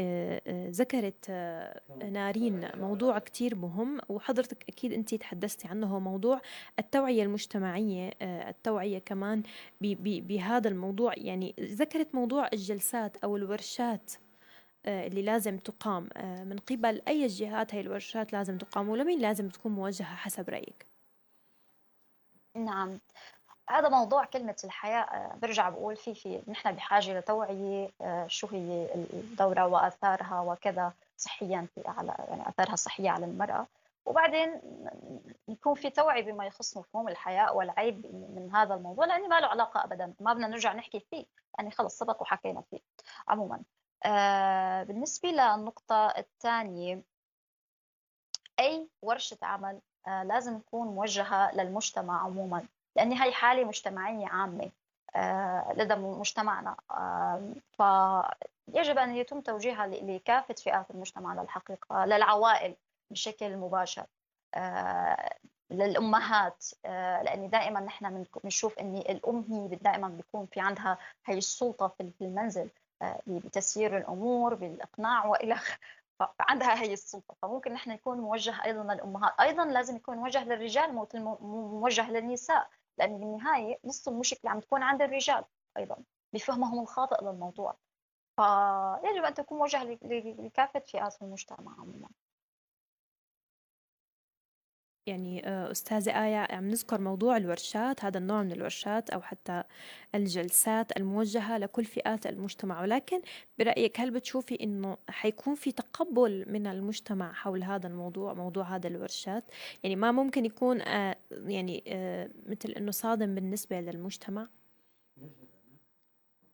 ذكرت 0.70 1.32
نارين 2.12 2.70
موضوع 2.76 3.20
كتير 3.20 3.56
مهم 3.56 4.00
وحضرتك 4.10 4.66
أكيد 4.70 4.94
أنت 4.94 5.16
تحدثتي 5.16 5.68
عنه. 5.68 5.88
هو 5.88 6.00
موضوع 6.00 6.42
التوعية 6.80 7.24
المجتمعية 7.24 8.12
التوعية 8.22 9.00
كمان 9.00 9.44
بهذا 9.82 10.70
الموضوع. 10.70 11.14
يعني 11.18 11.56
ذكرت 11.60 12.16
موضوع 12.16 12.50
الجلسات 12.54 13.18
أو 13.18 13.38
الورشات. 13.38 14.12
آه، 14.14 14.27
اللي 14.88 15.22
لازم 15.22 15.58
تقام. 15.58 16.10
آه، 16.18 16.44
من 16.44 16.58
قبل 16.58 17.02
أي 17.08 17.28
جهات 17.28 17.74
هاي 17.74 17.82
الورشات 17.82 18.34
لازم 18.34 18.58
تقام 18.58 18.90
ولمين 18.90 19.20
لازم 19.20 19.50
تكون 19.50 19.72
موجهة 19.72 20.16
حسب 20.16 20.50
رأيك؟ 20.50 20.86
نعم. 22.56 23.00
هذا 23.70 23.90
موضوع 23.90 24.26
كلمة 24.26 24.56
الحياة 24.64 25.02
آه، 25.02 25.36
برجع 25.42 25.70
بقول 25.70 25.96
في 25.96 26.14
في 26.16 26.42
نحن 26.48 26.72
بحاجة 26.72 27.20
لتوعية 27.20 27.90
شو 28.28 28.48
هي 28.48 28.90
الدورة 29.14 29.66
وآثارها 29.66 30.42
وكذا 30.42 30.94
صحيا 31.18 31.68
في 31.76 31.82
على 31.86 32.16
يعني 32.30 32.50
آثارها 32.50 32.74
الصحية 32.74 33.10
على 33.10 33.26
المرأة. 33.26 33.68
وبعدين 34.06 34.62
يكون 35.48 35.76
في 35.76 35.90
توعية 35.90 36.24
بما 36.24 36.46
يخص 36.46 36.78
مفهوم 36.78 37.08
الحياء 37.08 37.58
والعيب 37.58 38.06
من 38.36 38.50
هذا 38.56 38.74
الموضوع 38.74 39.06
لأنه 39.06 39.28
ما 39.28 39.40
له 39.40 39.48
علاقة 39.48 39.84
أبدا. 39.84 40.14
ما 40.20 40.34
بدنا 40.34 40.48
نرجع 40.48 40.74
نحكي 40.74 41.00
فيه. 41.00 41.26
يعني 41.58 41.72
خلص 41.72 41.98
سبق 41.98 42.22
وحكينا 42.22 42.62
فيه. 42.62 42.80
عموما 43.28 43.56
آه، 43.56 43.77
بالنسبة 44.88 45.30
للنقطة 45.30 46.08
الثانية 46.08 47.02
أي 48.60 48.90
ورشة 49.02 49.38
عمل 49.42 49.80
آه، 50.08 50.24
لازم 50.24 50.60
تكون 50.60 50.88
موجهة 50.88 51.56
للمجتمع 51.56 52.24
عموما 52.24 52.66
لأن 52.96 53.12
هي 53.12 53.32
حالة 53.32 53.64
مجتمعية 53.64 54.28
عامة 54.28 54.72
آه، 55.16 55.74
لدى 55.78 55.96
مجتمعنا 55.96 56.76
فيجب 57.72 58.98
أن 58.98 59.16
يتم 59.16 59.42
توجيهها 59.42 59.88
لكافة 59.88 60.54
فئات 60.54 60.92
المجتمع 60.92 61.42
للحقيقة 61.42 62.06
للعوائل 62.06 62.76
بشكل 63.12 63.58
مباشر 63.58 64.06
للأمهات 65.72 66.66
لأن 67.24 67.50
دائما 67.50 67.80
نحن 67.80 68.26
بنشوف 68.44 68.80
ان 68.80 68.98
الأم 68.98 69.46
هي 69.50 69.76
دائما 69.76 70.08
بيكون 70.08 70.46
في 70.46 70.60
عندها 70.60 70.98
هي 71.26 71.38
السلطة 71.38 71.88
في 71.88 72.14
المنزل. 72.22 72.70
بتسيير 73.28 73.98
الأمور 73.98 74.56
بالإقناع 74.56 75.26
وإلى 75.26 75.60
فعندها 76.40 76.82
هي 76.82 76.94
السلطة. 76.94 77.36
فممكن 77.42 77.74
نحن 77.74 77.92
يكون 77.92 78.18
موجه 78.18 78.64
أيضا 78.66 78.94
للأمهات. 78.94 79.40
أيضا 79.40 79.66
لازم 79.66 79.96
يكون 79.96 80.18
موجه 80.18 80.44
للرجال 80.44 81.08
موجه 81.82 82.12
للنساء. 82.12 82.70
لأن 82.98 83.20
بالنهاية 83.20 83.80
نص 83.86 84.08
المشكلة 84.08 84.52
عم 84.52 84.60
تكون 84.60 84.84
عند 84.84 85.02
الرجال 85.02 85.44
أيضا. 85.78 85.98
بفهمهم 86.34 86.80
الخاطئ 86.80 87.24
للموضوع. 87.24 87.78
فيجب 88.36 89.24
أن 89.24 89.34
تكون 89.34 89.58
موجهه 89.58 89.84
لكافة 90.04 90.80
فئات 90.80 91.22
المجتمع 91.22 91.72
عموما. 91.80 92.10
يعني 95.08 95.48
آه، 95.48 95.72
أستاذة 95.72 96.26
آية 96.26 96.56
عم 96.56 96.68
نذكر 96.70 97.02
موضوع 97.02 97.38
الورشات 97.38 98.06
هذا 98.06 98.18
النوع 98.18 98.44
من 98.44 98.52
الورشات 98.52 99.10
أو 99.10 99.22
حتى 99.22 99.64
الجلسات 100.16 100.98
الموجهة 100.98 101.58
لكل 101.58 101.86
فئات 101.86 102.28
المجتمع. 102.28 102.82
ولكن 102.82 103.22
برأيك 103.60 104.00
هل 104.00 104.12
بتشوفي 104.12 104.64
إنه 104.64 104.98
حيكون 105.10 105.56
في 105.56 105.72
تقبل 105.72 106.46
من 106.48 106.68
المجتمع 106.68 107.34
حول 107.34 107.64
هذا 107.64 107.88
الموضوع 107.88 108.34
موضوع 108.34 108.64
هذا 108.64 108.88
الورشات؟ 108.88 109.44
يعني 109.84 109.96
ما 109.96 110.12
ممكن 110.12 110.46
يكون 110.46 110.82
آه، 110.82 111.16
يعني 111.32 111.84
آه، 111.88 112.30
مثل 112.46 112.70
إنه 112.70 112.92
صادم 112.92 113.36
بالنسبة 113.36 113.80
للمجتمع؟ 113.80 114.48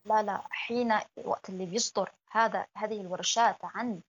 لا 0.05 0.23
لا 0.23 0.41
حين 0.49 0.93
وقت 1.25 1.49
اللي 1.49 1.65
بيصدر 1.65 2.11
هذا 2.31 2.65
هذه 2.77 3.01
الورشات 3.01 3.57
عن 3.63 4.01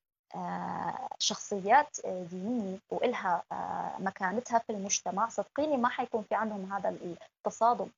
شخصيات 1.18 1.98
آه، 2.04 2.22
دينية 2.22 2.78
وإلها 2.90 3.42
آه، 3.52 3.96
مكانتها 3.98 4.58
في 4.58 4.72
المجتمع. 4.72 5.28
صدقيني 5.28 5.76
ما 5.76 5.88
حيكون 5.88 6.22
في 6.22 6.34
عندهم 6.34 6.72
هذا 6.72 6.88
التصادم. 6.88 7.88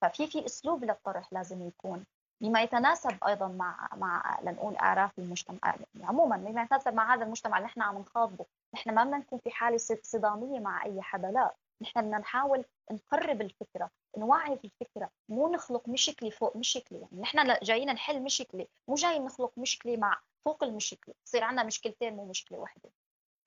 ففي 0.00 0.26
في 0.26 0.46
أسلوب 0.46 0.84
للطرح 0.84 1.32
لازم 1.32 1.68
يكون. 1.68 2.04
بما 2.40 2.62
يتناسب 2.62 3.24
أيضا 3.24 3.48
مع 3.48 3.88
مع 3.96 4.40
لنقول 4.42 4.76
اعراف 4.76 5.18
المجتمع 5.18 5.58
يعني 5.64 6.06
عموما 6.06 6.36
بما 6.36 6.62
يتناسب 6.62 6.94
مع 6.94 7.14
هذا 7.14 7.24
المجتمع 7.24 7.56
اللي 7.58 7.66
نحن 7.66 7.82
عم 7.82 7.98
نخاطبه، 7.98 8.46
نحن 8.74 8.94
ما 8.94 9.04
بدنا 9.04 9.18
نكون 9.18 9.38
في 9.38 9.50
حالة 9.50 9.76
صدامية 10.02 10.60
مع 10.60 10.84
أي 10.84 11.02
حدا 11.02 11.30
لا، 11.30 11.54
نحن 11.82 12.00
بدنا 12.00 12.18
نحاول 12.18 12.64
نقرب 12.90 13.40
الفكرة، 13.40 13.90
نوعي 14.18 14.58
في 14.58 14.64
الفكرة، 14.64 15.10
مو 15.28 15.48
نخلق 15.48 15.88
مشكله 15.88 16.30
فوق 16.30 16.56
مشكله، 16.56 16.98
يعني 16.98 17.22
نحن 17.22 17.56
جايين 17.62 17.90
نحل 17.90 18.22
مشكله، 18.22 18.66
مو 18.88 18.94
جايين 18.94 19.24
نخلق 19.24 19.52
مشكله 19.56 19.96
مع 19.96 20.20
فوق 20.44 20.64
المشكلة 20.64 21.14
يصير 21.26 21.44
عندنا 21.44 21.64
مشكلتين 21.64 22.16
مو 22.16 22.24
مشكلة 22.24 22.58
واحدة. 22.58 22.90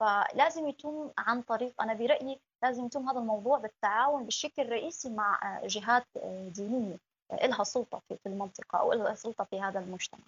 فلازم 0.00 0.68
يتم 0.68 1.10
عن 1.18 1.42
طريق 1.42 1.82
أنا 1.82 1.94
برأيي 1.94 2.40
لازم 2.62 2.86
يتم 2.86 3.08
هذا 3.08 3.18
الموضوع 3.18 3.58
بالتعاون 3.58 4.26
بشكل 4.26 4.68
رئيسي 4.68 5.10
مع 5.10 5.60
جهات 5.64 6.06
دينية 6.48 6.96
لها 7.42 7.64
سلطة 7.64 8.02
في 8.08 8.26
المنطقة 8.26 8.78
أو 8.78 8.92
لها 8.92 9.14
سلطة 9.14 9.44
في 9.44 9.60
هذا 9.60 9.80
المجتمع. 9.80 10.24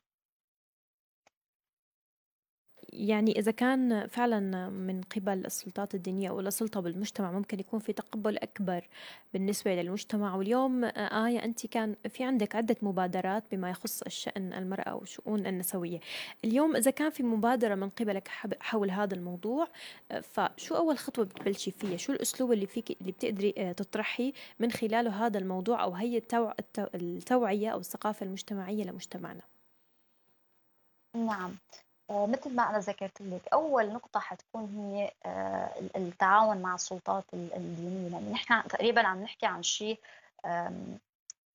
يعني 2.97 3.39
إذا 3.39 3.51
كان 3.51 4.07
فعلا 4.07 4.69
من 4.69 5.01
قبل 5.01 5.47
السلطات 5.47 5.95
الدينية 5.95 6.29
أو 6.29 6.41
السلطة 6.41 6.81
بالمجتمع 6.81 7.33
ممكن 7.33 7.61
يكون 7.61 7.81
في 7.81 7.93
تقبل 7.93 8.39
أكبر 8.39 8.89
بالنسبة 9.33 9.75
للمجتمع. 9.75 10.35
واليوم 10.35 10.85
آية 10.85 11.45
أنت 11.45 11.67
كان 11.67 11.97
في 12.09 12.25
عندك 12.25 12.57
عدة 12.57 12.77
مبادرات 12.83 13.45
بما 13.53 13.71
يخص 13.71 14.03
الشأن 14.03 14.53
المرأة 14.53 14.95
والشؤون 14.95 15.47
النسوية. 15.47 16.01
اليوم 16.45 16.77
إذا 16.77 16.91
كان 16.91 17.11
في 17.11 17.23
مبادرة 17.23 17.75
من 17.75 17.89
قبلك 17.89 18.29
حول 18.61 18.91
هذا 18.91 19.15
الموضوع 19.15 19.69
فشو 20.23 20.77
أول 20.77 20.99
خطوة 20.99 21.25
بتبلشي 21.25 21.71
فيها؟ 21.71 21.97
شو 21.97 22.13
الأسلوب 22.13 22.53
اللي 22.53 22.67
فيك 22.67 22.97
اللي 23.01 23.13
بتقدري 23.13 23.55
آه، 23.59 23.73
تطرحي 23.73 24.33
من 24.59 24.73
خلاله 24.73 25.27
هذا 25.27 25.39
الموضوع 25.39 25.83
أو 25.83 25.93
هي 25.95 26.23
التوعية 26.95 27.69
أو 27.69 27.79
الثقافة 27.79 28.27
المجتمعية 28.27 28.85
لمجتمعنا؟ 28.85 29.43
نعم. 31.15 31.51
آه، 31.51 31.86
مثل 32.11 32.55
ما 32.55 32.71
أنا 32.71 32.79
ذكرت 32.79 33.21
لك 33.23 33.49
أول 33.53 33.93
نقطة 33.93 34.21
حتكون 34.21 34.65
هي 34.65 35.13
آه، 35.27 35.71
التعاون 35.97 36.63
مع 36.63 36.75
السلطات 36.75 37.25
الدينية 37.35 38.13
يعني 38.13 38.31
نحن 38.33 38.69
تقريبا 38.69 39.07
عم 39.07 39.23
نحكي 39.23 39.47
عن 39.47 39.63
شيء 39.63 40.01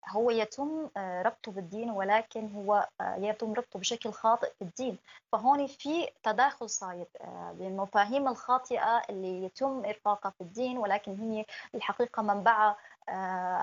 هو 0.09 0.31
يتم 0.31 0.89
آه، 0.97 1.21
ربطه 1.21 1.51
بالدين 1.51 1.91
ولكن 1.91 2.51
هو 2.51 2.87
يتم 3.01 3.53
ربطه 3.53 3.79
بشكل 3.79 4.11
خاطئ 4.11 4.53
في 4.59 4.61
الدين 4.61 4.97
فهون 5.31 5.67
في 5.67 6.07
تداخل 6.23 6.69
صاير 6.69 7.05
بالمفاهيم 7.53 8.27
الخاطئة 8.27 9.01
اللي 9.09 9.43
يتم 9.43 9.85
إرفاقها 9.85 10.29
في 10.29 10.41
الدين 10.41 10.77
ولكن 10.77 11.15
هي 11.19 11.45
الحقيقة 11.75 12.21
منبعها 12.23 12.77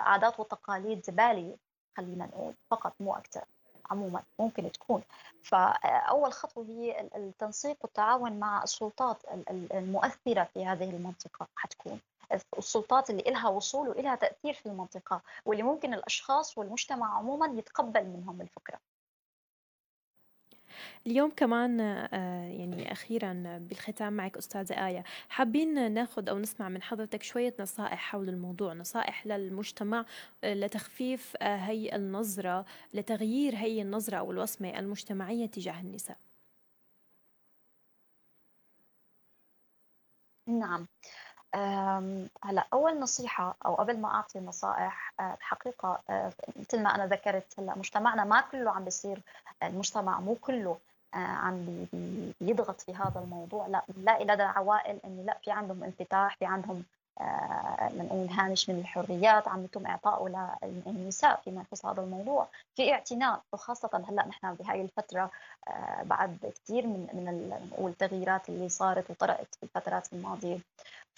عادات 0.05 0.41
وتقاليد 0.41 1.05
بالية 1.09 1.57
خلينا 1.97 2.26
نقول 2.26 2.55
فقط 2.70 2.95
مو 3.01 3.14
أكثر. 3.14 3.45
عموما 3.91 4.22
ممكن 4.39 4.72
تكون. 4.72 5.03
فأول 5.43 6.32
خطوة 6.32 6.64
هي 6.68 7.09
التنسيق 7.16 7.76
والتعاون 7.82 8.32
مع 8.39 8.62
السلطات 8.62 9.16
المؤثرة 9.74 10.45
في 10.55 10.66
هذه 10.66 10.91
المنطقة 10.91 11.47
حتكون. 11.57 12.01
السلطات 12.59 13.11
اللي 13.11 13.22
إلها 13.22 13.49
وصول 13.49 13.89
وإلها 13.89 14.14
تأثير 14.14 14.55
في 14.55 14.66
المنطقة 14.66 15.20
واللي 15.47 15.62
ممكن 15.62 15.95
الأشخاص 15.95 16.59
والمجتمع 16.59 17.16
عموما 17.16 17.47
يتقبل 17.59 18.05
منهم 18.05 18.41
الفكرة. 18.41 18.78
اليوم 21.07 21.31
كمان 21.31 21.81
يعني 22.51 22.93
أخيرا 22.93 23.59
بالختام 23.70 24.12
معك 24.12 24.37
أستاذة 24.37 24.87
آية 24.87 25.05
حابين 25.29 25.93
ناخذ 25.93 26.29
أو 26.29 26.39
نسمع 26.39 26.68
من 26.68 26.83
حضرتك 26.83 27.22
شوية 27.22 27.55
نصائح 27.61 27.99
حول 28.01 28.29
الموضوع 28.29 28.72
نصائح 28.74 29.26
للمجتمع 29.26 30.05
لتخفيف 30.45 31.37
هي 31.43 31.97
النظرة 31.97 32.64
لتغيير 32.95 33.55
هي 33.57 33.83
النظرة 33.83 34.16
أو 34.16 34.31
الوصمة 34.33 34.79
المجتمعية 34.79 35.47
تجاه 35.47 35.81
النساء. 35.81 36.18
نعم. 40.47 40.87
هلا 42.44 42.66
أول 42.72 43.01
نصيحة 43.01 43.57
أو 43.66 43.74
قبل 43.74 43.99
ما 43.99 44.09
أعطي 44.09 44.40
نصائح 44.40 45.12
آه، 45.20 45.34
الحقيقة 45.34 45.99
آه، 46.11 46.32
مثل 46.57 46.82
ما 46.82 46.94
أنا 46.94 47.07
ذكرت 47.07 47.55
هلا 47.59 47.78
مجتمعنا 47.78 48.24
ما 48.24 48.40
كله 48.40 48.70
عم 48.70 48.84
بيصير 48.84 49.20
المجتمع 49.62 50.20
مو 50.20 50.34
كله 50.34 50.78
آه، 51.14 51.16
عم 51.16 51.86
بيضغط 52.40 52.80
في 52.80 52.94
هذا 52.94 53.20
الموضوع. 53.20 53.66
لا 53.66 53.82
بنلاقي 53.88 54.24
لدى 54.24 54.42
عوائل 54.42 54.99
إنه 55.05 55.22
لا 55.22 55.38
في 55.44 55.51
عندهم 55.51 55.84
انفتاح 55.84 56.36
في 56.36 56.46
عندهم 56.46 56.82
بنقول 57.90 58.28
هامش 58.30 58.70
من 58.70 58.78
الحريات 58.78 59.49
عم 59.49 59.64
يتم 59.64 59.86
اعطائه 59.86 60.57
للنساء 60.86 61.40
فيما 61.44 61.62
يخص 61.62 61.86
هذا 61.86 62.03
الموضوع. 62.03 62.49
في 62.76 62.92
اعتناء 62.92 63.42
وخاصة 63.53 64.05
هلا 64.09 64.26
نحن 64.26 64.55
بهاي 64.55 64.82
الفترة 64.82 65.30
بعد 66.03 66.53
كثير 66.64 66.86
من 66.86 67.09
من 67.80 67.86
التغييرات 67.86 68.49
اللي 68.49 68.68
صارت 68.68 69.11
وطرأت 69.11 69.55
في 69.55 69.62
الفترات 69.62 70.12
الماضية. 70.12 70.59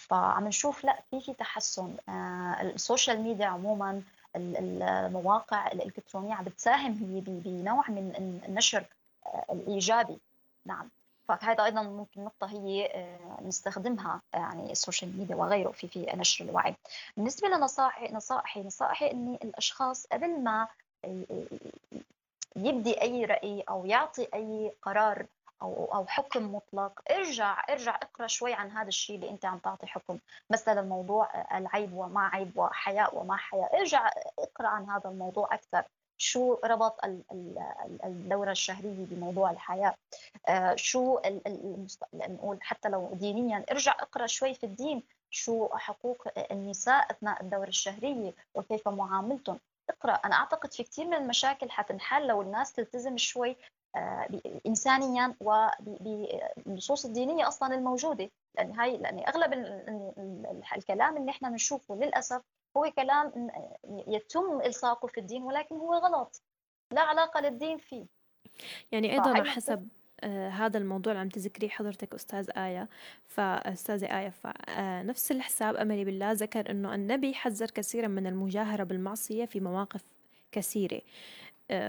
فعم 0.09 0.47
نشوف 0.47 0.83
لا 0.83 0.99
في 1.09 1.21
في 1.21 1.33
تحسن. 1.33 1.95
آه، 2.09 2.61
ال 2.61 2.70
social 2.70 3.21
media 3.21 3.45
عموما 3.45 4.01
المواقع 4.35 5.67
الإلكترونية 5.71 6.33
عم 6.33 6.43
بتساهم 6.43 6.91
هي 6.93 7.21
بنوع 7.21 7.89
من 7.89 8.41
النشر 8.47 8.85
آه، 9.25 9.45
الإيجابي. 9.49 10.19
نعم. 10.65 10.89
فهذا 11.27 11.65
أيضا 11.65 11.83
ممكن 11.83 12.23
نقطة 12.23 12.47
هي 12.47 12.85
آه، 12.85 13.43
نستخدمها 13.43 14.21
يعني 14.33 14.71
ال 14.71 14.78
social 14.78 15.17
media 15.17 15.35
وغيره 15.35 15.71
في 15.71 15.87
في 15.87 16.05
نشر 16.13 16.45
الوعي. 16.45 16.75
بالنسبة 17.17 17.47
لنصائحي 17.47 18.13
نصائحي 18.13 18.63
نصائحي 18.63 19.11
إني 19.11 19.39
الأشخاص 19.43 20.07
قبل 20.07 20.39
ما 20.39 20.67
يبدي 22.55 23.01
أي 23.01 23.25
رأي 23.25 23.63
أو 23.69 23.85
يعطي 23.85 24.27
أي 24.33 24.71
قرار 24.81 25.25
أو 25.61 25.89
أو 25.93 26.05
حكم 26.07 26.55
مطلق. 26.55 27.01
ارجع 27.11 27.65
ارجع 27.69 27.95
اقرأ 27.95 28.27
شوي 28.27 28.53
عن 28.53 28.71
هذا 28.71 28.87
الشيء 28.87 29.15
اللي 29.15 29.29
أنت 29.29 29.45
عم 29.45 29.57
تعطي 29.57 29.87
حكم. 29.87 30.19
مثلا 30.49 30.79
الموضوع 30.79 31.57
العيب 31.57 31.93
وما 31.93 32.27
عيب 32.27 32.57
وحياء 32.57 33.17
وما 33.17 33.37
حياء. 33.37 33.79
ارجع 33.79 34.11
اقرأ 34.39 34.67
عن 34.67 34.89
هذا 34.89 35.09
الموضوع 35.09 35.53
أكثر. 35.53 35.83
شو 36.17 36.57
ربط 36.63 36.99
الدورة 38.03 38.51
الشهرية 38.51 39.05
بموضوع 39.05 39.51
الحياة 39.51 39.95
آه، 40.47 40.75
شو 40.75 41.19
نقول 42.13 42.57
حتى 42.61 42.89
لو 42.89 43.09
دينيا. 43.13 43.65
ارجع 43.71 43.91
اقرأ 43.91 44.27
شوي 44.27 44.53
في 44.53 44.65
الدين. 44.65 45.03
شو 45.29 45.67
حقوق 45.73 46.27
النساء 46.51 47.11
أثناء 47.11 47.41
الدورة 47.41 47.67
الشهرية 47.67 48.33
وكيف 48.55 48.87
معاملتهم؟ 48.87 49.59
اقرأ. 49.89 50.13
أنا 50.13 50.35
أعتقد 50.35 50.73
في 50.73 50.83
كثير 50.83 51.05
من 51.05 51.13
المشاكل 51.13 51.69
حتنحل 51.71 52.27
لو 52.27 52.41
الناس 52.41 52.73
تلتزم 52.73 53.17
شوي 53.17 53.49
آه، 53.51 53.55
انسانيا 54.65 55.35
وبالنصوص 55.39 57.05
الدينية 57.05 57.47
أصلا 57.47 57.75
الموجودة. 57.75 58.29
لأن 58.55 58.79
هاي 58.79 58.97
لأن 58.97 59.19
أغلب 59.27 59.53
الكلام 60.77 61.17
اللي 61.17 61.31
إحنا 61.31 61.49
بنشوفه 61.49 61.95
للأسف 61.95 62.41
هو 62.77 62.91
كلام 62.95 63.51
يتم 64.07 64.61
إلصاقه 64.65 65.07
في 65.07 65.19
الدين 65.19 65.43
ولكن 65.43 65.75
هو 65.75 65.93
غلط. 65.93 66.41
لا 66.91 67.01
علاقة 67.01 67.41
للدين 67.41 67.77
فيه. 67.77 68.05
يعني 68.91 69.13
أيضا 69.13 69.43
حسب 69.43 69.87
آه 70.23 70.49
هذا 70.49 70.77
الموضوع 70.77 71.11
اللي 71.11 71.21
عم 71.21 71.29
تذكريه 71.29 71.69
حضرتك 71.69 72.13
أستاذ 72.13 72.49
آية. 72.57 72.87
فاستاذة 73.27 74.19
آية 74.19 74.29
فنفس 74.29 75.31
آه 75.31 75.35
الحساب 75.35 75.75
أملي 75.75 76.05
بالله 76.05 76.31
ذكر 76.31 76.71
إنه 76.71 76.95
النبي 76.95 77.33
حذر 77.33 77.65
كثيرا 77.71 78.07
من 78.07 78.27
المجاهرة 78.27 78.83
بالمعصية 78.83 79.45
في 79.45 79.59
مواقف 79.59 80.03
كثيرة. 80.51 81.01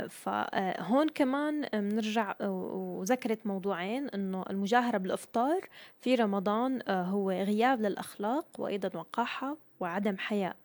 فهون 0.09 1.09
كمان 1.09 1.62
بنرجع 1.72 2.35
وذكرت 2.41 3.47
موضوعين 3.47 4.09
إنه 4.09 4.45
المجاهرة 4.51 4.99
بالإفطار 4.99 5.68
في 6.01 6.14
رمضان 6.14 6.83
آه، 6.89 7.03
هو 7.03 7.30
غياب 7.30 7.80
للأخلاق 7.80 8.47
وأيضا 8.59 8.99
وقاحة 8.99 9.57
وعدم 9.80 10.18
حياء. 10.18 10.57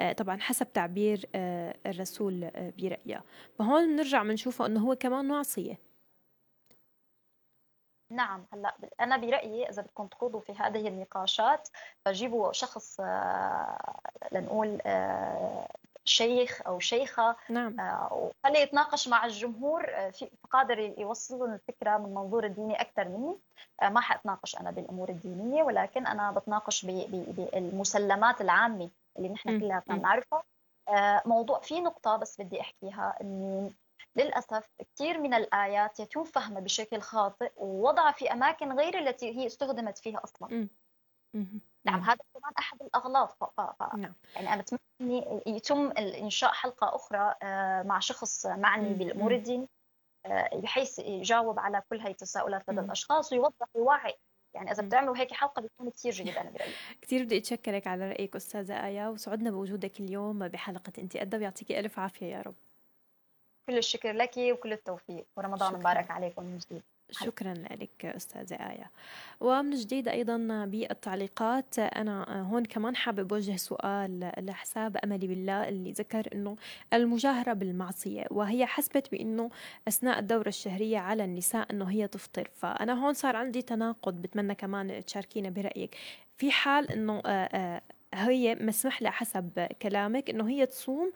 آه، 0.00 0.12
طبعا 0.12 0.40
حسب 0.40 0.72
تعبير 0.72 1.26
آه، 1.34 1.74
الرسول 1.86 2.50
برأيه. 2.78 3.22
فهون 3.58 3.86
بنرجع 3.86 4.22
بنشوفه 4.22 4.66
إنه 4.66 4.80
هو 4.80 4.96
كمان 4.96 5.28
معصية. 5.28 5.78
نعم 8.10 8.46
هلأ 8.52 8.74
أنا 9.00 9.16
برأيي 9.16 9.68
إذا 9.68 9.82
بدكم 9.82 10.06
تخوضوا 10.06 10.40
في 10.40 10.52
هذه 10.52 10.88
النقاشات 10.88 11.68
فجيبوا 12.04 12.52
شخص 12.52 13.00
لنقول 14.32 14.80
شيخ 16.04 16.62
أو 16.66 16.78
شيخة 16.78 17.36
نعم. 17.50 17.80
آه 17.80 18.12
وخليه 18.12 18.58
يتناقش 18.58 19.08
مع 19.08 19.24
الجمهور 19.24 19.94
آه 19.94 20.10
في 20.10 20.30
قادر 20.50 20.78
يوصل 20.78 21.38
لهم 21.38 21.52
الفكرة 21.54 21.98
من 21.98 22.14
منظور 22.14 22.44
الديني 22.44 22.80
أكثر 22.80 23.08
مني. 23.08 23.36
آه 23.82 23.88
ما 23.88 24.00
حأتناقش 24.00 24.56
أنا 24.56 24.70
بالأمور 24.70 25.08
الدينية 25.08 25.62
ولكن 25.62 26.06
أنا 26.06 26.30
بتناقش 26.32 26.86
بالمسلمات 26.86 28.40
العامة 28.40 28.90
اللي 29.18 29.28
نحن 29.28 29.60
كلها 29.60 29.82
بنعرفها 29.86 30.42
موضوع 31.26 31.60
في 31.60 31.80
نقطة 31.80 32.16
بس 32.16 32.40
بدي 32.40 32.60
أحكيها 32.60 33.16
اني 33.20 33.72
للأسف 34.16 34.70
كثير 34.78 35.18
من 35.20 35.34
الآيات 35.34 36.00
يتم 36.00 36.24
فهمها 36.24 36.60
بشكل 36.60 37.00
خاطئ 37.00 37.52
ووضعها 37.56 38.12
في 38.12 38.32
أماكن 38.32 38.72
غير 38.72 38.98
التي 38.98 39.38
هي 39.38 39.46
استخدمت 39.46 39.98
فيها 39.98 40.20
أصلا. 40.24 40.48
نعم 41.84 42.00
هذا 42.00 42.18
كمان 42.34 42.52
أحد 42.58 42.82
الأغلاط. 42.82 43.32
ف... 43.32 43.60
ف... 43.60 43.94
نعم. 43.96 44.14
يعني 44.34 44.52
أنا 44.52 44.60
أتمنى 44.60 45.42
يتم 45.46 45.90
انشاء 45.98 46.52
حلقة 46.52 46.96
أخرى 46.96 47.34
آه، 47.42 47.82
مع 47.82 47.98
شخص 47.98 48.46
معني 48.46 48.94
بالامور 48.94 49.34
الدينيه 49.34 49.66
آه، 50.26 50.56
بحيث 50.56 50.98
يجاوب 50.98 51.58
على 51.58 51.82
كل 51.90 52.00
هاي 52.00 52.10
التساؤلات 52.10 52.62
لدى 52.68 52.80
الأشخاص 52.80 53.32
ويوضح 53.32 53.66
ويوعي 53.74 54.14
يعني 54.54 54.70
إذا 54.70 54.82
بتعملوا 54.82 55.16
هيك 55.16 55.32
حلقة 55.32 55.62
بيكون 55.62 55.90
كثير 55.90 56.12
جيد 56.12 56.36
أنا 56.36 56.50
برأيي. 56.50 56.72
كثير 57.02 57.24
بدي 57.24 57.38
أتشكرك 57.38 57.86
على 57.86 58.10
رأيك 58.10 58.36
أستاذة 58.36 58.86
آيا 58.86 59.08
وسعدنا 59.08 59.50
بوجودك 59.50 60.00
اليوم 60.00 60.48
بحلقة 60.48 60.92
أنت 60.98 61.16
قد 61.16 61.34
ويعطيكي 61.34 61.80
ألف 61.80 61.98
عافية 61.98 62.26
يا 62.26 62.42
رب. 62.42 62.54
كل 63.66 63.78
الشكر 63.78 64.12
لك 64.12 64.32
وكل 64.36 64.72
التوفيق. 64.72 65.26
ورمضان 65.36 65.74
مبارك 65.74 66.10
عليكم 66.10 66.42
من 66.44 66.58
جديد. 66.58 66.82
شكرا 67.14 67.54
لك 67.54 68.04
أستاذة 68.04 68.54
آية. 68.54 68.90
ومن 69.40 69.70
جديد 69.70 70.08
أيضا 70.08 70.64
بالتعليقات 70.64 71.78
أنا 71.78 72.42
هون 72.42 72.64
كمان 72.64 72.96
حابب 72.96 73.32
أوجه 73.32 73.56
سؤال 73.56 74.32
لحساب 74.38 74.96
أملي 74.96 75.26
بالله 75.26 75.68
اللي 75.68 75.92
ذكر 75.92 76.28
أنه 76.32 76.56
المجاهرة 76.92 77.52
بالمعصية 77.52 78.24
وهي 78.30 78.66
حسبت 78.66 79.10
بأنه 79.12 79.50
أثناء 79.88 80.18
الدورة 80.18 80.48
الشهرية 80.48 80.98
على 80.98 81.24
النساء 81.24 81.66
أنه 81.70 81.84
هي 81.84 82.08
تفطر. 82.08 82.50
فأنا 82.54 83.04
هون 83.04 83.14
صار 83.14 83.36
عندي 83.36 83.62
تناقض 83.62 84.22
بتمنى 84.22 84.54
كمان 84.54 85.04
تشاركينا 85.04 85.50
برأيك. 85.50 85.96
في 86.36 86.50
حال 86.50 86.90
أنه 86.90 87.22
هي 88.14 88.54
مسمح 88.54 89.02
لها 89.02 89.10
حسب 89.10 89.66
كلامك 89.82 90.30
إنه 90.30 90.48
هي 90.48 90.66
تصوم 90.66 91.12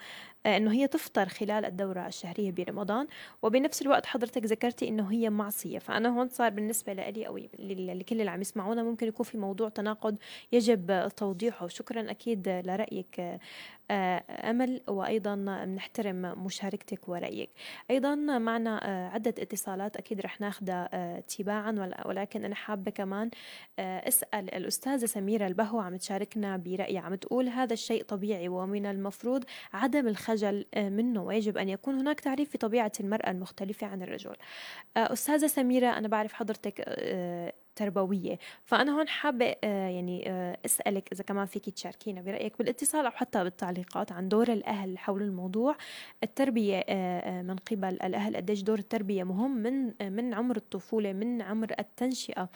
آه، 0.47 0.57
إنه 0.57 0.73
هي 0.73 0.87
تفطر 0.87 1.29
خلال 1.29 1.65
الدورة 1.65 2.07
الشهرية 2.07 2.51
برمضان 2.53 3.07
وبنفس 3.43 3.83
الوقت 3.83 4.07
حضرتك 4.07 4.45
ذكرتي 4.45 4.89
إنه 4.89 5.13
هي 5.13 5.31
معصية. 5.31 5.79
فأنا 5.79 6.09
هون 6.09 6.29
صار 6.29 6.51
بالنسبة 6.51 6.93
لي 6.93 7.27
أو 7.27 7.37
لكل 7.59 8.21
اللي 8.21 8.31
عم 8.31 8.41
يسمعونا 8.41 8.83
ممكن 8.83 9.07
يكون 9.09 9.27
في 9.27 9.39
موضوع 9.39 9.69
تناقض 9.69 10.19
يجب 10.53 11.09
توضيحه. 11.17 11.69
شكرا 11.69 12.11
أكيد 12.11 12.49
لرأيك 12.49 13.39
آه، 13.91 14.51
أمل 14.51 14.81
وأيضا 14.89 15.35
بنحترم 15.65 16.45
مشاركتك 16.45 17.09
ورأيك. 17.09 17.51
أيضا 17.91 18.15
معنا 18.15 18.81
آه، 18.89 19.09
عدة 19.09 19.35
اتصالات 19.39 19.97
أكيد 19.97 20.21
رح 20.21 20.41
ناخذها 20.41 21.21
تباعا 21.21 21.93
ولكن 22.05 22.45
أنا 22.45 22.55
حابة 22.55 22.91
كمان 22.91 23.31
أسأل 23.79 24.55
الأستاذة 24.55 25.07
سميرة 25.07 25.47
البهو 25.47 25.81
عم 25.81 25.97
تشاركنا 25.97 26.57
برأيها. 26.57 27.01
عم 27.01 27.15
تقول 27.15 27.49
هذا 27.49 27.73
الشيء 27.73 28.03
طبيعي 28.03 28.49
ومن 28.49 28.87
المفروض 28.87 29.45
عدم 29.73 30.09
الخ 30.09 30.29
الخجل 30.29 30.65
آه، 30.75 30.89
منه 30.89 31.23
ويجب 31.23 31.59
أن 31.59 31.69
يكون 31.69 31.95
هناك 31.95 32.21
تعريف 32.21 32.51
في 32.51 32.59
طبيعة 32.59 32.93
المرأة 33.01 33.31
المختلفة 33.31 33.87
عن 33.87 34.03
الرجل. 34.03 34.37
آه، 34.97 35.13
أستاذة 35.13 35.47
سميرة 35.47 35.99
أنا 35.99 36.09
بعرف 36.09 36.33
حضرتك 36.33 36.85
آه، 37.79 37.85
تربوية. 37.85 38.39
فأنا 38.65 38.93
هون 38.93 39.09
حابة 39.09 39.57
يعني 39.63 40.31
أسألك 40.65 41.13
إذا 41.13 41.25
كمان 41.25 41.47
فيك 41.47 41.71
تشاركينا 41.71 42.21
برأيك 42.23 42.59
بالاتصال 42.59 43.05
أو 43.05 43.11
حتى 43.11 43.45
بالتعليقات 43.45 44.13
عن 44.13 44.29
دور 44.29 44.53
الأهل 44.53 44.99
حول 44.99 45.23
الموضوع. 45.23 45.77
التربية 46.23 46.85
من 47.43 47.57
قبل 47.57 47.89
الأهل 48.05 48.37
قديش 48.37 48.63
دور 48.63 48.79
التربية 48.79 49.25
مهم؟ 49.25 49.51
من 49.51 49.93
من 50.13 50.35
عمر 50.35 50.57
الطفولة 50.57 51.13
من 51.13 51.43
عمر 51.43 51.73
التنشئة. 51.79 52.49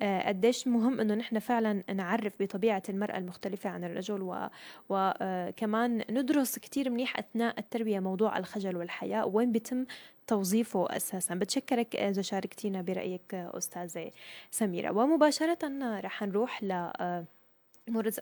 آه، 0.00 0.28
قديش 0.28 0.68
مهم 0.68 1.00
إنه 1.00 1.14
نحن 1.14 1.38
فعلا 1.38 1.82
نعرف 1.94 2.42
بطبيعة 2.42 2.82
المرأة 2.88 3.18
المختلفة 3.18 3.70
عن 3.70 3.84
الرجل؟ 3.84 4.48
وكمان 4.88 6.04
ندرس 6.10 6.58
كثير 6.58 6.90
منيح 6.90 7.18
أثناء 7.18 7.58
التربية 7.58 8.00
موضوع 8.00 8.38
الخجل 8.38 8.76
والحياء. 8.76 9.28
وين 9.28 9.52
بيتم 9.52 9.84
توظيفه 10.30 10.86
أساسا. 10.96 11.34
بتشكرك 11.34 11.96
اذا 11.96 12.22
شاركتينا 12.22 12.82
برأيك 12.82 13.34
أستاذة 13.34 14.10
سميرة. 14.50 14.90
ومباشرة 14.90 15.58
رح 16.00 16.22
نروح 16.22 16.62
ل 16.62 16.90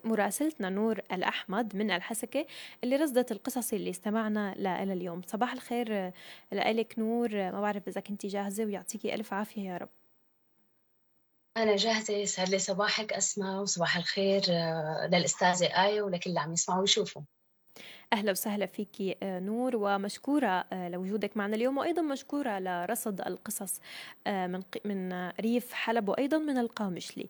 مراسلتنا 0.03 0.69
نور 0.69 1.01
الأحمد 1.11 1.75
من 1.75 1.91
الحسكة 1.91 2.45
اللي 2.83 2.95
رصدت 2.95 3.31
القصص 3.31 3.73
اللي 3.73 3.89
استمعنا 3.89 4.55
لها 4.57 4.83
اليوم. 4.83 5.21
صباح 5.27 5.53
الخير 5.53 6.11
لك 6.51 6.99
نور. 6.99 7.29
ما 7.33 7.61
بعرف 7.61 7.87
إذا 7.87 8.01
كنتي 8.01 8.27
جاهزة 8.27 8.65
ويعطيكي 8.65 9.15
ألف 9.15 9.33
عافية 9.33 9.61
يا 9.61 9.77
رب. 9.77 9.89
أنا 11.57 11.75
جاهزة. 11.75 12.13
يسعد 12.13 12.49
لي 12.49 12.59
صباحك 12.59 13.13
أسماء 13.13 13.61
وصباح 13.61 13.97
الخير 13.97 14.41
آه، 14.49 15.09
للأستاذة 15.11 15.85
آية 15.85 16.01
ولكل 16.01 16.29
اللي 16.29 16.39
عم 16.39 16.53
يسمعوا 16.53 16.81
ويشوفوا. 16.81 17.21
أهلا 18.13 18.31
وسهلا 18.31 18.65
فيك 18.65 19.17
آه، 19.23 19.39
نور 19.39 19.75
ومشكورة 19.75 20.65
آه، 20.73 20.89
لوجودك 20.89 21.37
معنا 21.37 21.55
اليوم 21.55 21.77
وأيضا 21.77 22.01
مشكورة 22.01 22.59
لرصد 22.59 23.21
القصص 23.21 23.81
آه، 24.27 24.47
من 24.47 24.61
من 24.85 25.29
ريف 25.39 25.73
حلب 25.73 26.09
وأيضا 26.09 26.37
من 26.37 26.57
القامشلي. 26.57 27.29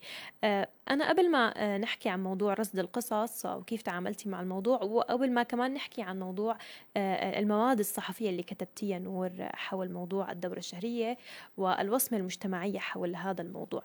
أنا 0.89 1.09
قبل 1.09 1.31
ما 1.31 1.77
نحكي 1.77 2.09
عن 2.09 2.23
موضوع 2.23 2.53
رصد 2.53 2.79
القصص 2.79 3.45
وكيف 3.45 3.81
تعاملتي 3.81 4.29
مع 4.29 4.41
الموضوع 4.41 4.83
وقبل 4.83 5.31
ما 5.31 5.43
كمان 5.43 5.73
نحكي 5.73 6.01
عن 6.01 6.19
موضوع 6.19 6.57
المواد 6.97 7.79
الصحفية 7.79 8.29
اللي 8.29 8.43
كتبتيها 8.43 8.99
نور 8.99 9.31
حول 9.53 9.91
موضوع 9.91 10.31
الدورة 10.31 10.57
الشهرية 10.57 11.17
والوصمة 11.57 12.17
المجتمعية 12.17 12.79
حول 12.79 13.15
هذا 13.15 13.41
الموضوع. 13.41 13.83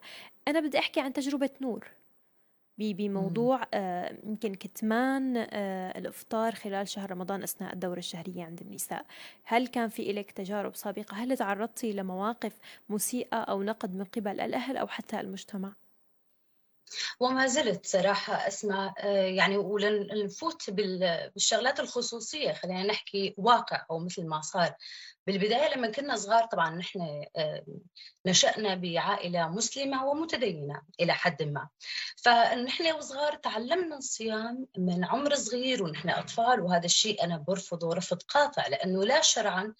أنا 0.48 0.60
بدي 0.60 0.78
أحكي 0.78 1.00
عن 1.00 1.12
تجربة 1.12 1.50
نور. 1.60 1.88
بموضوع 2.78 3.60
آه، 3.74 4.18
يمكن 4.24 4.54
كتمان 4.54 5.36
آه، 5.36 5.98
الإفطار 5.98 6.54
خلال 6.54 6.88
شهر 6.88 7.10
رمضان 7.10 7.42
أثناء 7.42 7.72
الدورة 7.72 7.98
الشهرية 7.98 8.44
عند 8.44 8.60
النساء، 8.60 9.06
هل 9.44 9.66
كان 9.66 9.88
في 9.88 10.12
لك 10.12 10.30
تجارب 10.30 10.74
سابقة؟ 10.74 11.16
هل 11.16 11.36
تعرضتي 11.36 11.92
لمواقف 11.92 12.58
مسيئة 12.88 13.36
أو 13.36 13.62
نقد 13.62 13.94
من 13.94 14.04
قبل 14.04 14.40
الأهل 14.40 14.76
أو 14.76 14.86
حتى 14.86 15.20
المجتمع؟ 15.20 15.72
وما 17.20 17.46
زلت 17.46 17.86
صراحة 17.86 18.34
أسمع 18.48 18.94
آه، 18.98 19.26
يعني 19.26 19.56
ولنفوت 19.56 20.70
بالشغلات 20.70 21.80
الخصوصية. 21.80 22.52
خلينا 22.52 22.82
نحكي 22.82 23.34
واقع 23.38 23.86
أو 23.90 23.98
مثل 23.98 24.26
ما 24.26 24.40
صار 24.40 24.74
بالبداية. 25.26 25.74
لما 25.74 25.90
كنا 25.90 26.16
صغار 26.16 26.44
طبعا 26.46 26.70
نحن 26.70 27.26
آه، 27.36 27.64
نشأنا 28.26 28.74
بعائلة 28.74 29.48
مسلمة 29.48 30.04
ومتدينة 30.04 30.82
إلى 31.00 31.12
حد 31.12 31.42
ما. 31.42 31.68
فنحن 32.16 32.92
وصغار 32.92 33.34
تعلمنا 33.34 33.96
الصيام 33.96 34.66
من 34.78 35.04
عمر 35.04 35.34
صغير 35.34 35.82
ونحن 35.82 36.10
أطفال 36.10 36.60
وهذا 36.60 36.84
الشيء 36.84 37.24
أنا 37.24 37.36
برفضه 37.38 37.94
رفض 37.94 38.22
قاطع 38.22 38.66
لأنه 38.66 39.04
لا 39.04 39.20
شرعا 39.20 39.74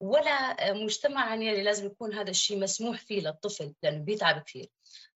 ولا 0.00 0.72
مجتمعا 0.72 1.36
يعني 1.36 1.62
لازم 1.62 1.86
يكون 1.86 2.14
هذا 2.14 2.30
الشيء 2.30 2.58
مسموح 2.58 2.98
فيه 2.98 3.20
للطفل 3.20 3.74
لأنه 3.82 4.04
بيتعب 4.04 4.42
كثير. 4.42 4.68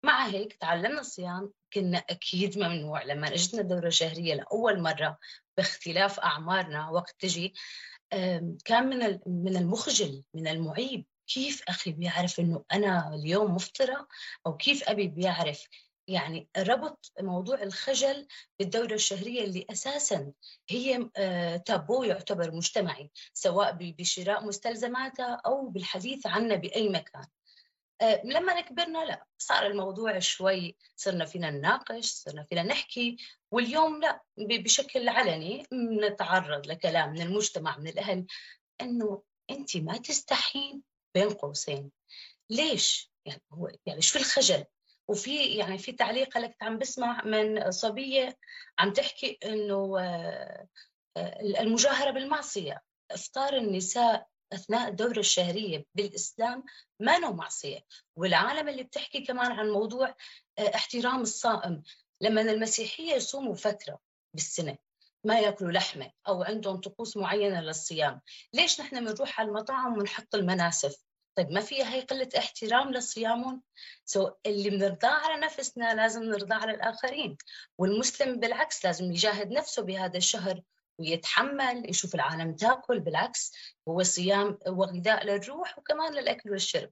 مع 0.02 0.26
هيك 0.26 0.52
تعلمنا 0.52 1.00
الصيام 1.00 1.52
كنا 1.72 1.98
أكيد 1.98 2.58
ممنوع 2.58 3.02
لما 3.02 3.28
أجتنا 3.34 3.60
الدوره 3.60 3.86
الشهريه 3.86 4.34
لأول 4.34 4.80
مرة 4.80 5.18
باختلاف 5.56 6.20
أعمارنا 6.20 6.90
وقت 6.90 7.14
تجي. 7.18 7.54
كان 8.64 8.86
من 8.88 9.18
من 9.26 9.56
المخجل 9.56 10.24
من 10.34 10.48
المعيب 10.48 11.04
كيف 11.26 11.62
أخي 11.68 11.92
بيعرف 11.92 12.40
إنه 12.40 12.64
أنا 12.72 13.14
اليوم 13.14 13.54
مفطرة 13.54 14.08
أو 14.46 14.56
كيف 14.56 14.88
أبي 14.88 15.08
بيعرف 15.08 15.68
يعني 16.08 16.48
ربط 16.58 17.12
موضوع 17.20 17.62
الخجل 17.62 18.26
بالدورة 18.58 18.94
الشهرية 18.94 19.44
اللي 19.44 19.66
أساسا 19.70 20.32
هي 20.68 21.10
آه، 21.16 21.56
تابو 21.56 22.02
يعتبر 22.02 22.54
مجتمعي 22.54 23.10
سواء 23.32 23.72
بشراء 23.80 24.44
مستلزماتها 24.44 25.40
أو 25.46 25.68
بالحديث 25.68 26.26
عنها 26.26 26.56
بأي 26.56 26.88
مكان 26.88 27.26
آه، 28.00 28.22
لما 28.24 28.60
كبرنا 28.60 28.98
لا 29.04 29.24
صار 29.38 29.66
الموضوع 29.66 30.18
شوي 30.18 30.76
صرنا 30.96 31.24
فينا 31.24 31.50
نناقش 31.50 32.04
صرنا 32.04 32.42
فينا 32.42 32.62
نحكي 32.62 33.16
واليوم 33.50 34.00
لا 34.00 34.22
بشكل 34.38 35.08
علني 35.08 35.66
نتعرض 35.72 36.66
لكلام 36.66 37.10
من 37.10 37.20
المجتمع 37.20 37.78
من 37.78 37.88
الأهل 37.88 38.26
أنه 38.80 39.22
أنت 39.50 39.76
ما 39.76 39.96
تستحين 39.96 40.82
بين 41.14 41.30
قوسين 41.30 41.90
ليش؟ 42.50 43.10
يعني 43.26 43.42
هو 43.52 43.70
يعني 43.86 44.02
شو 44.02 44.18
الخجل؟ 44.18 44.64
وفي 45.08 45.44
يعني 45.44 45.78
في 45.78 45.92
تعليق 45.92 46.38
لك 46.38 46.56
عم 46.62 46.78
بسمع 46.78 47.24
من 47.24 47.70
صبية 47.70 48.38
عم 48.78 48.92
تحكي 48.92 49.38
إنه 49.44 50.00
آه، 50.00 50.68
آه، 51.16 51.40
المجاهرة 51.40 52.10
بالمعصية. 52.10 52.82
إفطار 53.10 53.56
النساء 53.56 54.26
أثناء 54.52 54.88
الدورة 54.88 55.18
الشهرية 55.18 55.86
بالإسلام 55.94 56.64
ما 57.00 57.18
له 57.18 57.32
معصية. 57.32 57.80
والعالم 58.16 58.68
اللي 58.68 58.82
بتحكي 58.82 59.20
كمان 59.20 59.52
عن 59.52 59.70
موضوع 59.70 60.14
آه، 60.58 60.74
احترام 60.74 61.20
الصائم. 61.20 61.82
لما 62.20 62.40
المسيحية 62.40 63.12
يصوموا 63.14 63.54
فترة 63.54 63.98
بالسنة 64.34 64.76
ما 65.24 65.40
يأكلوا 65.40 65.72
لحمة 65.72 66.10
أو 66.28 66.42
عندهم 66.42 66.76
طقوس 66.76 67.16
معينة 67.16 67.60
للصيام 67.60 68.20
ليش 68.52 68.80
نحن 68.80 69.04
بنروح 69.04 69.40
على 69.40 69.48
المطاعم 69.48 69.98
ونحط 69.98 70.34
المناسف؟ 70.34 70.96
طيب 71.36 71.50
ما 71.50 71.60
فيها 71.60 71.94
هي 71.94 72.00
قلة 72.00 72.28
احترام 72.38 72.92
لصيامهم 72.92 73.62
سو 74.04 74.30
اللي 74.46 74.70
بنرضاه 74.70 75.10
على 75.10 75.40
نفسنا 75.40 75.94
لازم 75.94 76.22
نرضاه 76.22 76.56
على 76.56 76.74
الآخرين 76.74 77.36
والمسلم 77.78 78.40
بالعكس 78.40 78.84
لازم 78.84 79.12
يجاهد 79.12 79.52
نفسه 79.52 79.82
بهذا 79.82 80.16
الشهر 80.16 80.62
ويتحمل 80.98 81.90
يشوف 81.90 82.14
العالم 82.14 82.54
تاكل 82.54 83.00
بالعكس 83.00 83.52
هو 83.88 84.02
صيام 84.02 84.58
وغذاء 84.68 85.26
للروح 85.26 85.78
وكمان 85.78 86.14
للأكل 86.14 86.50
والشرب. 86.50 86.90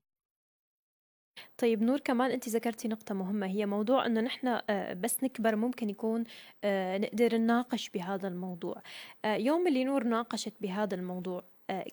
طيب 1.58 1.82
نور 1.82 2.00
كمان 2.00 2.30
أنت 2.30 2.48
ذكرتي 2.48 2.88
نقطة 2.88 3.14
مهمة 3.14 3.46
هي 3.46 3.66
موضوع 3.66 4.06
إنه 4.06 4.20
نحن 4.20 4.60
آه، 4.70 4.92
بس 4.92 5.24
نكبر 5.24 5.56
ممكن 5.56 5.90
يكون 5.90 6.24
آه، 6.64 6.98
نقدر 6.98 7.36
نناقش 7.36 7.88
بهذا 7.88 8.28
الموضوع. 8.28 8.82
آه، 9.24 9.34
يوم 9.34 9.66
اللي 9.66 9.84
نور 9.84 10.04
ناقشت 10.04 10.54
بهذا 10.60 10.94
الموضوع 10.94 11.44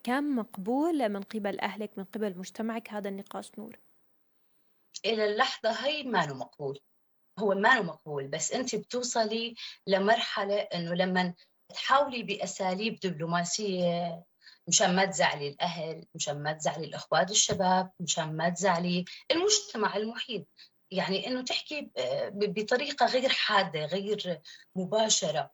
كان 0.04 0.36
مقبول 0.36 1.10
من 1.10 1.22
قبل 1.22 1.60
أهلك 1.60 1.98
من 1.98 2.04
قبل 2.04 2.38
مجتمعك 2.38 2.90
هذا 2.90 3.10
النقاش 3.10 3.52
نور؟ 3.58 3.80
إلى 5.06 5.26
اللحظة 5.26 5.72
هي 5.72 6.04
ما 6.04 6.26
مقبول. 6.26 6.80
هو 7.40 7.56
ما 7.56 7.82
مقبول 7.82 8.28
بس 8.28 8.52
أنت 8.52 8.76
بتوصلي 8.76 9.56
لمرحلة 9.88 10.60
أنه 10.60 10.94
لما 10.94 11.34
تحاولي 11.74 12.24
بأساليب 12.24 13.00
دبلوماسية 13.00 14.24
مشان 14.68 14.96
ما 14.96 15.06
تزعلي 15.06 15.48
الأهل 15.48 16.06
مشان 16.16 16.44
ما 16.44 16.54
تزعلي 16.54 16.86
الأخوات 16.86 17.32
الشباب 17.32 17.92
مشان 18.00 18.38
ما 18.38 18.50
تزعلي 18.50 19.06
المجتمع 19.32 19.96
المحيط. 19.96 20.48
يعني 20.92 21.28
أنه 21.28 21.42
تحكي 21.42 21.92
بطريقة 22.34 23.06
غير 23.06 23.30
حادة 23.30 23.86
غير 23.86 24.42
مباشرة. 24.76 25.52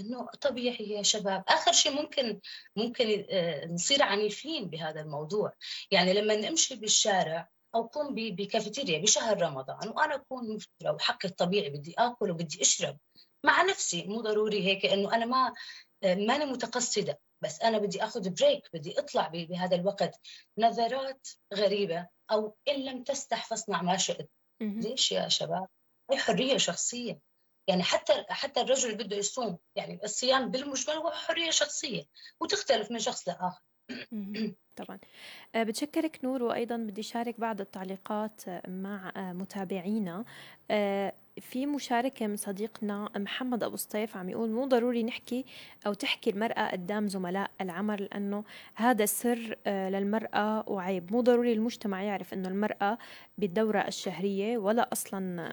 إنه 0.00 0.26
طبيعي 0.40 0.90
يا 0.90 1.02
شباب. 1.02 1.44
آخر 1.48 1.72
شيء 1.72 1.92
ممكن 1.92 2.40
ممكن 2.76 3.26
آه، 3.30 3.66
نصير 3.66 4.02
عنيفين 4.02 4.70
بهذا 4.70 5.00
الموضوع. 5.00 5.52
يعني 5.90 6.12
لما 6.12 6.36
نمشي 6.36 6.76
بالشارع 6.76 7.48
أو 7.74 7.84
اكون 7.84 8.14
بكافيتيريا 8.14 8.98
بشهر 8.98 9.42
رمضان 9.42 9.88
وأنا 9.88 10.14
أكون 10.14 10.54
مفطره 10.54 10.92
وحقي 10.92 11.28
الطبيعي 11.28 11.70
بدي 11.70 11.94
آكل 11.98 12.30
وبدي 12.30 12.62
أشرب 12.62 12.98
مع 13.44 13.62
نفسي 13.62 14.04
مو 14.04 14.20
ضروري 14.20 14.66
هيك 14.66 14.86
إنه 14.86 15.14
أنا 15.14 15.26
ما 15.26 15.52
آه، 16.02 16.14
ماني 16.14 16.44
متقصدة. 16.44 17.20
بس 17.42 17.60
أنا 17.62 17.78
بدي 17.78 18.04
آخذ 18.04 18.30
break 18.30 18.68
بدي 18.74 18.98
أطلع 18.98 19.28
بهذا 19.28 19.76
الوقت. 19.76 20.20
نظرات 20.58 21.28
غريبة 21.54 22.08
أو 22.30 22.56
إن 22.68 22.84
لم 22.84 23.04
تستح 23.04 23.44
فاصنع 23.46 23.82
ما 23.82 23.96
شئت. 23.96 24.30
ليش 24.60 25.12
يا 25.12 25.28
شباب؟ 25.28 25.66
هي 26.10 26.16
حرية 26.18 26.56
شخصية. 26.56 27.20
يعني 27.68 27.82
حتى 27.82 28.24
حتى 28.28 28.60
الرجل 28.60 28.90
اللي 28.90 29.04
بده 29.04 29.16
يصوم 29.16 29.58
يعني 29.76 30.00
الصيام 30.04 30.50
بالمجمل 30.50 30.96
هو 30.96 31.10
حرية 31.10 31.50
شخصية 31.50 32.04
وتختلف 32.40 32.90
من 32.90 32.98
شخص 32.98 33.28
لآخر. 33.28 33.60
طبعا. 34.76 34.98
آه، 35.54 35.62
بتشكرك 35.62 36.20
نور 36.24 36.42
وأيضا 36.42 36.76
بدي 36.76 37.02
شارك 37.02 37.40
بعض 37.40 37.60
التعليقات 37.60 38.42
مع 38.68 39.12
آه، 39.16 39.32
متابعينا. 39.32 40.24
آه، 40.70 41.12
في 41.40 41.66
مشاركة 41.66 42.26
من 42.26 42.36
صديقنا 42.36 43.08
محمد 43.16 43.62
أبو 43.62 43.74
الصيف 43.74 44.16
عم 44.16 44.28
يقول 44.28 44.50
مو 44.50 44.66
ضروري 44.66 45.02
نحكي 45.02 45.44
أو 45.86 45.92
تحكي 45.92 46.30
المرأة 46.30 46.70
قدام 46.70 47.08
زملاء 47.08 47.50
العمل 47.60 48.02
لأنه 48.02 48.44
هذا 48.74 49.06
سر 49.06 49.56
للمرأة 49.66 50.64
وعيب. 50.68 51.12
مو 51.12 51.20
ضروري 51.20 51.52
المجتمع 51.52 52.02
يعرف 52.02 52.34
أنه 52.34 52.48
المرأة 52.48 52.98
بالدورة 53.38 53.78
الشهرية 53.78 54.58
ولا 54.58 54.92
أصلا 54.92 55.52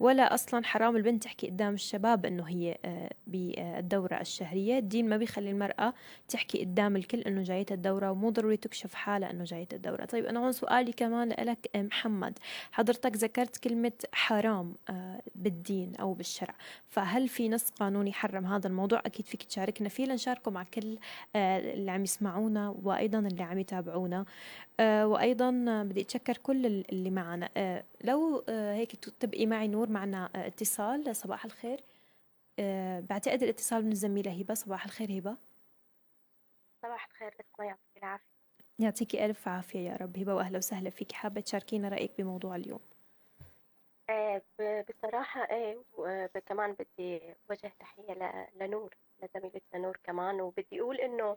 ولا 0.00 0.34
أصلا 0.34 0.64
حرام 0.64 0.96
البنت 0.96 1.22
تحكي 1.22 1.46
قدام 1.46 1.74
الشباب 1.74 2.26
إنه 2.26 2.42
هي 2.48 2.78
آه، 2.84 3.10
بالدورة 3.26 4.20
الشهرية. 4.20 4.78
الدين 4.78 5.08
ما 5.08 5.16
بيخلي 5.16 5.50
المرأة 5.50 5.94
تحكي 6.28 6.64
قدام 6.64 6.96
الكل 6.96 7.20
إنه 7.20 7.42
جايتها 7.42 7.74
الدورة 7.74 8.10
ومو 8.10 8.30
ضروري 8.30 8.56
تكشف 8.56 8.94
حالها 8.94 9.30
إنه 9.30 9.44
جايتها 9.44 9.76
الدورة. 9.76 10.04
طيب 10.04 10.26
أنا 10.26 10.40
هون 10.40 10.52
سؤالي 10.52 10.92
كمان 10.92 11.28
لك 11.28 11.70
محمد. 11.76 12.38
حضرتك 12.72 13.16
ذكرت 13.16 13.56
كلمة 13.56 13.92
حرام 14.12 14.74
آه، 14.90 15.22
بالدين 15.34 15.96
أو 15.96 16.14
بالشرع. 16.14 16.54
فهل 16.88 17.28
في 17.28 17.48
نص 17.48 17.70
قانوني 17.70 18.10
يحرم 18.10 18.46
هذا 18.46 18.66
الموضوع؟ 18.66 19.02
أكيد 19.06 19.26
فيك 19.26 19.42
تشاركنا 19.42 19.88
فيه 19.88 20.06
لنشاركه 20.06 20.50
مع 20.50 20.64
كل 20.74 20.98
اللي 21.36 21.90
عم 21.90 22.02
يسمعونا 22.02 22.74
وأيضا 22.82 23.18
اللي 23.18 23.42
عم 23.42 23.58
يتابعونا. 23.58 24.24
وأيضا 24.80 25.50
بدي 25.82 26.00
أتشكر 26.00 26.36
كل 26.36 26.66
اللي 26.66 27.10
معنا. 27.10 27.48
لو 28.04 28.44
هيك 28.48 28.96
تبقي 28.96 29.46
معي 29.46 29.68
نور 29.68 29.88
معنا 29.88 30.30
اتصال 30.34 31.16
صباح 31.16 31.44
الخير. 31.44 31.80
بعتقد 33.10 33.42
الاتصال 33.42 33.84
من 33.84 33.92
الزميلة 33.92 34.40
هبة. 34.40 34.54
صباح 34.54 34.84
الخير 34.84 35.18
هبة. 35.18 35.36
صباح 36.82 37.06
الخير 37.06 37.34
اسمع 37.40 37.64
يعطيك 37.66 37.96
العافية. 37.96 38.24
يعطيكي 38.78 39.26
ألف 39.26 39.48
عافية 39.48 39.78
يا 39.90 39.96
رب. 39.96 40.18
هبة 40.18 40.34
وأهلا 40.34 40.58
وسهلا 40.58 40.90
فيك. 40.90 41.12
حابة 41.12 41.40
تشاركينا 41.40 41.88
رأيك 41.88 42.12
بموضوع 42.18 42.56
اليوم؟ 42.56 42.80
آه 44.10 44.42
بصراحة 44.60 45.40
إيه 45.50 45.78
وكمان 45.98 46.72
بدي 46.72 47.20
وجه 47.50 47.72
تحية 47.80 48.48
لنور 48.60 48.94
لزميلتنا 49.22 49.80
نور 49.80 49.98
كمان. 50.04 50.40
وبدي 50.40 50.80
أقول 50.80 50.96
إنه 50.96 51.36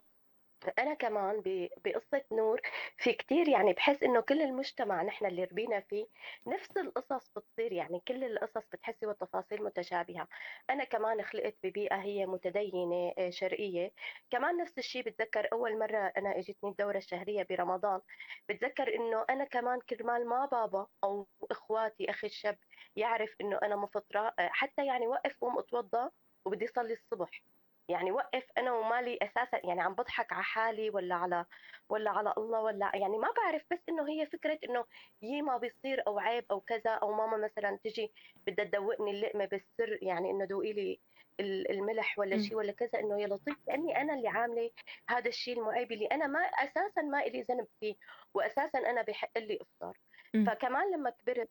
أنا 0.80 0.93
كمان 0.93 1.41
بقصة 1.86 2.24
نور 2.32 2.61
في 2.97 3.14
كتير 3.14 3.47
يعني 3.49 3.74
بحس 3.74 4.03
إنه 4.03 4.22
كل 4.22 4.41
المجتمع 4.41 5.03
نحن 5.03 5.26
اللي 5.26 5.43
ربينا 5.43 5.80
فيه 5.80 6.05
نفس 6.47 6.78
القصص 6.78 7.32
بتصير 7.36 7.72
يعني 7.74 8.01
كل 8.07 8.24
القصص 8.24 8.68
بتحسي 8.74 9.05
والتفاصيل 9.05 9.64
متشابهة. 9.64 10.28
أنا 10.70 10.84
كمان 10.84 11.22
خلقت 11.24 11.55
ببيئة 11.64 11.95
هي 11.95 12.26
متدينة 12.26 13.14
آه، 13.18 13.30
شرقية. 13.30 13.91
كمان 14.32 14.57
نفس 14.57 14.78
الشيء 14.78 15.03
بتذكر 15.03 15.47
أول 15.53 15.80
مرة 15.80 16.14
أنا 16.18 16.38
إجتني 16.39 16.70
الدورة 16.70 16.97
الشهرية 16.97 17.43
برمضان. 17.49 18.01
بتذكر 18.49 18.95
إنه 18.95 19.26
أنا 19.30 19.43
كمان 19.45 19.80
كرمال 19.89 20.28
ما 20.28 20.45
بابا 20.45 20.88
أو 21.03 21.28
إخواتي 21.51 22.09
أخي 22.09 22.28
الشاب 22.28 22.57
يعرف 22.95 23.36
إنه 23.41 23.59
أنا 23.64 23.76
مفطرة 23.76 24.34
آه، 24.39 24.49
حتى 24.53 24.86
يعني 24.86 25.07
وقف 25.07 25.38
قوم 25.41 25.57
اتوضا 25.59 26.11
وبدي 26.45 26.66
اصلي 26.66 26.93
الصبح. 26.93 27.53
يعني 27.89 28.11
وقف 28.11 28.43
أنا 28.57 28.71
ومالي 28.73 29.19
أساسا 29.21 29.61
يعني 29.63 29.81
عم 29.81 29.93
بضحك 29.93 30.34
على 30.34 30.43
حالي 30.43 30.89
ولا 30.89 31.15
على 31.15 31.45
ولا 31.89 32.11
على 32.11 32.34
الله 32.38 32.61
ولا 32.61 32.91
يعني 32.95 33.17
ما 33.17 33.31
بعرف 33.31 33.61
بس 33.71 33.79
إنه 33.89 34.09
هي 34.09 34.25
فكرة 34.25 34.59
إنه 34.69 34.86
يي 35.21 35.41
ما 35.41 35.57
بيصير 35.57 36.03
أو 36.07 36.19
عيب 36.19 36.45
أو 36.51 36.61
كذا 36.61 36.91
أو 36.91 37.13
ماما 37.13 37.38
مثلا 37.38 37.79
تجي 37.84 38.13
بدها 38.47 38.65
تدوقني 38.65 39.11
اللقمة 39.11 39.45
بالسر 39.45 39.99
يعني 40.01 40.31
إنه 40.31 40.45
دوقي 40.45 40.73
لي 40.73 40.99
الملح 41.39 42.19
ولا 42.19 42.38
شيء 42.38 42.57
ولا 42.57 42.71
كذا 42.71 42.99
إنه 42.99 43.21
يا 43.21 43.27
لطيف 43.27 43.57
لأني 43.67 44.01
أنا 44.01 44.13
اللي 44.13 44.27
عاملة 44.27 44.71
هذا 45.09 45.27
الشيء 45.29 45.59
المعيب 45.59 45.91
اللي 45.91 46.05
أنا 46.05 46.27
ما 46.27 46.39
أساسا 46.39 47.01
ما 47.01 47.17
لي 47.23 47.41
ذنب 47.41 47.67
فيه 47.79 47.95
واساسا 48.34 48.79
أنا 48.79 49.01
بحق 49.01 49.38
لي 49.38 49.59
إفطار. 49.61 49.97
فكمان 50.34 50.91
لما 50.93 51.09
كبرت 51.09 51.49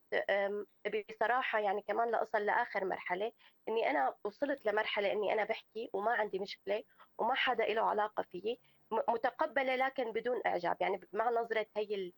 بصراحة 1.11 1.59
يعني 1.61 1.83
كمان 1.83 2.11
لاصل 2.11 2.47
لآخر 2.47 2.85
مرحلة 2.85 3.33
إني 3.69 3.91
أنا 3.91 4.15
وصلت 4.25 4.67
لمرحلة 4.67 5.13
إني 5.13 5.33
أنا 5.33 5.45
بحكي 5.45 5.91
وما 5.93 6.13
عندي 6.13 6.39
مشكلة 6.39 6.85
وما 7.19 7.35
حدا 7.35 7.65
له 7.65 7.83
علاقة 7.83 8.23
فيي 8.23 8.59
متقبلة 9.09 9.77
لكن 9.77 10.13
بدون 10.13 10.41
إعجاب. 10.47 10.77
يعني 10.81 11.01
مع 11.13 11.31
نظرة 11.31 11.67
هي 11.77 12.13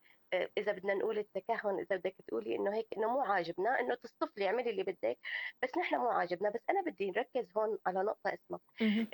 إذا 0.59 0.73
بدنا 0.73 0.95
نقول 0.95 1.19
التكهن 1.19 1.79
إذا 1.79 1.97
بدك 1.97 2.17
تقولي 2.27 2.57
إنه 2.57 2.75
هيك 2.75 2.87
إنه 2.97 3.09
مو 3.09 3.21
عاجبنا 3.21 3.81
إنه 3.81 3.95
تصطفلي 3.95 4.47
اعملي 4.47 4.71
اللي 4.71 4.83
بدك 4.83 5.19
بس 5.63 5.79
نحن 5.79 5.97
مو 5.97 6.09
عاجبنا. 6.09 6.51
بس 6.51 6.61
أنا 6.71 6.83
بدي 6.83 7.11
نركز 7.11 7.53
هون 7.57 7.79
على 7.87 8.03
نقطة 8.03 8.35
اسمها 8.35 8.61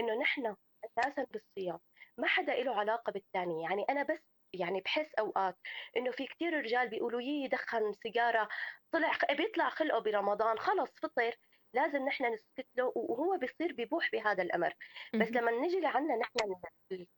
إنه 0.00 0.14
نحن 0.20 0.56
أساسا 0.84 1.26
بالصيام 1.30 1.80
ما 2.18 2.26
حدا 2.26 2.54
له 2.54 2.74
علاقة 2.74 3.12
بالثاني 3.12 3.62
يعني 3.62 3.84
أنا 3.90 4.02
بس 4.02 4.39
يعني 4.52 4.80
بحس 4.80 5.14
أوقات 5.18 5.56
إنه 5.96 6.10
في 6.10 6.26
كثير 6.26 6.60
رجال 6.60 6.88
بيقولوا 6.88 7.20
يي 7.20 7.44
يدخن 7.44 7.92
سيجارة 7.92 8.48
طلع 8.92 9.12
بيطلع 9.30 9.68
خلقه 9.68 9.98
برمضان 9.98 10.58
خلص 10.58 10.90
فطر 11.02 11.36
لازم 11.74 12.04
نحن 12.06 12.24
نسكت 12.24 12.66
له 12.76 12.92
وهو 12.96 13.36
بيصير 13.38 13.72
ببوح 13.72 14.10
بهذا 14.12 14.42
الأمر. 14.42 14.74
بس 15.14 15.28
لما 15.28 15.50
نجي 15.50 15.80
لعنا 15.80 16.16
نحن 16.16 16.54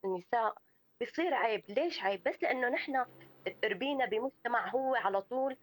النساء 0.05 0.55
بصير 1.03 1.35
عيب. 1.35 1.65
ليش 1.69 2.03
عيب؟ 2.03 2.23
بس 2.23 2.43
لأنه 2.43 2.69
نحن 2.69 3.05
تربينا 3.63 4.07
بمجتمع 4.07 4.69
هو 4.69 4.95
على 4.95 5.23
طول 5.23 5.57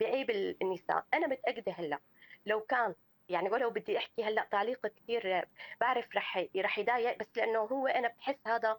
بعيب 0.00 0.30
النساء. 0.30 1.06
أنا 1.14 1.26
متأكدة 1.26 1.72
هلأ 1.72 1.98
لو 2.46 2.60
كان 2.60 2.94
يعني 3.28 3.50
ولو 3.50 3.70
بدي 3.70 3.98
أحكي 3.98 4.24
هلأ 4.24 4.48
تعليق 4.50 4.86
كثير 4.86 5.48
بعرف 5.80 6.16
رح 6.16 6.46
رح 6.56 6.78
يضايق 6.78 7.18
بس 7.18 7.26
لأنه 7.36 7.58
هو 7.58 7.86
أنا 7.86 8.08
بحس 8.08 8.38
هذا 8.46 8.78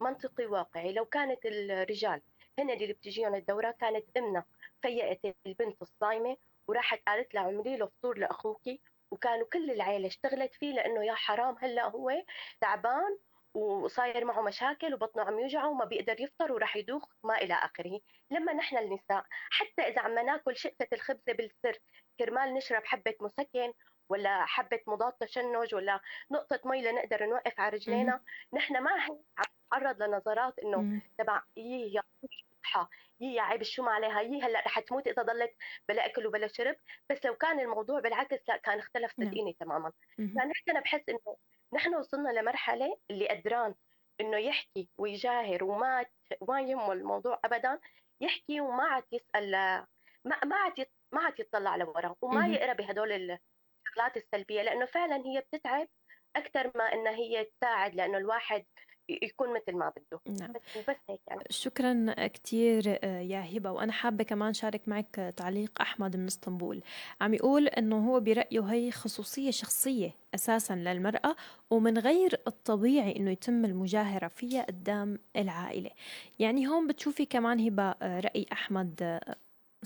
منطقي 0.00 0.46
واقعي. 0.46 0.92
لو 0.92 1.04
كانت 1.04 1.46
الرجال 1.46 2.22
هن 2.58 2.70
اللي 2.70 2.92
بتجيهم 2.92 3.34
الدورة 3.34 3.70
كانت 3.70 4.04
أمنا. 4.16 4.44
فيقت 4.82 5.36
البنت 5.46 5.82
الصايمة 5.82 6.36
وراحت 6.68 7.00
قالت 7.06 7.34
لها 7.34 7.42
اعملي 7.42 7.76
له 7.76 7.86
فطور 7.86 8.18
لاخوكي 8.18 8.80
وكانوا 9.10 9.46
كل 9.52 9.70
العيلة 9.70 10.06
اشتغلت 10.06 10.54
فيه 10.54 10.72
لأنه 10.74 11.04
يا 11.04 11.14
حرام 11.14 11.56
هلا 11.60 11.88
هو 11.88 12.12
تعبان 12.60 13.18
وصاير 13.54 14.24
معه 14.24 14.42
مشاكل 14.42 14.94
وبطنه 14.94 15.22
عم 15.22 15.38
يوجعه 15.38 15.68
وما 15.68 15.84
بيقدر 15.84 16.20
يفطر 16.20 16.52
وراح 16.52 16.76
يدوخ 16.76 17.04
ما 17.24 17.36
إلى 17.36 17.54
آخره. 17.54 18.00
لما 18.30 18.52
نحن 18.52 18.78
النساء 18.78 19.24
حتى 19.50 19.82
إذا 19.82 20.00
عم 20.00 20.18
ناكل 20.18 20.56
شقفة 20.56 20.88
الخبزه 20.92 21.32
بالسر 21.32 21.78
كرمال 22.18 22.54
نشرب 22.54 22.84
حبة 22.84 23.14
مسكن 23.20 23.72
ولا 24.08 24.44
حبة 24.44 24.80
مضاد 24.86 25.12
تشنج 25.12 25.74
ولا 25.74 26.00
نقطة 26.30 26.60
مي 26.64 26.82
لنقدر 26.82 27.26
نوقف 27.26 27.60
على 27.60 27.76
رجلينا 27.76 28.20
نحن 28.52 28.78
ما 28.82 28.90
نتعرض 29.72 30.02
لنظرات 30.02 30.58
إنه 30.58 31.02
تبع 31.18 31.42
يي 31.56 31.94
يا 31.94 32.02
صحة 32.64 32.90
يي 33.20 33.34
يا 33.34 33.42
عيب 33.42 33.62
شو 33.62 33.82
ما 33.82 33.92
عليها 33.92 34.20
يي 34.20 34.42
هلأ 34.42 34.60
رح 34.60 34.80
تموت 34.80 35.06
إذا 35.08 35.22
ضلت 35.22 35.56
بلا 35.88 36.06
أكل 36.06 36.26
وبلا 36.26 36.46
شرب. 36.46 36.76
بس 37.10 37.26
لو 37.26 37.34
كان 37.34 37.60
الموضوع 37.60 38.00
بالعكس 38.00 38.48
لأ 38.48 38.56
كان 38.56 38.78
اختلف 38.78 39.18
نعم. 39.18 39.28
صدقيني 39.28 39.56
تماما. 39.60 39.92
فنحن 40.16 40.70
أنا 40.70 40.80
بحس 40.80 41.08
إنه 41.08 41.36
نحن 41.72 41.94
وصلنا 41.94 42.28
لمرحلة 42.28 42.98
اللي 43.10 43.28
قدران 43.28 43.74
إنه 44.20 44.36
يحكي 44.36 44.88
ويجاهر 44.98 45.64
وما 45.64 46.06
ما 46.48 46.60
يهمه 46.60 46.92
الموضوع 46.92 47.40
ابدا 47.44 47.80
يحكي 48.20 48.60
وما 48.60 48.84
عاد 48.84 49.04
يسأل 49.12 49.50
ما 50.24 50.40
ما 50.44 50.56
عاد 50.56 50.86
ما 51.12 51.20
عاد 51.20 51.40
يطلع 51.40 51.76
لورا 51.76 52.14
وما 52.22 52.46
يقرأ 52.46 52.72
بهدول 52.72 53.38
الشغلات 53.96 54.16
السلبية 54.16 54.62
لأنه 54.62 54.86
فعلا 54.86 55.16
هي 55.16 55.40
بتتعب 55.40 55.88
أكثر 56.36 56.72
ما 56.74 56.84
انها 56.92 57.14
هي 57.14 57.44
تساعد 57.44 57.94
لأنه 57.94 58.18
الواحد 58.18 58.64
يكون 59.08 59.54
مثل 59.54 59.72
ما 59.78 59.92
بده 59.96 60.20
نعم. 60.40 60.52
بس 60.52 60.78
بس 60.88 60.96
هيك 61.10 61.20
يعني. 61.28 61.42
شكرا 61.50 62.26
كثير 62.26 62.98
آه، 63.02 63.20
يا 63.20 63.56
هبة 63.56 63.70
وأنا 63.70 63.92
حابة 63.92 64.24
كمان 64.24 64.54
شارك 64.54 64.88
معك 64.88 65.34
تعليق 65.36 65.80
أحمد 65.80 66.16
من 66.16 66.26
إسطنبول 66.26 66.82
عم 67.20 67.34
يقول 67.34 67.68
إنه 67.68 68.10
هو 68.10 68.20
برأيه 68.20 68.60
هي 68.60 68.90
خصوصية 68.90 69.50
شخصية 69.50 70.14
أساسا 70.34 70.74
للمرأة 70.74 71.36
ومن 71.70 71.98
غير 71.98 72.40
الطبيعي 72.46 73.16
إنه 73.16 73.30
يتم 73.30 73.64
المجاهرة 73.64 74.28
فيها 74.28 74.62
قدام 74.62 75.18
العائلة 75.36 75.90
يعني 76.38 76.66
هون 76.66 76.86
بتشوفي 76.86 77.26
كمان 77.26 77.60
هبة 77.60 77.90
آه، 78.02 78.20
رأي 78.20 78.46
أحمد 78.52 79.02
آه، 79.02 79.36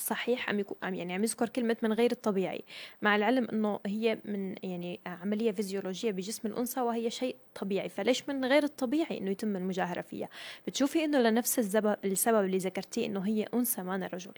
صحيح 0.01 0.48
عم 0.48 0.59
يكون 0.59 0.76
عم 0.82 0.94
يعني 0.94 1.14
عم 1.14 1.22
يذكر 1.22 1.48
كلمة 1.48 1.76
من 1.82 1.92
غير 1.92 2.12
الطبيعي 2.12 2.64
مع 3.03 3.16
العلم 3.16 3.48
إنه 3.53 3.80
هي 3.86 4.18
من 4.24 4.55
يعني 4.62 5.01
عملية 5.07 5.53
فيزيولوجية 5.53 6.11
بجسم 6.11 6.48
الأنثى 6.48 6.80
وهي 6.80 7.11
شيء 7.11 7.36
طبيعي 7.55 7.88
فليش 7.88 8.28
من 8.28 8.44
غير 8.44 8.62
الطبيعي 8.62 9.18
إنه 9.18 9.30
يتم 9.30 9.57
المجاهرة 9.57 10.01
فيها 10.01 10.28
بتشوفي 10.66 11.05
إنه 11.05 11.18
لنفس 11.18 11.59
السبب 12.05 12.44
اللي 12.44 12.59
ذكرتيه 12.59 13.07
إنه 13.07 13.20
هي 13.20 13.46
أنثى 13.55 13.82
ما 13.82 14.11
رجل 14.12 14.34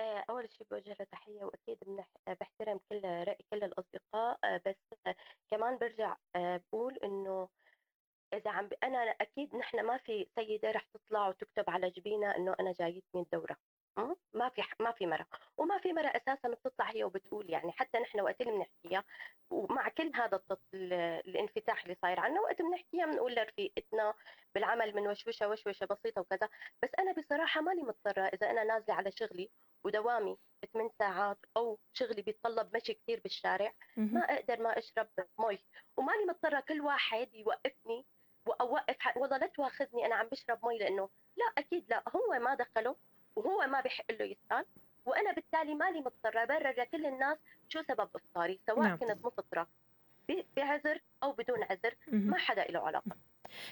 آه، 0.00 0.24
أول 0.30 0.48
شيء 0.50 0.66
بوجه 0.70 0.96
له 1.00 1.06
تحية 1.12 1.44
وأكيد 1.44 1.78
بحترم 2.40 2.80
كل 2.88 3.04
رأي 3.04 3.38
كل 3.50 3.64
الأصدقاء 3.64 4.38
آه، 4.44 4.60
بس 4.66 4.98
كمان 5.50 5.78
برجع 5.78 6.16
آه، 6.36 6.60
بقول 6.72 6.98
إنه 7.04 7.48
إذا 8.32 8.50
عم. 8.50 8.68
أنا 8.82 8.98
أكيد 8.98 9.56
نحن 9.56 9.82
ما 9.82 9.96
في 9.98 10.26
سيدة 10.34 10.70
رح 10.70 10.84
تطلع 10.94 11.28
وتكتب 11.28 11.64
على 11.70 11.90
جبينها 11.90 12.36
إنه 12.36 12.54
أنا 12.60 12.72
جايتني 12.72 13.20
الدورة 13.20 13.56
ما 14.34 14.48
في 14.48 14.62
ما 14.80 14.92
في 14.92 15.06
مرة 15.06 15.26
وما 15.56 15.78
في 15.78 15.92
مرة 15.92 16.06
أساسا 16.06 16.48
بتطلع 16.48 16.90
هي 16.90 17.04
وبتقول 17.04 17.50
يعني 17.50 17.72
حتى 17.72 17.98
نحن 17.98 18.20
وقت 18.20 18.40
اللي 18.40 18.52
بنحكيها 18.52 19.04
ومع 19.50 19.88
كل 19.88 20.12
هذا. 20.14 20.42
الانفتاح 20.74 21.82
اللي 21.82 21.96
صاير 22.02 22.20
عنا 22.20 22.40
وقت 22.40 22.62
بنحكيها 22.62 23.06
بنقول 23.06 23.34
لرفيقتنا 23.34 24.14
بالعمل 24.54 24.94
من 24.94 25.08
وشوشة 25.08 25.48
وشوشة 25.48 25.86
بسيطة 25.86 26.20
وكذا. 26.20 26.48
بس 26.82 26.90
أنا 26.98 27.12
بصراحة 27.12 27.60
ماني 27.60 27.82
مضطرة 27.82 28.22
إذا 28.22 28.50
أنا 28.50 28.64
نازلة 28.64 28.94
على 28.94 29.12
شغلي 29.12 29.50
ودوامي 29.84 30.36
8 30.72 30.90
ساعات 30.98 31.38
أو 31.56 31.78
شغلي 31.92 32.22
بيتطلب 32.22 32.76
مشي 32.76 32.94
كثير 32.94 33.20
بالشارع 33.20 33.72
ما 34.14 34.20
أقدر 34.20 34.60
ما 34.62 34.78
أشرب 34.78 35.08
مي 35.38 35.58
وماني 35.96 36.24
مضطرة 36.24 36.60
كل 36.60 36.80
واحد 36.80 37.34
يوقفني 37.34 38.06
واوقف 38.46 39.16
والله 39.16 39.36
لا 39.36 39.46
تواخذني 39.46 40.06
أنا 40.06 40.14
عم 40.14 40.28
بشرب 40.28 40.66
مي 40.66 40.78
لأنه 40.78 41.08
لا 41.36 41.44
أكيد 41.58 41.90
لا 41.90 42.02
هو 42.16 42.38
ما 42.38 42.54
دخله 42.54 42.96
وهو 43.38 43.66
ما 43.66 43.80
بحق 43.80 44.04
له 44.10 44.24
يسأل 44.24 44.64
وأنا 45.06 45.32
بالتالي 45.32 45.74
مالي 45.74 46.00
مضطرة 46.00 46.42
أبرر 46.42 46.80
لكل 46.80 47.06
الناس 47.06 47.38
شو 47.68 47.82
سبب 47.82 48.08
إفطاري 48.14 48.58
سواء 48.66 48.82
نعم. 48.82 48.96
كنت 48.96 49.26
مفطرة 49.26 49.66
بعذر 50.56 51.00
أو 51.22 51.32
بدون 51.32 51.62
عذر. 51.62 51.94
ما 52.12 52.38
حدا 52.38 52.64
له 52.64 52.80
علاقة 52.80 53.16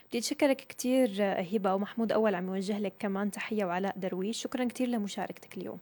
بدي 0.09 0.19
أتشكرك 0.19 0.57
كتير 0.57 1.11
هبة 1.23 1.75
ومحمود 1.75 2.13
أول 2.13 2.35
عم 2.35 2.55
يوجه 2.55 2.79
لك 2.79 2.95
كمان 2.99 3.31
تحية 3.31 3.65
وعلاء 3.65 3.99
درويش 3.99 4.43
شكرا 4.43 4.65
كتير 4.65 4.89
لمشاركتك 4.89 5.57
اليوم 5.59 5.79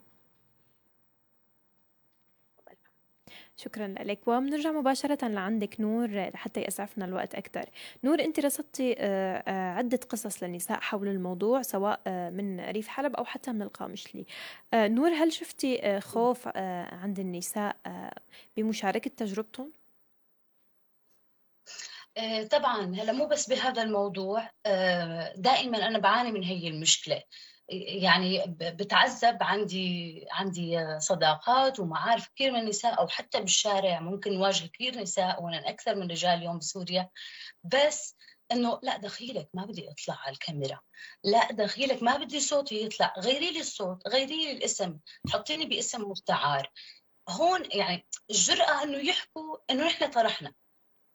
شكرا 3.56 3.94
لك. 4.00 4.28
وبنرجع 4.28 4.72
مباشرة 4.72 5.28
لعندك 5.28 5.80
نور 5.80 6.28
لحتى 6.28 6.64
يسعفنا 6.68 7.04
الوقت 7.04 7.34
أكثر 7.34 7.64
نور 8.04 8.20
أنت 8.20 8.40
رصدتي 8.40 8.94
آه، 8.98 9.36
آه، 9.36 9.74
عدة 9.74 10.00
قصص 10.08 10.42
للنساء 10.42 10.80
حول 10.80 11.08
الموضوع 11.08 11.62
سواء 11.62 12.00
آه، 12.06 12.30
من 12.30 12.60
ريف 12.60 12.88
حلب 12.88 13.16
أو 13.16 13.24
حتى 13.24 13.52
من 13.52 13.62
القامشلي 13.62 14.26
نور 14.74 15.10
هل 15.10 15.32
شفتي 15.32 16.00
خوف 16.00 16.48
عند 16.92 17.18
النساء 17.18 17.76
بمشاركة 18.56 19.10
تجربتهم؟ 19.16 19.72
طبعا 22.50 22.94
هلأ 22.94 23.12
مو 23.12 23.26
بس 23.26 23.48
بهذا 23.48 23.82
الموضوع 23.82 24.50
دائما 25.36 25.86
أنا 25.86 25.98
بعاني 25.98 26.32
من 26.32 26.42
هي 26.42 26.68
المشكلة. 26.68 27.22
يعني 27.68 28.56
بتعذب 28.58 29.42
عندي 29.42 30.26
عندي 30.30 30.98
صداقات 31.00 31.80
ومعارف 31.80 32.28
كثير 32.28 32.52
من 32.52 32.60
النساء 32.60 32.98
أو 32.98 33.08
حتى 33.08 33.40
بالشارع 33.40 34.00
ممكن 34.00 34.32
نواجه 34.34 34.66
كثير 34.66 35.00
نساء 35.00 35.42
وأنا 35.42 35.68
أكثر 35.68 35.94
من 35.94 36.10
رجال 36.10 36.38
اليوم 36.38 36.58
بسوريا. 36.58 37.10
بس 37.64 38.16
إنه 38.52 38.78
لا 38.82 38.96
دخيلك 38.96 39.48
ما 39.54 39.64
بدي 39.64 39.90
أطلع 39.90 40.18
على 40.24 40.32
الكاميرا. 40.32 40.80
لا 41.24 41.52
دخيلك 41.52 42.02
ما 42.02 42.16
بدي 42.16 42.40
صوتي 42.40 42.84
يطلع. 42.84 43.14
غيري 43.18 43.50
لي 43.50 43.60
الصوت 43.60 44.08
غيري 44.08 44.44
لي 44.44 44.52
الاسم. 44.52 44.98
حطيني 45.32 45.66
باسم 45.66 46.02
مستعار. 46.10 46.72
هون 47.28 47.62
يعني 47.70 48.06
الجرأة 48.30 48.82
إنه 48.82 48.98
يحكوا 48.98 49.56
إنه 49.70 49.86
نحن 49.86 50.10
طرحنا. 50.10 50.54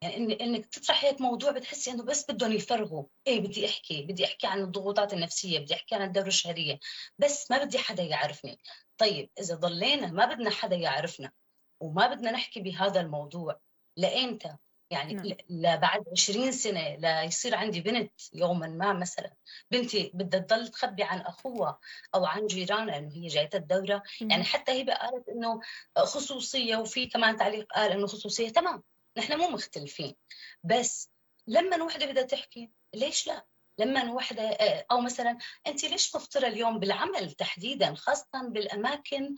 يعني 0.01 0.17
إن 0.17 0.31
إنك 0.31 0.65
تطرح 0.65 1.03
هيك 1.03 1.21
موضوع 1.21 1.51
بتحسي 1.51 1.91
إنه 1.91 2.03
بس 2.03 2.31
بدهم 2.31 2.51
يفرغوا. 2.51 3.03
إيه 3.27 3.39
بدي 3.39 3.65
أحكي 3.65 4.01
بدي 4.03 4.25
أحكي 4.25 4.47
عن 4.47 4.61
الضغوطات 4.61 5.13
النفسية 5.13 5.59
بدي 5.59 5.73
أحكي 5.73 5.95
عن 5.95 6.01
الدورة 6.01 6.27
الشهرية 6.27 6.79
بس 7.17 7.51
ما 7.51 7.63
بدي 7.63 7.79
حدا 7.79 8.03
يعرفني. 8.03 8.59
طيب 8.97 9.29
إذا 9.39 9.55
ضلينا 9.55 10.07
ما 10.07 10.25
بدنا 10.25 10.49
حدا 10.49 10.75
يعرفنا 10.75 11.31
وما 11.79 12.07
بدنا 12.07 12.31
نحكي 12.31 12.59
بهذا 12.59 13.01
الموضوع 13.01 13.59
لايمتى 13.97 14.55
يعني 14.91 15.13
نعم. 15.13 15.35
لبعد 15.49 16.03
20 16.11 16.51
سنة 16.51 16.95
ليصير 16.95 17.55
عندي 17.55 17.81
بنت 17.81 18.11
يوما 18.33 18.67
ما 18.67 18.93
مثلا. 18.93 19.33
بنتي 19.71 20.11
بدها 20.13 20.39
تضل 20.39 20.67
تخبي 20.67 21.03
عن 21.03 21.19
أخوها 21.21 21.79
أو 22.15 22.25
عن 22.25 22.47
جيرانها 22.47 22.97
إنه 22.97 23.15
هي 23.15 23.27
جايتها 23.27 23.57
الدورة. 23.57 24.03
يعني 24.21 24.43
حتى 24.43 24.81
هبه 24.81 24.93
قالت 24.93 25.29
إنه 25.29 25.59
خصوصية 25.97 26.77
وفي 26.77 27.05
كمان 27.07 27.37
تعليق 27.37 27.73
قال 27.73 27.91
إنه 27.91 28.07
خصوصية 28.07 28.49
تمام. 28.49 28.83
نحن 29.19 29.37
مو 29.37 29.49
مختلفين. 29.49 30.15
بس 30.63 31.09
لما 31.47 31.83
وحده 31.83 32.05
بدها 32.05 32.23
تحكي 32.23 32.71
ليش 32.93 33.27
لا؟ 33.27 33.45
لما 33.79 34.11
وحده 34.11 34.49
أو 34.91 35.01
مثلا 35.01 35.37
انت 35.67 35.83
ليش 35.85 36.15
مفطرة 36.15 36.47
اليوم 36.47 36.79
بالعمل 36.79 37.31
تحديدا 37.31 37.93
خاصة 37.95 38.47
بالأماكن 38.49 39.35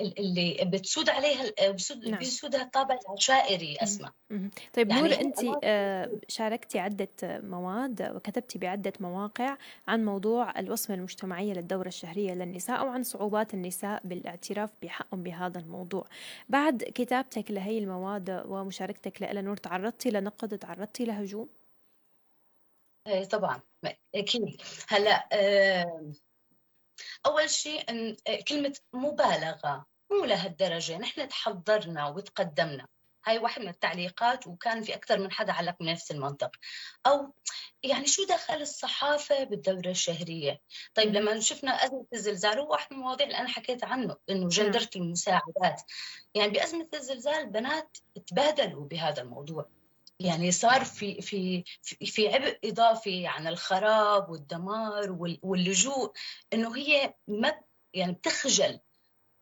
اللي 0.00 0.64
بتسود 0.64 1.10
عليها 1.10 1.52
آه، 1.58 1.70
بسود 1.70 2.08
نعم. 2.08 2.18
بيسودها 2.18 2.62
الطابع 2.62 2.98
العشائري 3.08 3.76
أسمع. 3.82 4.12
طيب 4.72 4.90
يعني 4.90 5.02
نور 5.02 5.20
انت 5.20 5.38
آه، 5.64 6.10
شاركتي 6.28 6.78
عدة 6.78 7.08
مواد 7.22 8.12
وكتبتي 8.14 8.58
بعدة 8.58 8.92
مواقع 9.00 9.56
عن 9.88 10.04
موضوع 10.04 10.58
الوصمة 10.58 10.96
المجتمعية 10.96 11.52
للدورة 11.52 11.88
الشهرية 11.88 12.34
للنساء 12.34 12.86
وعن 12.86 13.02
صعوبات 13.02 13.54
النساء 13.54 14.00
بالاعتراف 14.04 14.70
بحقهم 14.82 15.22
بهذا 15.22 15.58
الموضوع 15.58 16.06
بعد 16.48 16.82
كتابتك 16.82 17.50
لهي 17.50 17.78
المواد 17.78 18.42
ومشاركتك 18.46 19.22
لها 19.22 19.42
نور 19.42 19.56
تعرضتي 19.56 20.10
لنقد 20.10 20.58
تعرضتي 20.58 21.04
لهجوم 21.04 21.48
إيه 23.06 23.24
طبعا. 23.24 23.60
أكيد. 24.14 24.62
هلا 24.88 25.28
آه، 25.32 26.12
أول 27.26 27.50
شيء 27.50 27.84
آه، 28.28 28.40
كلمة 28.48 28.74
مبالغة 28.92 29.86
مو 30.10 30.24
لهالدرجة. 30.24 30.98
نحن 30.98 31.28
تحضرنا 31.28 32.08
وتقدمنا. 32.08 32.86
هاي 33.26 33.38
واحد 33.38 33.62
من 33.62 33.68
التعليقات 33.68 34.46
وكان 34.46 34.82
في 34.82 34.94
أكثر 34.94 35.18
من 35.18 35.32
حدا 35.32 35.52
علق 35.52 35.76
من 35.80 35.92
نفس 35.92 36.10
المنطق. 36.10 36.50
أو 37.06 37.34
يعني 37.82 38.06
شو 38.06 38.24
دخل 38.24 38.54
الصحافة 38.54 39.44
بالدورة 39.44 39.90
الشهرية؟ 39.90 40.60
طيب 40.94 41.08
مم. 41.08 41.14
لما 41.14 41.40
شفنا 41.40 41.70
أزمة 41.70 42.06
الزلزال 42.12 42.58
هو 42.58 42.70
واحد 42.70 42.86
من 42.92 42.98
المواضيع 42.98 43.26
اللي 43.26 43.38
أنا 43.38 43.48
حكيت 43.48 43.84
عنه 43.84 44.16
إنه 44.30 44.48
جندرة 44.48 44.90
المساعدات. 44.96 45.82
يعني 46.34 46.50
بأزمة 46.52 46.88
الزلزال 46.94 47.34
البنات 47.34 47.96
تبادلوا 48.26 48.84
بهذا 48.84 49.22
الموضوع. 49.22 49.68
يعني 50.20 50.52
صار 50.52 50.84
في 50.84 51.20
في 51.22 51.64
في 51.82 52.28
عبء 52.28 52.58
إضافي 52.64 53.26
عن 53.26 53.46
الخراب 53.46 54.30
والدمار 54.30 55.12
وال- 55.12 55.40
واللجوء 55.42 56.12
إنه 56.52 56.76
هي 56.76 57.14
ما 57.28 57.60
يعني 57.94 58.12
بتخجل 58.12 58.80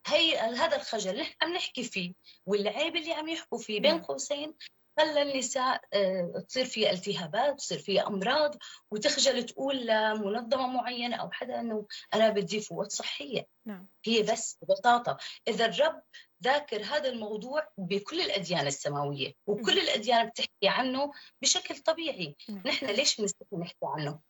هي 0.07 0.39
هذا 0.39 0.77
الخجل 0.77 1.11
اللي 1.11 1.27
عم 1.43 1.53
نحكي 1.53 1.85
فيه 1.85 2.15
والعيب 2.47 2.97
اللي 2.97 3.13
عم 3.13 3.29
يحكوا 3.29 3.59
فيه 3.59 3.81
بين 3.81 3.91
نعم. 3.91 4.03
قوسين 4.03 4.55
خلى 4.99 5.23
النساء 5.23 5.81
آه، 5.93 6.45
تصير 6.49 6.65
فيها 6.65 6.91
التهابات 6.91 7.59
تصير 7.59 7.79
فيها 7.79 8.07
أمراض 8.07 8.57
وتخجل 8.91 9.43
تقول 9.43 9.87
لمنظمه 9.87 10.67
معينة 10.67 11.17
أو 11.17 11.31
حدا 11.31 11.61
إنه 11.61 11.87
أنا 12.15 12.31
بدي 12.31 12.61
فوات 12.61 12.93
صحية. 12.93 13.47
نعم. 13.67 13.87
هي 14.05 14.23
بس 14.23 14.59
ببساطة. 14.63 15.17
إذا 15.49 15.67
الرب 15.67 16.03
ذاكر 16.43 16.83
هذا 16.83 17.09
الموضوع 17.09 17.69
بكل 17.79 18.21
الأديان 18.21 18.67
السماوية 18.67 19.35
وكل 19.47 19.79
الأديان 19.79 20.29
بتحكي 20.29 20.69
عنه 20.69 21.13
بشكل 21.43 21.79
طبيعي. 21.79 22.37
نعم. 22.49 22.63
نحن 22.67 22.87
ليش 22.87 23.21
بنستحي 23.21 23.57
نحكي 23.57 23.77
عنه. 23.83 24.21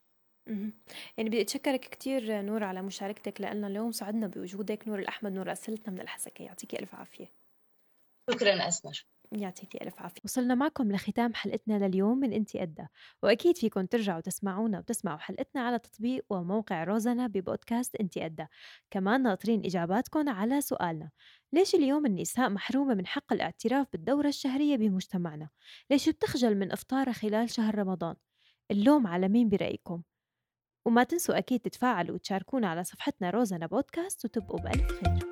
يعني 1.17 1.29
بدي 1.29 1.41
أتشكرك 1.41 1.81
كثير 1.81 2.43
نور 2.43 2.65
على 2.65 2.83
مشاركتك 2.83 3.41
لنا 3.41 3.67
اليوم 3.67 3.93
سعدنا 3.93 4.27
بوجودك. 4.27 4.89
نور 4.89 4.99
الأحمد 4.99 5.33
نور 5.33 5.51
ارسلتنا 5.51 5.93
من 5.95 6.01
الحسكة. 6.01 6.43
يعطيكي 6.43 6.79
ألف 6.79 6.95
عافية. 6.95 7.33
شكرا 8.31 8.69
أسمر. 8.69 9.07
يعطيكي 9.33 9.79
ألف 9.83 10.03
عافية 10.03 10.21
وصلنا 10.25 10.55
معكم 10.55 10.93
لختام 10.93 11.35
حلقتنا 11.35 11.87
لليوم 11.87 12.19
من 12.19 12.33
إنتي 12.33 12.59
قدها 12.61 12.89
وأكيد 13.23 13.57
فيكم 13.57 13.87
ترجعوا 13.87 14.21
تسمعونا 14.21 14.79
وتسمعوا 14.79 15.19
حلقتنا 15.19 15.63
على 15.63 15.79
تطبيق 15.79 16.25
وموقع 16.31 16.85
روزنا 16.85 17.27
ببودكاست 17.27 17.97
إنتي 17.97 18.21
قدها 18.21 18.49
كمان 18.91 19.23
ناطرين 19.23 19.65
إجاباتكم 19.65 20.29
على 20.29 20.61
سؤالنا 20.61 21.11
ليش 21.53 21.75
اليوم 21.75 22.07
النساء 22.07 22.51
محرومة 22.51 22.95
من 22.95 23.07
حق 23.07 23.33
الاعتراف 23.33 23.87
بالدورة 23.93 24.29
الشهرية 24.29 24.77
بمجتمعنا؟ 24.77 25.49
ليش 25.91 26.09
بتخجل 26.09 26.59
من 26.59 26.73
إفطارها 26.73 27.13
خلال 27.13 27.51
شهر 27.51 27.79
رمضان؟ 27.79 28.17
اللوم 28.71 29.07
على 29.07 29.29
مين 29.29 29.49
برأيكم؟ 29.49 30.03
وما 30.87 31.05
تنسوا 31.05 31.39
أكيد 31.39 31.61
تتفاعلوا 31.61 32.15
وتشاركونا 32.15 32.69
على 32.69 32.85
صفحتنا 32.85 33.31
روزنا 33.31 33.67
بودكاست 33.67 34.25
وتبقوا 34.25 34.61
بألف 34.61 34.91
خير 34.91 35.32